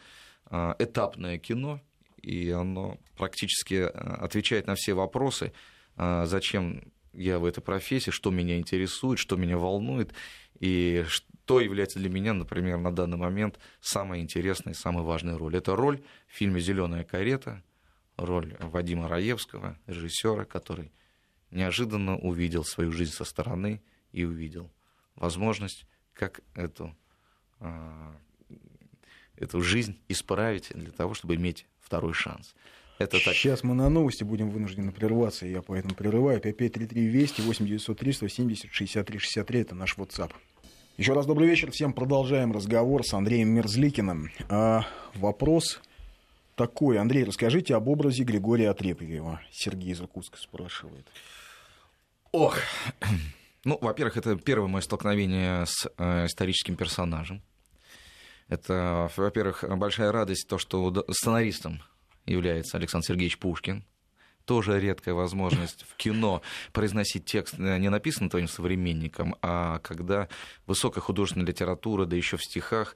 а, 0.45 0.75
этапное 0.79 1.37
кино, 1.37 1.79
и 2.19 2.49
оно 2.49 2.97
практически 3.15 3.75
а, 3.75 4.17
отвечает 4.21 4.65
на 4.65 4.73
все 4.75 4.93
вопросы, 4.93 5.53
зачем 5.95 6.93
я 7.13 7.39
в 7.39 7.45
этой 7.45 7.61
профессии, 7.61 8.09
что 8.09 8.31
меня 8.31 8.57
интересует, 8.57 9.19
что 9.19 9.35
меня 9.35 9.57
волнует, 9.57 10.13
и 10.59 11.03
что 11.07 11.28
является 11.57 11.99
для 11.99 12.09
меня, 12.09 12.33
например, 12.33 12.77
на 12.77 12.93
данный 12.93 13.17
момент 13.17 13.57
самой 13.81 14.21
интересной, 14.21 14.75
самой 14.75 15.03
важной 15.03 15.37
ролью. 15.37 15.57
Это 15.57 15.75
роль 15.75 16.01
в 16.27 16.33
фильме 16.33 16.59
«Зеленая 16.59 17.03
карета», 17.03 17.63
роль 18.17 18.55
Вадима 18.59 19.07
Раевского, 19.07 19.77
режиссера, 19.87 20.45
который 20.45 20.91
неожиданно 21.51 22.17
увидел 22.17 22.63
свою 22.63 22.91
жизнь 22.91 23.13
со 23.13 23.25
стороны 23.25 23.81
и 24.11 24.23
увидел 24.25 24.71
возможность, 25.15 25.85
как 26.13 26.41
эту, 26.53 26.95
а, 27.59 28.15
эту 29.35 29.61
жизнь 29.61 29.99
исправить 30.07 30.71
для 30.73 30.91
того, 30.91 31.13
чтобы 31.13 31.35
иметь 31.35 31.65
второй 31.79 32.13
шанс. 32.13 32.53
Это 32.99 33.23
так. 33.23 33.33
Сейчас 33.33 33.63
мы 33.63 33.75
на 33.75 33.89
новости 33.89 34.25
будем 34.25 34.49
вынуждены 34.49 34.91
прерваться, 34.91 35.45
я 35.45 35.61
поэтому 35.61 35.95
прерываю. 35.95 36.41
5533 36.41 37.07
Вести, 37.07 37.41
8903 37.41 38.11
170 38.11 38.71
63 38.71 39.19
63, 39.19 39.59
это 39.61 39.75
наш 39.75 39.97
WhatsApp. 39.97 40.33
Еще 40.99 41.13
раз 41.13 41.25
добрый 41.25 41.47
вечер. 41.47 41.71
Всем 41.71 41.93
продолжаем 41.93 42.51
разговор 42.51 43.05
с 43.05 43.13
Андреем 43.13 43.47
Мерзликиным. 43.51 44.31
А, 44.49 44.85
вопрос 45.15 45.79
такой. 46.55 46.99
Андрей, 46.99 47.23
расскажите 47.23 47.73
об 47.73 47.87
образе 47.87 48.23
Григория 48.25 48.69
Отрепьева. 48.69 49.39
Сергей 49.49 49.93
из 49.93 50.01
Иркутска 50.01 50.37
спрашивает. 50.37 51.07
Ох, 52.33 52.57
ну, 53.63 53.77
во-первых, 53.79 54.17
это 54.17 54.35
первое 54.35 54.67
мое 54.67 54.81
столкновение 54.81 55.65
с 55.65 55.89
э, 55.97 56.25
историческим 56.25 56.75
персонажем. 56.75 57.41
Это, 58.49 59.09
во-первых, 59.15 59.63
большая 59.77 60.11
радость, 60.11 60.49
то, 60.49 60.57
что 60.57 61.05
сценаристом 61.11 61.81
является 62.25 62.75
Александр 62.75 63.07
Сергеевич 63.07 63.39
Пушкин 63.39 63.85
тоже 64.49 64.79
редкая 64.79 65.13
возможность 65.13 65.85
в 65.87 65.95
кино 65.95 66.41
произносить 66.73 67.23
текст 67.23 67.53
э, 67.59 67.77
не 67.77 67.89
написанный 67.89 68.31
твоим 68.31 68.47
современником, 68.47 69.35
а 69.43 69.77
когда 69.77 70.27
высокая 70.65 71.01
художественная 71.01 71.45
литература, 71.45 72.05
да 72.05 72.15
еще 72.15 72.35
в 72.37 72.43
стихах, 72.43 72.95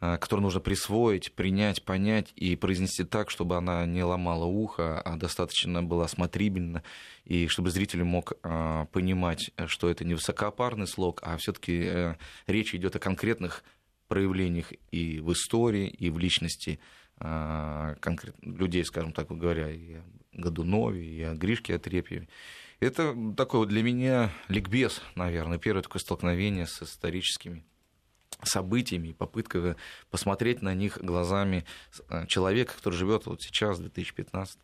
э, 0.00 0.16
которую 0.16 0.44
нужно 0.44 0.60
присвоить, 0.60 1.34
принять, 1.34 1.84
понять 1.84 2.32
и 2.36 2.56
произнести 2.56 3.04
так, 3.04 3.28
чтобы 3.28 3.58
она 3.58 3.84
не 3.84 4.02
ломала 4.02 4.46
ухо, 4.46 4.98
а 4.98 5.16
достаточно 5.16 5.82
была 5.82 6.08
смотрибельна, 6.08 6.82
и 7.26 7.48
чтобы 7.48 7.68
зритель 7.68 8.02
мог 8.02 8.32
э, 8.42 8.86
понимать, 8.90 9.50
что 9.66 9.90
это 9.90 10.06
не 10.06 10.14
высокопарный 10.14 10.86
слог, 10.86 11.20
а 11.22 11.36
все-таки 11.36 12.16
речь 12.46 12.74
идет 12.74 12.96
о 12.96 12.98
конкретных 12.98 13.62
проявлениях 14.08 14.72
и 14.90 15.20
в 15.20 15.34
истории, 15.34 15.86
и 15.86 16.08
в 16.08 16.18
личности 16.18 16.80
конкрет... 17.18 18.34
людей, 18.40 18.84
скажем 18.84 19.12
так 19.12 19.28
говоря, 19.28 19.70
и 19.70 19.98
Годунове, 20.34 21.04
и 21.04 21.22
о 21.22 21.34
Гришке 21.34 21.76
Отрепьеве. 21.76 22.28
Это 22.80 23.14
такой 23.36 23.66
для 23.66 23.82
меня 23.82 24.30
ликбез, 24.48 25.00
наверное, 25.14 25.58
первое 25.58 25.82
такое 25.82 26.00
столкновение 26.00 26.66
с 26.66 26.82
историческими 26.82 27.64
событиями, 28.42 29.12
попытка 29.12 29.76
посмотреть 30.10 30.60
на 30.60 30.74
них 30.74 30.98
глазами 31.00 31.64
э, 32.10 32.26
человека, 32.26 32.74
который 32.76 32.94
живет 32.94 33.26
вот 33.26 33.42
сейчас, 33.42 33.78
в 33.78 33.82
2015 33.82 34.58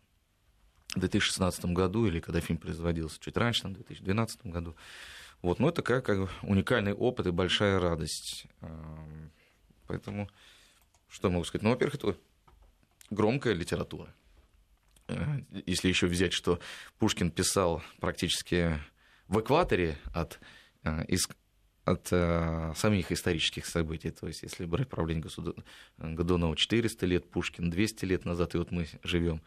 2016 0.95 1.65
году, 1.65 2.05
или 2.05 2.19
когда 2.19 2.41
фильм 2.41 2.59
производился 2.59 3.19
чуть 3.19 3.37
раньше, 3.37 3.67
в 3.67 3.73
2012 3.73 4.45
году. 4.47 4.75
Вот, 5.41 5.59
но 5.59 5.69
это 5.69 5.81
как, 5.81 6.05
как 6.05 6.29
уникальный 6.43 6.93
опыт 6.93 7.27
и 7.27 7.31
большая 7.31 7.79
радость. 7.79 8.45
Эм, 8.61 9.31
поэтому, 9.87 10.29
что 11.09 11.29
могу 11.29 11.45
сказать? 11.45 11.63
Ну, 11.63 11.69
во-первых, 11.69 11.95
это 11.95 12.15
громкая 13.09 13.53
литература. 13.53 14.13
Э, 15.11 15.41
если 15.65 15.87
еще 15.87 16.07
взять, 16.07 16.33
что 16.33 16.59
Пушкин 16.97 17.31
писал 17.31 17.83
практически 17.99 18.79
в 19.27 19.39
экваторе 19.39 19.97
от, 20.13 20.39
э, 20.83 21.05
от 21.85 22.07
э, 22.11 22.73
самих 22.75 23.11
исторических 23.11 23.65
событий. 23.65 24.11
То 24.11 24.27
есть, 24.27 24.43
если 24.43 24.65
брать 24.65 24.89
правление 24.89 25.25
Годунова 25.97 26.55
400 26.55 27.05
лет, 27.05 27.29
Пушкин 27.29 27.69
200 27.69 28.05
лет 28.05 28.25
назад, 28.25 28.55
и 28.55 28.57
вот 28.57 28.71
мы 28.71 28.87
живем 29.03 29.41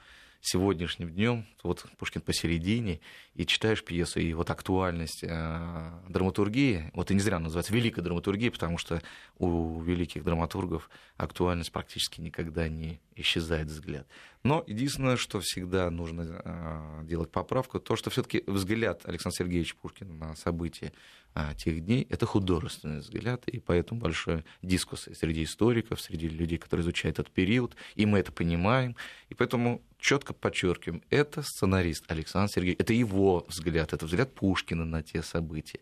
сегодняшним 0.45 1.11
днем, 1.11 1.47
вот 1.63 1.87
Пушкин 1.97 2.21
посередине, 2.21 3.01
и 3.35 3.47
читаешь 3.47 3.83
пьесу, 3.83 4.21
и 4.21 4.33
вот 4.35 4.51
актуальность 4.51 5.25
э, 5.25 5.91
драматургии, 6.09 6.91
вот 6.93 7.11
и 7.11 7.15
не 7.15 7.21
зря 7.21 7.39
называется 7.39 7.73
великой 7.73 8.03
драматургией, 8.03 8.51
потому 8.51 8.77
что 8.77 9.03
у 9.39 9.81
великих 9.81 10.23
драматургов 10.23 10.91
актуальность 11.17 11.73
практически 11.73 12.21
никогда 12.21 12.69
не 12.69 13.01
исчезает 13.17 13.69
взгляд. 13.69 14.07
Но 14.43 14.63
единственное, 14.67 15.17
что 15.17 15.41
всегда 15.41 15.91
нужно 15.91 16.43
э, 16.45 17.01
делать 17.05 17.31
поправку, 17.31 17.81
то, 17.81 17.97
что 17.97 18.11
все-таки 18.11 18.45
взгляд 18.47 19.01
Александра 19.05 19.39
Сергеевича 19.39 19.75
Пушкина 19.81 20.13
на 20.13 20.37
события 20.37 20.93
э, 21.35 21.55
тех 21.57 21.83
дней 21.83 22.07
это 22.11 22.27
художественный 22.27 22.99
взгляд, 22.99 23.49
и 23.49 23.59
поэтому 23.59 24.01
большой 24.01 24.45
дискус 24.61 25.09
среди 25.19 25.45
историков, 25.45 26.01
среди 26.01 26.29
людей, 26.29 26.59
которые 26.59 26.85
изучают 26.85 27.19
этот 27.19 27.33
период, 27.33 27.75
и 27.95 28.05
мы 28.05 28.19
это 28.19 28.33
понимаем, 28.33 28.97
и 29.31 29.35
поэтому 29.35 29.83
четко 29.99 30.35
подчеркиваем, 30.35 31.03
это 31.09 31.43
сценарист 31.43 32.05
Александр 32.09 32.53
Сергеевич, 32.53 32.81
это 32.81 32.93
его 32.93 33.47
взгляд, 33.49 33.95
это 33.95 34.05
взгляд 34.05 34.35
Пушкина 34.35 34.85
на 34.85 35.03
те 35.03 35.23
события 35.23 35.81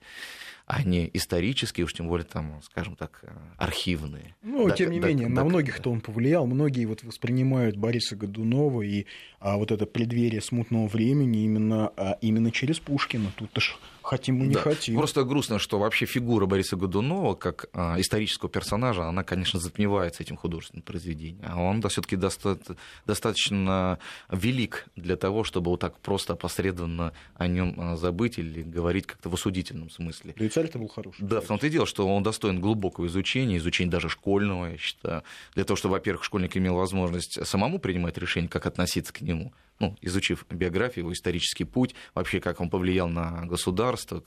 а 0.75 0.83
не 0.85 1.11
исторические, 1.13 1.85
уж 1.85 1.93
тем 1.93 2.09
более 2.09 2.25
там, 2.25 2.63
скажем 2.63 2.97
так, 2.97 3.21
э, 3.25 3.31
архивные. 3.59 4.35
Ну, 4.41 4.69
да, 4.69 4.75
тем 4.75 4.91
не 4.91 5.01
да, 5.01 5.09
менее, 5.09 5.27
да, 5.27 5.35
на 5.35 5.37
да, 5.37 5.45
многих-то 5.45 5.91
он 5.91 6.01
повлиял. 6.01 6.47
Многие 6.47 6.87
вот 6.87 7.03
воспринимают 7.03 7.77
Бориса 7.77 8.17
Годунова 8.17 8.81
и 8.81 9.05
вот 9.43 9.73
это 9.73 9.87
преддверие 9.87 10.41
смутного 10.41 10.87
времени 10.87 11.45
именно, 11.45 11.93
а, 11.97 12.17
именно 12.21 12.51
через 12.51 12.79
Пушкина. 12.79 13.33
Тут 13.37 13.51
аж 13.57 13.79
хотим 14.03 14.37
мы 14.37 14.47
не 14.47 14.55
да. 14.55 14.61
хотим. 14.61 14.97
Просто 14.97 15.25
грустно, 15.25 15.59
что 15.59 15.79
вообще 15.79 16.07
фигура 16.07 16.47
Бориса 16.47 16.77
Годунова 16.77 17.35
как 17.35 17.67
а, 17.73 18.01
исторического 18.01 18.51
персонажа, 18.51 19.05
она, 19.05 19.25
конечно, 19.25 19.59
затмевается 19.59 20.23
этим 20.23 20.37
художественным 20.37 20.83
произведением. 20.83 21.45
А 21.47 21.61
он 21.61 21.81
да, 21.81 21.89
все-таки 21.89 22.17
доста- 22.17 22.59
достаточно 23.07 23.99
велик 24.31 24.87
для 24.97 25.17
того, 25.17 25.45
чтобы 25.45 25.71
вот 25.71 25.81
так 25.81 25.99
просто 25.99 26.35
опосредованно 26.35 27.13
о 27.35 27.47
нем 27.47 27.75
а, 27.79 27.97
забыть 27.97 28.39
или 28.39 28.63
говорить 28.63 29.07
как-то 29.07 29.29
в 29.29 29.35
осудительном 29.35 29.91
смысле. 29.91 30.35
Да 30.37 30.45
и 30.45 30.49
царь-то 30.49 30.79
был 30.79 30.89
хороший. 30.89 31.25
Да, 31.25 31.41
в 31.41 31.47
том-то 31.47 31.67
и 31.67 31.71
дело, 31.71 31.87
что 31.87 32.07
он 32.07 32.23
достоин 32.23 32.61
глубокого 32.61 33.07
изучения, 33.07 33.57
изучения 33.57 33.91
даже 33.91 34.09
школьного, 34.09 34.67
я 34.67 34.77
считаю, 34.79 35.23
для 35.55 35.65
того, 35.65 35.77
чтобы, 35.77 35.93
во-первых, 35.93 36.25
школьник 36.25 36.57
имел 36.57 36.75
возможность 36.75 37.45
самому 37.47 37.79
принимать 37.79 38.19
решение, 38.19 38.49
как 38.49 38.67
относиться 38.67 39.13
к 39.13 39.21
нему, 39.21 39.32
ну, 39.79 39.97
изучив 40.01 40.47
биографию, 40.49 41.05
его 41.05 41.13
исторический 41.13 41.65
путь, 41.65 41.95
вообще 42.15 42.41
как 42.41 42.61
он 42.61 42.71
повлиял 42.71 43.09
на 43.09 43.45
государство, 43.47 44.23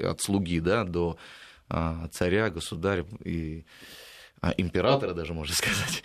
от 0.00 0.20
слуги 0.22 0.60
да, 0.60 0.84
до 0.84 1.18
а, 1.68 2.08
царя, 2.08 2.50
государя 2.50 3.06
и 3.24 3.64
а, 4.40 4.54
императора 4.56 5.12
даже, 5.12 5.34
можно 5.34 5.54
сказать. 5.56 6.02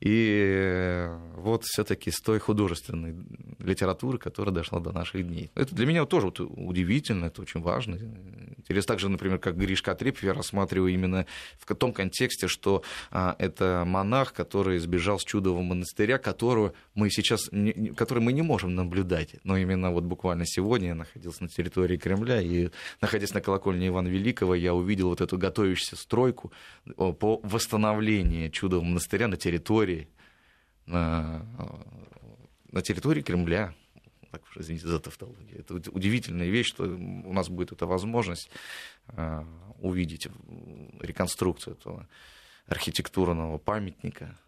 И 0.00 0.42
э, 0.46 1.18
вот 1.36 1.64
все-таки 1.64 2.10
с 2.10 2.20
той 2.20 2.38
художественной 2.38 3.14
литературы, 3.58 4.16
которая 4.16 4.54
дошла 4.54 4.80
до 4.80 4.92
наших 4.92 5.26
дней. 5.28 5.50
Это 5.54 5.74
для 5.74 5.84
меня 5.84 6.06
тоже 6.06 6.26
вот 6.26 6.40
удивительно, 6.40 7.26
это 7.26 7.42
очень 7.42 7.60
важно. 7.60 7.98
Интересно 8.70 8.92
также, 8.92 9.08
например, 9.08 9.40
как 9.40 9.56
Гришка 9.56 9.90
Отрепьев 9.90 10.22
я 10.22 10.32
рассматриваю 10.32 10.92
именно 10.92 11.26
в 11.58 11.74
том 11.74 11.92
контексте, 11.92 12.46
что 12.46 12.84
а, 13.10 13.34
это 13.40 13.82
монах, 13.84 14.32
который 14.32 14.78
сбежал 14.78 15.18
с 15.18 15.24
чудового 15.24 15.60
монастыря, 15.60 16.18
которого 16.18 16.72
мы 16.94 17.10
сейчас, 17.10 17.50
который 17.96 18.22
мы 18.22 18.32
не 18.32 18.42
можем 18.42 18.76
наблюдать. 18.76 19.34
Но 19.42 19.56
именно 19.56 19.90
вот 19.90 20.04
буквально 20.04 20.46
сегодня 20.46 20.90
я 20.90 20.94
находился 20.94 21.42
на 21.42 21.48
территории 21.48 21.96
Кремля, 21.96 22.40
и 22.40 22.70
находясь 23.00 23.34
на 23.34 23.40
колокольне 23.40 23.88
Ивана 23.88 24.06
Великого, 24.06 24.54
я 24.54 24.72
увидел 24.72 25.08
вот 25.08 25.20
эту 25.20 25.36
готовящуюся 25.36 25.96
стройку 25.96 26.52
по 26.94 27.40
восстановлению 27.42 28.52
чудового 28.52 28.84
монастыря 28.84 29.26
на 29.26 29.36
территории 29.36 30.06
на 30.86 31.44
территории 32.82 33.22
Кремля, 33.22 33.74
так 34.30 34.42
извините 34.56 34.86
за 34.86 35.00
тавтологию. 35.00 35.60
Это 35.60 35.74
удивительная 35.90 36.48
вещь, 36.48 36.68
что 36.68 36.84
у 36.84 37.32
нас 37.32 37.48
будет 37.48 37.72
эта 37.72 37.86
возможность 37.86 38.50
э, 39.08 39.44
увидеть 39.78 40.28
реконструкцию 41.00 41.74
этого 41.74 42.08
архитектурного 42.66 43.58
памятника 43.58 44.38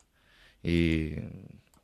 и 0.63 1.25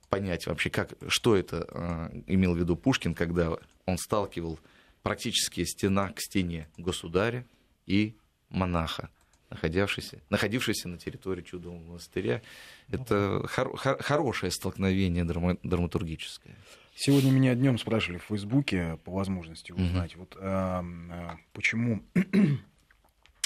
понять 0.09 0.47
вообще, 0.47 0.71
как, 0.71 0.93
что 1.09 1.37
это 1.37 1.67
э, 1.69 2.23
имел 2.27 2.55
в 2.55 2.59
виду 2.59 2.77
Пушкин, 2.77 3.15
когда 3.15 3.59
он 3.87 3.99
сталкивал 3.99 4.59
практически 5.03 5.65
стена 5.65 6.11
к 6.13 6.21
стене 6.21 6.69
государя 6.77 7.45
и 7.87 8.15
монаха, 8.51 9.11
находившийся, 9.51 10.21
находившийся 10.31 10.89
на 10.89 10.99
территории 10.99 11.43
чудового 11.43 11.79
монастыря. 11.81 12.43
Это 12.91 13.47
хор- 13.49 13.77
хор- 13.77 14.03
хорошее 14.03 14.53
столкновение 14.53 15.25
драма- 15.25 15.59
драматургическое. 15.63 16.55
Сегодня 17.01 17.31
меня 17.31 17.55
днем 17.55 17.79
спрашивали 17.79 18.19
в 18.19 18.25
Фейсбуке 18.25 18.99
по 19.05 19.13
возможности 19.13 19.71
узнать, 19.71 20.15
mm-hmm. 20.15 20.19
вот 20.19 20.37
а, 20.41 20.85
а, 21.13 21.37
почему 21.53 22.03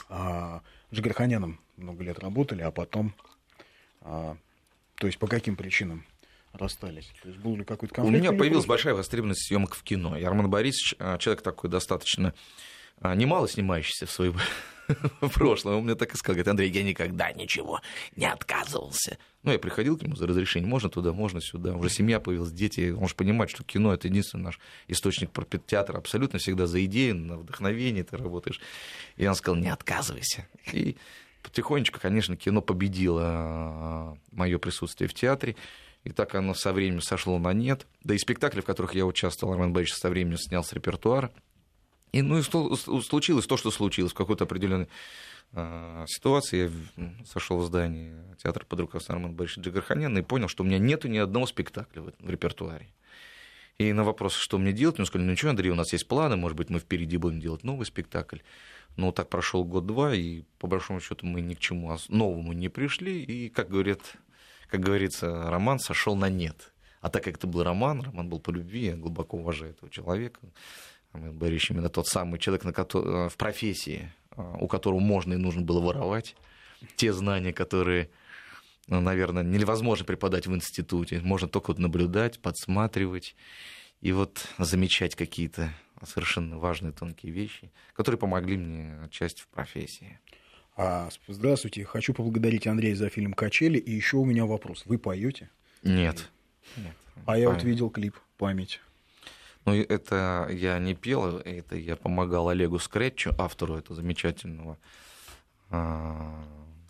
а, 0.09 0.63
Джигарханяном 0.91 1.61
много 1.77 2.03
лет 2.03 2.19
работали, 2.19 2.63
а 2.63 2.71
потом, 2.71 3.15
а, 4.01 4.39
то 4.95 5.07
есть 5.07 5.19
по 5.19 5.27
каким 5.27 5.57
причинам 5.57 6.07
расстались? 6.55 7.13
То 7.23 7.29
есть 7.29 7.41
был 7.41 7.55
ли 7.55 7.65
какой-то 7.65 7.95
конфликт? 7.95 8.17
У 8.17 8.19
меня 8.19 8.31
появилась 8.31 8.65
просто... 8.65 8.69
большая 8.69 8.95
востребованность 8.95 9.47
съемок 9.47 9.75
в 9.75 9.83
кино. 9.83 10.17
И 10.17 10.23
Арман 10.23 10.49
Борисович, 10.49 10.95
а, 10.99 11.19
человек 11.19 11.43
такой 11.43 11.69
достаточно 11.69 12.33
немало 13.01 13.49
снимающийся 13.49 14.07
в 14.07 14.11
своем 14.11 14.37
прошлом, 15.35 15.77
он 15.77 15.85
мне 15.85 15.95
так 15.95 16.13
и 16.15 16.17
сказал, 16.17 16.35
говорит, 16.35 16.49
Андрей, 16.49 16.71
я 16.71 16.83
никогда 16.83 17.33
ничего 17.33 17.81
не 18.17 18.27
отказывался. 18.27 19.19
Ну, 19.43 19.53
я 19.53 19.59
приходил 19.59 19.99
к 19.99 20.03
нему 20.03 20.15
за 20.15 20.27
разрешением, 20.27 20.71
можно 20.71 20.89
туда, 20.89 21.13
можно 21.13 21.41
сюда. 21.41 21.75
Уже 21.75 21.91
семья 21.91 22.21
появилась, 22.21 22.53
дети, 22.53 22.91
он 22.91 23.09
же 23.09 23.15
понимает, 23.15 23.51
что 23.51 23.65
кино— 23.65 23.93
это 23.95 24.09
единственный 24.09 24.43
наш 24.43 24.61
источник 24.89 25.31
театра, 25.67 25.99
абсолютно 25.99 26.39
всегда 26.39 26.67
за 26.67 26.85
идеи, 26.85 27.13
на 27.13 27.39
вдохновение 27.39 28.05
ты 28.05 28.17
работаешь. 28.17 28.61
И 29.17 29.27
он 29.27 29.35
сказал, 29.35 29.61
не 29.61 29.69
отказывайся. 29.69 30.47
И 30.73 30.97
потихонечку, 31.43 31.99
конечно, 32.01 32.37
кино 32.37 32.63
победило 32.63 33.23
а, 33.25 34.17
мое 34.31 34.59
присутствие 34.59 35.09
в 35.09 35.15
театре. 35.15 35.57
И 36.05 36.11
так 36.11 36.35
оно 36.35 36.55
со 36.55 36.73
временем 36.73 37.01
сошло 37.01 37.39
на 37.39 37.53
нет. 37.53 37.87
Да 38.03 38.15
и 38.15 38.19
спектакли, 38.19 38.61
в 38.61 38.65
которых 38.65 38.95
я 38.95 39.07
участвовал, 39.07 39.55
Армен 39.55 39.73
Борисович 39.73 40.01
со 40.01 40.11
временем 40.11 40.37
снял 40.37 40.65
с 40.65 40.73
репертуара. 40.73 41.33
И, 42.13 42.21
ну, 42.21 42.39
и 42.39 42.43
случилось 42.43 43.47
то, 43.47 43.57
что 43.57 43.71
случилось 43.71 44.13
в 44.13 44.15
какой-то 44.15 44.45
определенной 44.45 44.89
э, 45.53 46.05
ситуации. 46.07 46.71
Я 46.97 47.13
сошел 47.25 47.59
в 47.59 47.65
здание 47.65 48.23
театра 48.43 48.67
под 48.67 48.81
руководством 48.81 49.17
Армана 49.17 49.35
Борисовича 49.35 49.71
Джигарханяна 49.71 50.19
и 50.19 50.23
понял, 50.23 50.49
что 50.49 50.63
у 50.63 50.67
меня 50.67 50.79
нету 50.79 51.09
ни 51.09 51.17
одного 51.17 51.47
спектакля 51.47 52.03
в, 52.03 52.13
в 52.19 52.31
репертуаре. 52.31 52.89
И 53.79 53.93
на 53.95 54.05
вопрос, 54.05 54.35
что 54.35 54.59
мне 54.59 54.73
делать, 54.73 54.99
мне 54.99 55.07
сказали, 55.07 55.27
ну 55.27 55.33
ничего, 55.33 55.51
Андрей, 55.51 55.71
у 55.71 55.75
нас 55.75 55.93
есть 55.93 56.07
планы, 56.07 56.37
может 56.37 56.57
быть, 56.57 56.69
мы 56.69 56.79
впереди 56.79 57.17
будем 57.17 57.41
делать 57.41 57.65
новый 57.65 57.87
спектакль. 57.87 58.39
Но 58.97 59.11
так 59.11 59.31
прошел 59.31 59.65
год-два, 59.65 60.15
и 60.15 60.43
по 60.59 60.67
большому 60.67 61.01
счету 61.01 61.27
мы 61.27 61.41
ни 61.41 61.55
к 61.55 61.59
чему 61.59 61.97
новому 62.09 62.53
не 62.53 62.69
пришли. 62.69 63.23
И, 63.23 63.49
как, 63.49 63.71
говорит, 63.71 64.01
как 64.69 64.81
говорится, 64.81 65.51
роман 65.51 65.79
сошел 65.79 66.15
на 66.15 66.29
нет. 66.29 66.73
А 67.01 67.09
так 67.09 67.25
как 67.25 67.37
это 67.37 67.47
был 67.47 67.63
роман, 67.63 68.03
роман 68.03 68.29
был 68.29 68.39
по 68.39 68.51
любви, 68.51 68.85
я 68.85 68.97
глубоко 68.97 69.39
уважаю 69.39 69.73
этого 69.73 69.91
человека. 69.91 70.41
Борисович 71.13 71.71
именно 71.71 71.89
тот 71.89 72.07
самый 72.07 72.39
человек 72.39 72.65
на 72.65 72.73
который, 72.73 73.29
в 73.29 73.37
профессии, 73.37 74.13
у 74.37 74.67
которого 74.67 75.01
можно 75.01 75.35
и 75.35 75.37
нужно 75.37 75.63
было 75.63 75.81
воровать 75.81 76.37
те 76.97 77.13
знания, 77.13 77.53
которые, 77.53 78.11
ну, 78.89 79.01
наверное, 79.01 79.43
невозможно 79.43 80.05
преподать 80.05 80.47
в 80.47 80.55
институте. 80.55 81.21
Можно 81.21 81.49
только 81.49 81.71
вот 81.71 81.79
наблюдать, 81.79 82.41
подсматривать 82.41 83.37
и 84.01 84.13
вот 84.13 84.49
замечать 84.59 85.15
какие-то 85.15 85.71
совершенно 86.05 86.59
важные 86.59 86.93
тонкие 86.93 87.33
вещи, 87.33 87.71
которые 87.95 88.19
помогли 88.19 88.57
мне 88.57 88.99
отчасти 89.05 89.43
в 89.43 89.49
профессии. 89.49 90.19
А, 90.77 91.11
здравствуйте, 91.29 91.85
хочу 91.85 92.15
поблагодарить 92.15 92.67
Андрея 92.67 92.97
за 92.97 93.11
фильм 93.11 93.35
«Качели». 93.35 93.79
И 93.79 93.93
еще 93.93 94.17
у 94.17 94.25
меня 94.25 94.47
вопрос. 94.47 94.85
Вы 94.87 94.99
поете? 94.99 95.51
Нет. 95.83 96.31
Нет. 96.77 96.97
А 97.27 97.39
я 97.39 97.51
вот 97.51 97.63
видел 97.63 97.91
клип 97.91 98.17
«Память». 98.39 98.81
Ну, 99.65 99.75
это 99.75 100.49
я 100.51 100.79
не 100.79 100.95
пел, 100.95 101.39
это 101.39 101.77
я 101.77 101.97
помогал 101.97 102.49
Олегу 102.49 102.79
Скретчу, 102.79 103.33
автору 103.39 103.77
этого 103.77 103.95
замечательного 103.95 104.77
а, 105.71 106.43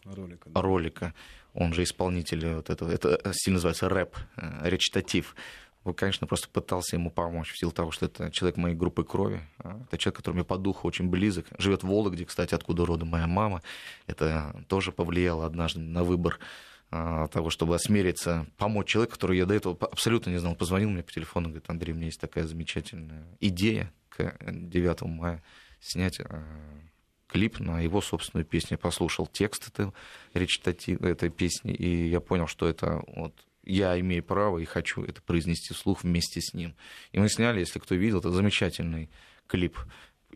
ролика. 0.05 0.49
Да. 0.49 0.63
ролика. 0.63 1.15
Он 1.55 1.75
же 1.75 1.83
исполнитель 1.83 2.55
вот 2.55 2.71
этого, 2.71 2.91
это 2.91 3.21
сильно 3.35 3.57
называется 3.57 3.89
рэп, 3.89 4.17
э, 4.37 4.69
речитатив. 4.69 5.37
Он, 5.85 5.95
конечно, 5.95 6.27
просто 6.27 6.49
пытался 6.49 6.97
ему 6.97 7.11
помочь 7.11 7.53
в 7.53 7.59
силу 7.59 7.73
того, 7.73 7.91
что 7.91 8.07
это 8.07 8.31
человек 8.31 8.57
моей 8.57 8.75
группы 8.75 9.05
крови. 9.05 9.43
А, 9.59 9.81
это 9.85 9.99
человек, 9.99 10.17
который 10.17 10.37
мне 10.37 10.45
по 10.45 10.57
духу 10.57 10.89
очень 10.89 11.09
близок. 11.09 11.47
Живет 11.59 11.83
в 11.83 11.89
Вологде, 11.89 12.25
кстати, 12.25 12.55
откуда 12.55 12.87
родом 12.87 13.09
моя 13.09 13.27
мама. 13.27 13.63
Это 14.07 14.65
тоже 14.69 14.93
повлияло 14.93 15.45
однажды 15.45 15.81
на 15.81 16.05
выбор 16.05 16.39
того, 16.93 17.49
чтобы 17.49 17.75
осмелиться, 17.75 18.47
помочь 18.59 18.89
человеку, 18.89 19.15
который 19.15 19.39
я 19.39 19.47
до 19.47 19.55
этого 19.55 19.77
абсолютно 19.81 20.31
не 20.31 20.37
знал. 20.37 20.55
Позвонил 20.55 20.91
мне 20.91 21.03
по 21.03 21.11
телефону, 21.11 21.49
говорит, 21.49 21.71
Андрей, 21.71 21.93
у 21.93 21.97
меня 21.97 22.07
есть 22.07 22.21
такая 22.21 22.45
замечательная 22.45 23.25
идея 23.41 23.91
к 24.11 24.37
9 24.43 25.03
мая 25.03 25.43
снять 25.81 26.21
а, 26.21 26.45
клип 27.29 27.61
на 27.61 27.81
его 27.81 28.03
собственную 28.03 28.45
песню. 28.45 28.73
Я 28.73 28.79
послушал 28.79 29.27
текст 29.27 29.69
этой, 29.69 29.93
речитатив, 30.35 31.01
этой 31.01 31.31
песни, 31.31 31.73
и 31.73 32.09
я 32.09 32.21
понял, 32.21 32.47
что 32.47 32.69
это 32.69 33.03
вот 33.07 33.35
я 33.65 33.99
имею 33.99 34.23
право 34.23 34.59
и 34.59 34.65
хочу 34.65 35.03
это 35.03 35.23
произнести 35.23 35.73
вслух 35.73 36.03
вместе 36.03 36.41
с 36.41 36.53
ним. 36.53 36.75
И 37.13 37.19
мы 37.19 37.29
сняли, 37.29 37.61
если 37.61 37.79
кто 37.79 37.95
видел, 37.95 38.19
это 38.19 38.31
замечательный 38.31 39.09
клип. 39.47 39.79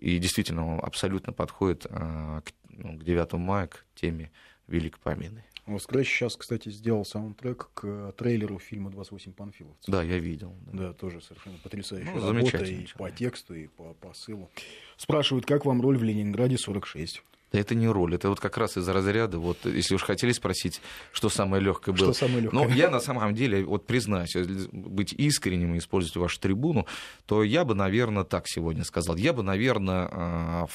И 0.00 0.18
действительно, 0.18 0.66
он 0.66 0.80
абсолютно 0.82 1.32
подходит 1.32 1.86
а, 1.90 2.40
к, 2.40 2.52
ну, 2.68 2.98
к 2.98 3.04
9 3.04 3.32
мая, 3.34 3.66
к 3.66 3.84
теме 3.94 4.30
Великой 4.66 5.00
Победы. 5.00 5.44
Scratch 5.66 6.04
сейчас, 6.04 6.36
кстати, 6.36 6.68
сделал 6.68 7.04
саундтрек 7.04 7.70
к 7.74 8.12
трейлеру 8.16 8.58
фильма 8.58 8.90
«28 8.90 9.32
панфиловцев». 9.32 9.84
Да, 9.88 10.02
я 10.02 10.18
видел. 10.18 10.54
Да, 10.72 10.88
да 10.88 10.92
тоже 10.92 11.20
совершенно 11.20 11.58
потрясающая 11.58 12.12
ну, 12.14 12.32
работа 12.32 12.64
и 12.64 12.86
по 12.96 13.10
тексту, 13.10 13.54
и 13.54 13.66
по 13.66 13.94
посылу. 13.94 14.50
Спрашивают, 14.96 15.44
как 15.44 15.64
вам 15.64 15.80
роль 15.80 15.98
в 15.98 16.02
«Ленинграде 16.04 16.56
46»? 16.56 17.22
Да 17.52 17.60
это 17.60 17.74
не 17.74 17.86
роль, 17.86 18.14
это 18.14 18.28
вот 18.28 18.40
как 18.40 18.58
раз 18.58 18.76
из 18.76 18.88
разряда, 18.88 19.38
вот 19.38 19.64
если 19.66 19.94
уж 19.94 20.02
хотели 20.02 20.32
спросить, 20.32 20.80
что 21.12 21.28
самое 21.28 21.62
легкое 21.62 21.94
было. 21.94 22.12
Что 22.12 22.26
самое 22.26 22.42
легкое? 22.42 22.68
Но 22.68 22.74
я 22.74 22.90
на 22.90 22.98
самом 22.98 23.34
деле, 23.34 23.64
вот 23.64 23.86
признаюсь, 23.86 24.34
быть 24.72 25.12
искренним 25.12 25.74
и 25.74 25.78
использовать 25.78 26.16
вашу 26.16 26.40
трибуну, 26.40 26.86
то 27.24 27.44
я 27.44 27.64
бы, 27.64 27.74
наверное, 27.74 28.24
так 28.24 28.48
сегодня 28.48 28.82
сказал. 28.82 29.16
Я 29.16 29.32
бы, 29.32 29.44
наверное, 29.44 30.08
а, 30.10 30.66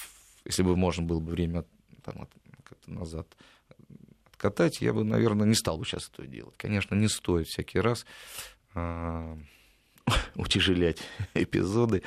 если 0.46 0.64
бы 0.64 0.78
можно 0.78 1.04
было 1.04 1.20
бы 1.20 1.32
время 1.32 1.66
там, 2.04 2.28
назад 2.88 3.28
катать, 4.42 4.82
я 4.82 4.92
бы, 4.92 5.04
наверное, 5.04 5.48
не 5.48 5.54
стал 5.54 5.78
бы 5.78 5.86
сейчас 5.86 6.10
это 6.12 6.26
делать. 6.26 6.56
Конечно, 6.58 6.96
не 6.96 7.08
стоит 7.08 7.48
всякий 7.48 7.80
раз 7.80 8.08
э, 8.74 9.38
утяжелять 10.36 10.98
эпизоды. 11.36 12.02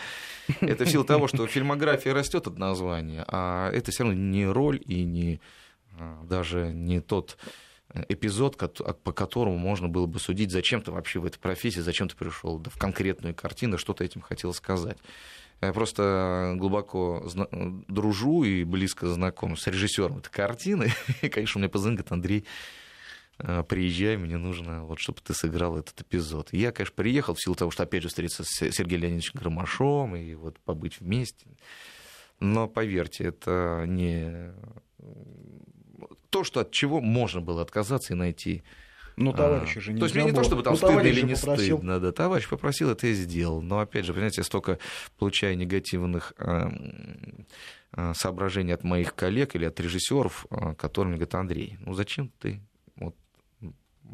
Это 0.60 0.84
в 0.84 0.88
силу 0.88 1.04
того, 1.04 1.28
что 1.28 1.46
фильмография 1.46 2.12
растет 2.12 2.48
от 2.48 2.58
названия, 2.58 3.24
а 3.28 3.70
это 3.70 3.92
все 3.92 4.02
равно 4.02 4.18
не 4.18 4.46
роль 4.46 4.82
и 4.84 5.04
не 5.04 5.40
а, 5.96 6.24
даже 6.24 6.72
не 6.72 7.00
тот 7.00 7.38
эпизод, 8.08 8.56
по 8.56 9.12
которому 9.12 9.56
можно 9.56 9.88
было 9.88 10.06
бы 10.06 10.18
судить, 10.18 10.50
зачем 10.50 10.82
ты 10.82 10.90
вообще 10.90 11.20
в 11.20 11.26
этой 11.26 11.38
профессии, 11.38 11.78
зачем 11.78 12.08
ты 12.08 12.16
пришел 12.16 12.58
в 12.58 12.78
конкретную 12.78 13.36
картину, 13.36 13.78
что 13.78 13.94
ты 13.94 14.04
этим 14.04 14.20
хотел 14.20 14.52
сказать. 14.52 14.98
Я 15.60 15.72
просто 15.72 16.54
глубоко 16.56 17.26
дружу 17.88 18.44
и 18.44 18.64
близко 18.64 19.08
знаком 19.08 19.56
с 19.56 19.66
режиссером 19.66 20.18
этой 20.18 20.30
картины. 20.30 20.92
И, 21.22 21.28
конечно, 21.28 21.58
мне 21.58 21.68
позвонил, 21.68 21.98
говорит, 21.98 22.12
Андрей, 22.12 22.44
э, 23.38 23.64
приезжай, 23.66 24.16
мне 24.16 24.36
нужно, 24.36 24.84
вот, 24.84 24.98
чтобы 24.98 25.20
ты 25.22 25.32
сыграл 25.32 25.78
этот 25.78 26.00
эпизод. 26.02 26.48
И 26.52 26.58
я, 26.58 26.72
конечно, 26.72 26.94
приехал 26.94 27.34
в 27.34 27.42
силу 27.42 27.54
того, 27.54 27.70
что, 27.70 27.82
опять 27.84 28.02
же, 28.02 28.08
встретиться 28.08 28.44
с 28.44 28.48
Сергеем 28.48 29.02
Леонидовичем 29.02 29.40
Громашом 29.40 30.16
и 30.16 30.34
вот 30.34 30.58
побыть 30.60 31.00
вместе. 31.00 31.46
Но, 32.40 32.68
поверьте, 32.68 33.24
это 33.24 33.84
не 33.86 34.52
то, 36.30 36.44
что 36.44 36.60
от 36.60 36.72
чего 36.72 37.00
можно 37.00 37.40
было 37.40 37.62
отказаться 37.62 38.12
и 38.12 38.16
найти 38.16 38.64
ну, 39.16 39.32
товарищи 39.32 39.80
же 39.80 39.92
не 39.92 39.98
То 39.98 40.06
есть 40.06 40.14
мне 40.14 40.24
не 40.24 40.32
то, 40.32 40.42
чтобы 40.44 40.62
там 40.62 40.72
ну, 40.72 40.76
стыдно 40.76 41.00
или 41.00 41.22
не 41.22 41.34
попросил. 41.34 41.76
стыдно, 41.78 42.00
да, 42.00 42.12
товарищ 42.12 42.48
попросил, 42.48 42.90
это 42.90 43.06
я 43.06 43.14
сделал. 43.14 43.62
Но, 43.62 43.78
опять 43.78 44.04
же, 44.04 44.12
понимаете, 44.12 44.40
я 44.40 44.44
столько 44.44 44.78
получаю 45.18 45.56
негативных 45.56 46.32
эм, 46.38 47.46
э, 47.96 48.12
соображений 48.14 48.72
от 48.72 48.84
моих 48.84 49.14
коллег 49.14 49.54
или 49.56 49.64
от 49.64 49.78
режиссеров, 49.78 50.46
которые 50.76 51.10
мне 51.10 51.16
говорят, 51.18 51.34
Андрей, 51.34 51.78
ну 51.80 51.94
зачем 51.94 52.30
ты 52.40 52.60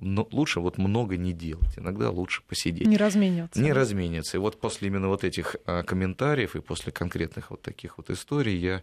но 0.00 0.26
лучше 0.32 0.60
вот 0.60 0.78
много 0.78 1.16
не 1.16 1.32
делать, 1.32 1.78
иногда 1.78 2.10
лучше 2.10 2.42
посидеть. 2.46 2.86
Не 2.86 2.96
размениваться. 2.96 3.60
Не 3.60 3.72
размениться. 3.72 4.36
И 4.36 4.40
вот 4.40 4.60
после 4.60 4.88
именно 4.88 5.08
вот 5.08 5.24
этих 5.24 5.56
а, 5.66 5.82
комментариев 5.82 6.56
и 6.56 6.60
после 6.60 6.92
конкретных 6.92 7.50
вот 7.50 7.62
таких 7.62 7.98
вот 7.98 8.10
историй 8.10 8.56
я 8.56 8.82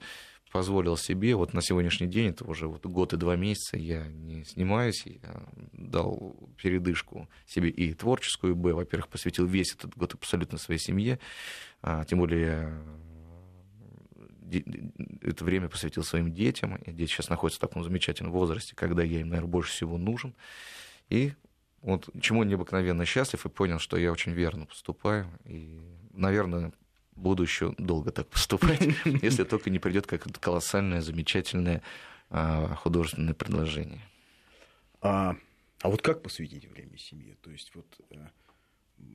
позволил 0.52 0.96
себе, 0.98 1.36
вот 1.36 1.54
на 1.54 1.62
сегодняшний 1.62 2.08
день, 2.08 2.30
это 2.30 2.46
уже 2.46 2.68
вот 2.68 2.86
год 2.86 3.14
и 3.14 3.18
два 3.18 3.36
месяца, 3.36 3.78
я 3.78 4.08
не 4.08 4.44
снимаюсь, 4.46 5.06
я 5.06 5.44
дал 5.74 6.36
передышку 6.62 7.30
себе 7.46 7.70
и 7.70 7.94
творческую, 7.94 8.54
и, 8.54 8.56
б, 8.56 8.74
во-первых, 8.74 9.10
посвятил 9.10 9.46
весь 9.46 9.74
этот 9.74 9.98
год 9.98 10.14
абсолютно 10.14 10.58
своей 10.58 10.80
семье, 10.80 11.20
а, 11.82 12.06
тем 12.06 12.20
более 12.20 12.80
это 15.22 15.44
время 15.44 15.68
посвятил 15.68 16.04
своим 16.04 16.32
детям. 16.34 16.80
Дети 16.86 17.12
сейчас 17.12 17.28
находятся 17.28 17.60
в 17.60 17.68
таком 17.68 17.84
замечательном 17.84 18.32
возрасте, 18.32 18.76
когда 18.76 19.04
я 19.04 19.20
им, 19.20 19.30
наверное, 19.30 19.50
больше 19.50 19.74
всего 19.74 19.98
нужен. 19.98 20.34
И 21.10 21.34
вот 21.82 22.10
чему 22.22 22.44
необыкновенно 22.44 23.06
счастлив 23.06 23.46
и 23.46 23.50
понял, 23.50 23.80
что 23.80 23.98
я 23.98 24.12
очень 24.12 24.34
верно 24.34 24.66
поступаю. 24.66 25.28
И, 25.46 25.80
наверное, 26.12 26.74
буду 27.16 27.44
еще 27.44 27.74
долго 27.78 28.12
так 28.12 28.28
поступать, 28.28 28.82
если 29.06 29.44
только 29.44 29.70
не 29.70 29.80
придет 29.80 30.08
какое-то 30.08 30.40
колоссальное, 30.40 31.02
замечательное 31.02 31.82
а, 32.30 32.76
художественное 32.76 33.34
предложение. 33.34 34.02
А, 35.02 35.36
а 35.82 35.90
вот 35.90 36.02
как 36.02 36.22
посвятить 36.22 36.66
время 36.66 36.98
семье? 36.98 37.36
То 37.42 37.52
есть 37.52 37.74
вот 37.76 37.86
э, 38.10 38.28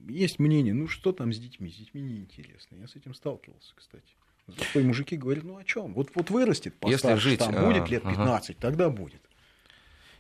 есть 0.09 0.39
мнение, 0.39 0.75
ну 0.75 0.89
что 0.89 1.13
там 1.13 1.33
с 1.33 1.39
детьми? 1.39 1.71
С 1.71 1.77
детьми 1.77 2.01
неинтересно. 2.01 2.77
Я 2.77 2.87
с 2.87 2.97
этим 2.97 3.15
сталкивался, 3.15 3.75
кстати. 3.75 4.15
Зато 4.47 4.81
мужики 4.81 5.17
говорят, 5.17 5.45
ну 5.45 5.57
о 5.57 5.65
чем? 5.65 5.95
Вот, 5.95 6.11
вот 6.15 6.31
вырастет, 6.31 6.75
постарше, 6.79 7.29
Если 7.29 7.31
жить, 7.31 7.39
там 7.39 7.65
будет 7.65 7.89
лет 7.91 8.03
15, 8.03 8.51
ага. 8.51 8.59
тогда 8.61 8.91
будет. 8.91 9.23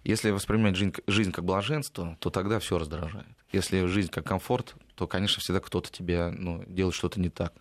Если 0.05 0.31
воспринимать 0.31 0.77
жизнь, 0.77 0.93
жизнь 1.07 1.33
как 1.33 1.45
блаженство, 1.45 2.17
то 2.21 2.31
тогда 2.31 2.59
все 2.59 2.79
раздражает. 2.79 3.27
Если 3.53 3.87
жизнь 3.87 4.11
как 4.11 4.27
комфорт, 4.27 4.75
то, 4.95 5.07
конечно, 5.07 5.41
всегда 5.41 5.61
кто-то 5.61 5.91
тебя 5.93 6.33
ну, 6.37 6.65
делает 6.67 6.95
что-то 6.95 7.21
не 7.21 7.29
так. 7.29 7.53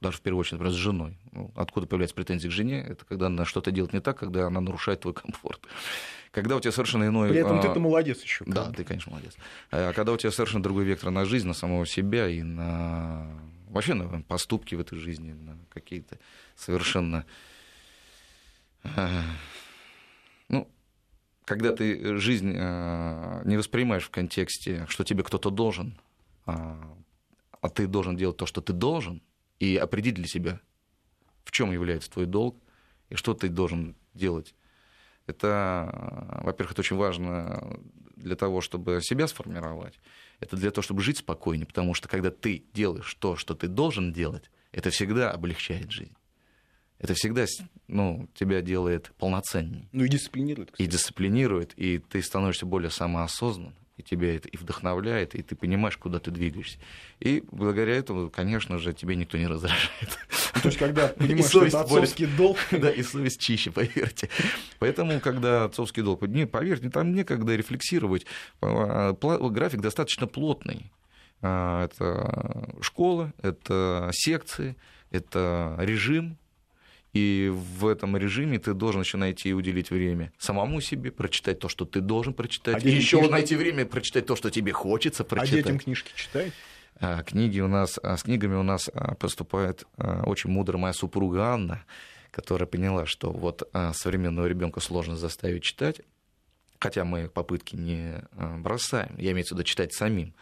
Даже 0.00 0.16
в 0.16 0.20
первую 0.20 0.40
очередь, 0.40 0.54
например, 0.54 0.72
с 0.72 0.76
женой. 0.76 1.18
Ну, 1.30 1.52
откуда 1.54 1.86
появляются 1.86 2.16
претензии 2.16 2.48
к 2.48 2.50
жене? 2.50 2.80
Это 2.80 3.04
когда 3.04 3.26
она 3.26 3.44
что-то 3.44 3.70
делает 3.70 3.92
не 3.92 4.00
так, 4.00 4.18
когда 4.18 4.46
она 4.46 4.60
нарушает 4.60 5.00
твой 5.00 5.14
комфорт. 5.14 5.60
Когда 6.32 6.56
у 6.56 6.60
тебя 6.60 6.72
совершенно 6.72 7.04
иной... 7.04 7.28
При 7.28 7.38
этом 7.38 7.58
а... 7.58 7.62
ты-то 7.62 7.78
молодец 7.78 8.22
еще. 8.22 8.44
Да, 8.46 8.72
ты, 8.72 8.84
конечно, 8.84 9.12
молодец. 9.12 9.36
А 9.70 9.92
когда 9.92 10.12
у 10.12 10.16
тебя 10.16 10.32
совершенно 10.32 10.62
другой 10.62 10.84
вектор 10.84 11.10
на 11.10 11.24
жизнь, 11.24 11.46
на 11.46 11.54
самого 11.54 11.86
себя 11.86 12.26
и 12.26 12.42
на 12.42 13.28
вообще 13.68 13.94
на 13.94 14.22
поступки 14.22 14.74
в 14.74 14.80
этой 14.80 14.98
жизни, 14.98 15.32
на 15.32 15.58
какие-то 15.70 16.18
совершенно... 16.56 17.24
Когда 21.52 21.76
ты 21.76 22.16
жизнь 22.16 22.54
а, 22.56 23.42
не 23.44 23.58
воспринимаешь 23.58 24.04
в 24.04 24.10
контексте, 24.10 24.86
что 24.88 25.04
тебе 25.04 25.22
кто-то 25.22 25.50
должен, 25.50 26.00
а, 26.46 26.96
а 27.60 27.68
ты 27.68 27.86
должен 27.86 28.16
делать 28.16 28.38
то, 28.38 28.46
что 28.46 28.62
ты 28.62 28.72
должен, 28.72 29.20
и 29.58 29.76
определить 29.76 30.14
для 30.14 30.26
себя, 30.26 30.60
в 31.44 31.50
чем 31.50 31.70
является 31.70 32.10
твой 32.10 32.24
долг 32.24 32.56
и 33.10 33.16
что 33.16 33.34
ты 33.34 33.50
должен 33.50 33.96
делать. 34.14 34.54
Это, 35.26 36.40
во-первых, 36.42 36.72
это 36.72 36.80
очень 36.80 36.96
важно 36.96 37.78
для 38.16 38.34
того, 38.34 38.62
чтобы 38.62 39.02
себя 39.02 39.28
сформировать. 39.28 40.00
Это 40.40 40.56
для 40.56 40.70
того, 40.70 40.82
чтобы 40.82 41.02
жить 41.02 41.18
спокойнее, 41.18 41.66
потому 41.66 41.92
что 41.92 42.08
когда 42.08 42.30
ты 42.30 42.64
делаешь 42.72 43.14
то, 43.16 43.36
что 43.36 43.54
ты 43.54 43.68
должен 43.68 44.14
делать, 44.14 44.50
это 44.72 44.88
всегда 44.88 45.30
облегчает 45.30 45.90
жизнь. 45.90 46.16
Это 47.02 47.14
всегда 47.14 47.44
ну, 47.88 48.28
тебя 48.34 48.62
делает 48.62 49.12
полноценнее. 49.18 49.88
Ну 49.92 50.04
и 50.04 50.08
дисциплинирует. 50.08 50.70
Кстати. 50.70 50.88
И 50.88 50.90
дисциплинирует, 50.90 51.72
и 51.76 51.98
ты 51.98 52.22
становишься 52.22 52.64
более 52.64 52.90
самоосознанным 52.90 53.74
и 53.98 54.02
тебя 54.02 54.34
это 54.34 54.48
и 54.48 54.56
вдохновляет, 54.56 55.34
и 55.34 55.42
ты 55.42 55.54
понимаешь, 55.54 55.96
куда 55.96 56.18
ты 56.18 56.30
двигаешься. 56.30 56.78
И 57.20 57.44
благодаря 57.50 57.94
этому, 57.94 58.30
конечно 58.30 58.78
же, 58.78 58.92
тебе 58.94 59.16
никто 59.16 59.36
не 59.36 59.46
раздражает. 59.46 60.18
Ну, 60.54 60.60
то 60.62 60.68
есть, 60.68 60.78
когда 60.78 61.08
понимаешь, 61.18 61.46
что 61.46 61.64
это 61.64 61.82
отцовский 61.82 62.26
более... 62.26 62.38
долг... 62.38 62.58
Да, 62.70 62.90
и 62.90 63.02
совесть 63.02 63.40
чище, 63.40 63.70
поверьте. 63.70 64.30
Поэтому, 64.78 65.20
когда 65.20 65.64
отцовский 65.64 66.02
долг... 66.02 66.22
Не, 66.22 66.46
поверьте, 66.46 66.88
там 66.90 67.12
некогда 67.12 67.54
рефлексировать. 67.54 68.26
А, 68.60 69.12
график 69.12 69.80
достаточно 69.80 70.26
плотный. 70.26 70.90
А, 71.42 71.84
это 71.84 72.74
школа, 72.80 73.32
это 73.42 74.10
секции, 74.12 74.76
это 75.10 75.76
режим, 75.80 76.38
и 77.12 77.52
в 77.52 77.86
этом 77.86 78.16
режиме 78.16 78.58
ты 78.58 78.72
должен 78.72 79.02
еще 79.02 79.18
найти 79.18 79.50
и 79.50 79.52
уделить 79.52 79.90
время 79.90 80.32
самому 80.38 80.80
себе, 80.80 81.10
прочитать 81.10 81.58
то, 81.58 81.68
что 81.68 81.84
ты 81.84 82.00
должен 82.00 82.32
прочитать. 82.32 82.82
А 82.84 82.88
и 82.88 82.90
еще 82.90 83.18
книжки... 83.18 83.32
найти 83.32 83.56
время 83.56 83.84
прочитать 83.84 84.26
то, 84.26 84.34
что 84.34 84.50
тебе 84.50 84.72
хочется 84.72 85.22
прочитать. 85.22 85.52
А 85.52 85.62
детям 85.62 85.78
книжки 85.78 86.10
читай? 86.14 86.52
А, 87.00 87.22
книги 87.22 87.60
у 87.60 87.68
нас, 87.68 87.98
а, 88.02 88.16
с 88.16 88.22
книгами 88.22 88.54
у 88.54 88.62
нас 88.62 88.88
а, 88.92 89.14
поступает 89.14 89.84
очень 89.98 90.50
мудрая 90.50 90.80
моя 90.80 90.94
супруга 90.94 91.48
Анна, 91.48 91.84
которая 92.30 92.66
поняла, 92.66 93.04
что 93.04 93.30
вот 93.30 93.68
современного 93.92 94.46
ребенка 94.46 94.80
сложно 94.80 95.16
заставить 95.16 95.64
читать, 95.64 96.00
хотя 96.78 97.04
мы 97.04 97.28
попытки 97.28 97.76
не 97.76 98.24
бросаем, 98.58 99.14
я 99.18 99.32
имею 99.32 99.46
в 99.46 99.50
виду 99.50 99.64
читать 99.64 99.92
самим. 99.92 100.34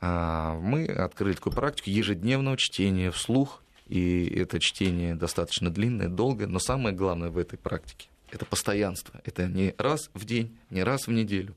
Мы 0.00 0.86
открыли 0.86 1.34
такую 1.34 1.52
практику 1.52 1.90
ежедневного 1.90 2.56
чтения 2.56 3.10
вслух 3.10 3.62
и 3.88 4.26
это 4.38 4.60
чтение 4.60 5.14
достаточно 5.14 5.70
длинное, 5.70 6.08
долгое, 6.08 6.46
но 6.46 6.58
самое 6.58 6.94
главное 6.94 7.30
в 7.30 7.38
этой 7.38 7.58
практике– 7.58 8.08
это 8.30 8.44
постоянство. 8.44 9.20
Это 9.24 9.46
не 9.46 9.74
раз 9.78 10.10
в 10.14 10.24
день, 10.24 10.58
не 10.70 10.82
раз 10.82 11.06
в 11.06 11.12
неделю. 11.12 11.56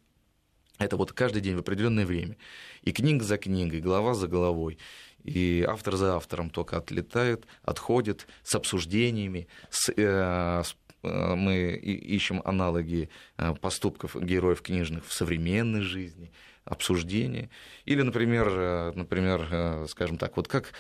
Это 0.78 0.98
вот 0.98 1.14
каждый 1.14 1.42
день 1.42 1.56
в 1.56 1.60
определенное 1.60 2.06
время. 2.06 2.38
И 2.82 2.92
книга 2.92 3.24
за 3.24 3.38
книгой, 3.38 3.82
глава 3.82 4.14
за 4.14 4.28
головой. 4.28 4.78
И 5.24 5.64
автор 5.68 5.96
за 5.96 6.16
автором 6.16 6.50
только 6.50 6.78
отлетает, 6.78 7.46
отходит 7.62 8.28
с 8.44 8.56
обсуждениями, 8.56 9.48
с, 9.70 9.92
э, 9.96 10.64
с 10.64 10.76
э, 11.04 11.36
мы 11.36 11.74
ищем 11.76 12.42
аналоги 12.44 13.10
э, 13.38 13.54
поступков 13.62 14.16
героев 14.16 14.64
книжных 14.64 15.06
в 15.06 15.14
современной 15.14 15.82
жизни 15.82 16.32
обсуждение. 16.66 17.50
Или, 17.86 18.02
например, 18.02 18.48
э, 18.50 18.92
например, 18.96 19.48
э, 19.50 19.86
скажем 19.88 20.18
так, 20.18 20.38
вот 20.38 20.48
как 20.48 20.74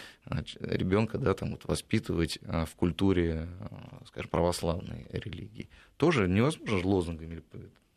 ребенка 0.59 1.17
да, 1.17 1.33
там, 1.33 1.51
вот 1.51 1.65
воспитывать 1.65 2.39
э, 2.41 2.65
в 2.65 2.75
культуре, 2.75 3.47
скажем, 4.05 4.29
православной 4.29 5.07
религии. 5.11 5.69
Тоже 5.97 6.27
невозможно 6.27 6.77
же 6.77 6.87
лозунгами. 6.87 7.43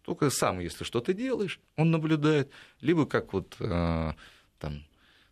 Только 0.03 0.31
сам, 0.31 0.61
если 0.61 0.85
что-то 0.85 1.15
делаешь, 1.15 1.61
он 1.77 1.91
наблюдает. 1.91 2.51
Либо 2.81 3.07
как 3.07 3.33
вот 3.33 3.57
там 3.59 4.85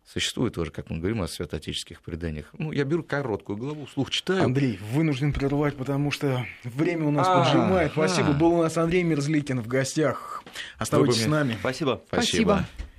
Существует 0.05 0.53
тоже, 0.53 0.71
как 0.71 0.89
мы 0.89 0.97
говорим 0.97 1.21
о 1.21 1.27
святоотеческих 1.27 2.01
преданиях. 2.01 2.49
Ну, 2.57 2.71
я 2.71 2.83
беру 2.83 3.03
короткую 3.03 3.57
главу, 3.57 3.87
слух 3.87 4.11
читаю. 4.11 4.43
Андрей, 4.43 4.77
вынужден 4.91 5.31
прервать, 5.31 5.75
потому 5.77 6.11
что 6.11 6.45
время 6.63 7.07
у 7.07 7.11
нас 7.11 7.25
а, 7.27 7.43
поджимает. 7.43 7.93
Спасибо. 7.93 8.33
Был 8.33 8.53
у 8.53 8.61
нас 8.61 8.77
Андрей 8.77 9.03
Мерзликин 9.03 9.61
в 9.61 9.67
гостях. 9.67 10.43
Оставайтесь 10.77 11.23
с 11.23 11.27
нами. 11.27 11.55
Спасибо. 11.59 12.01
Спасибо. 12.07 12.65
Спасибо. 12.65 12.92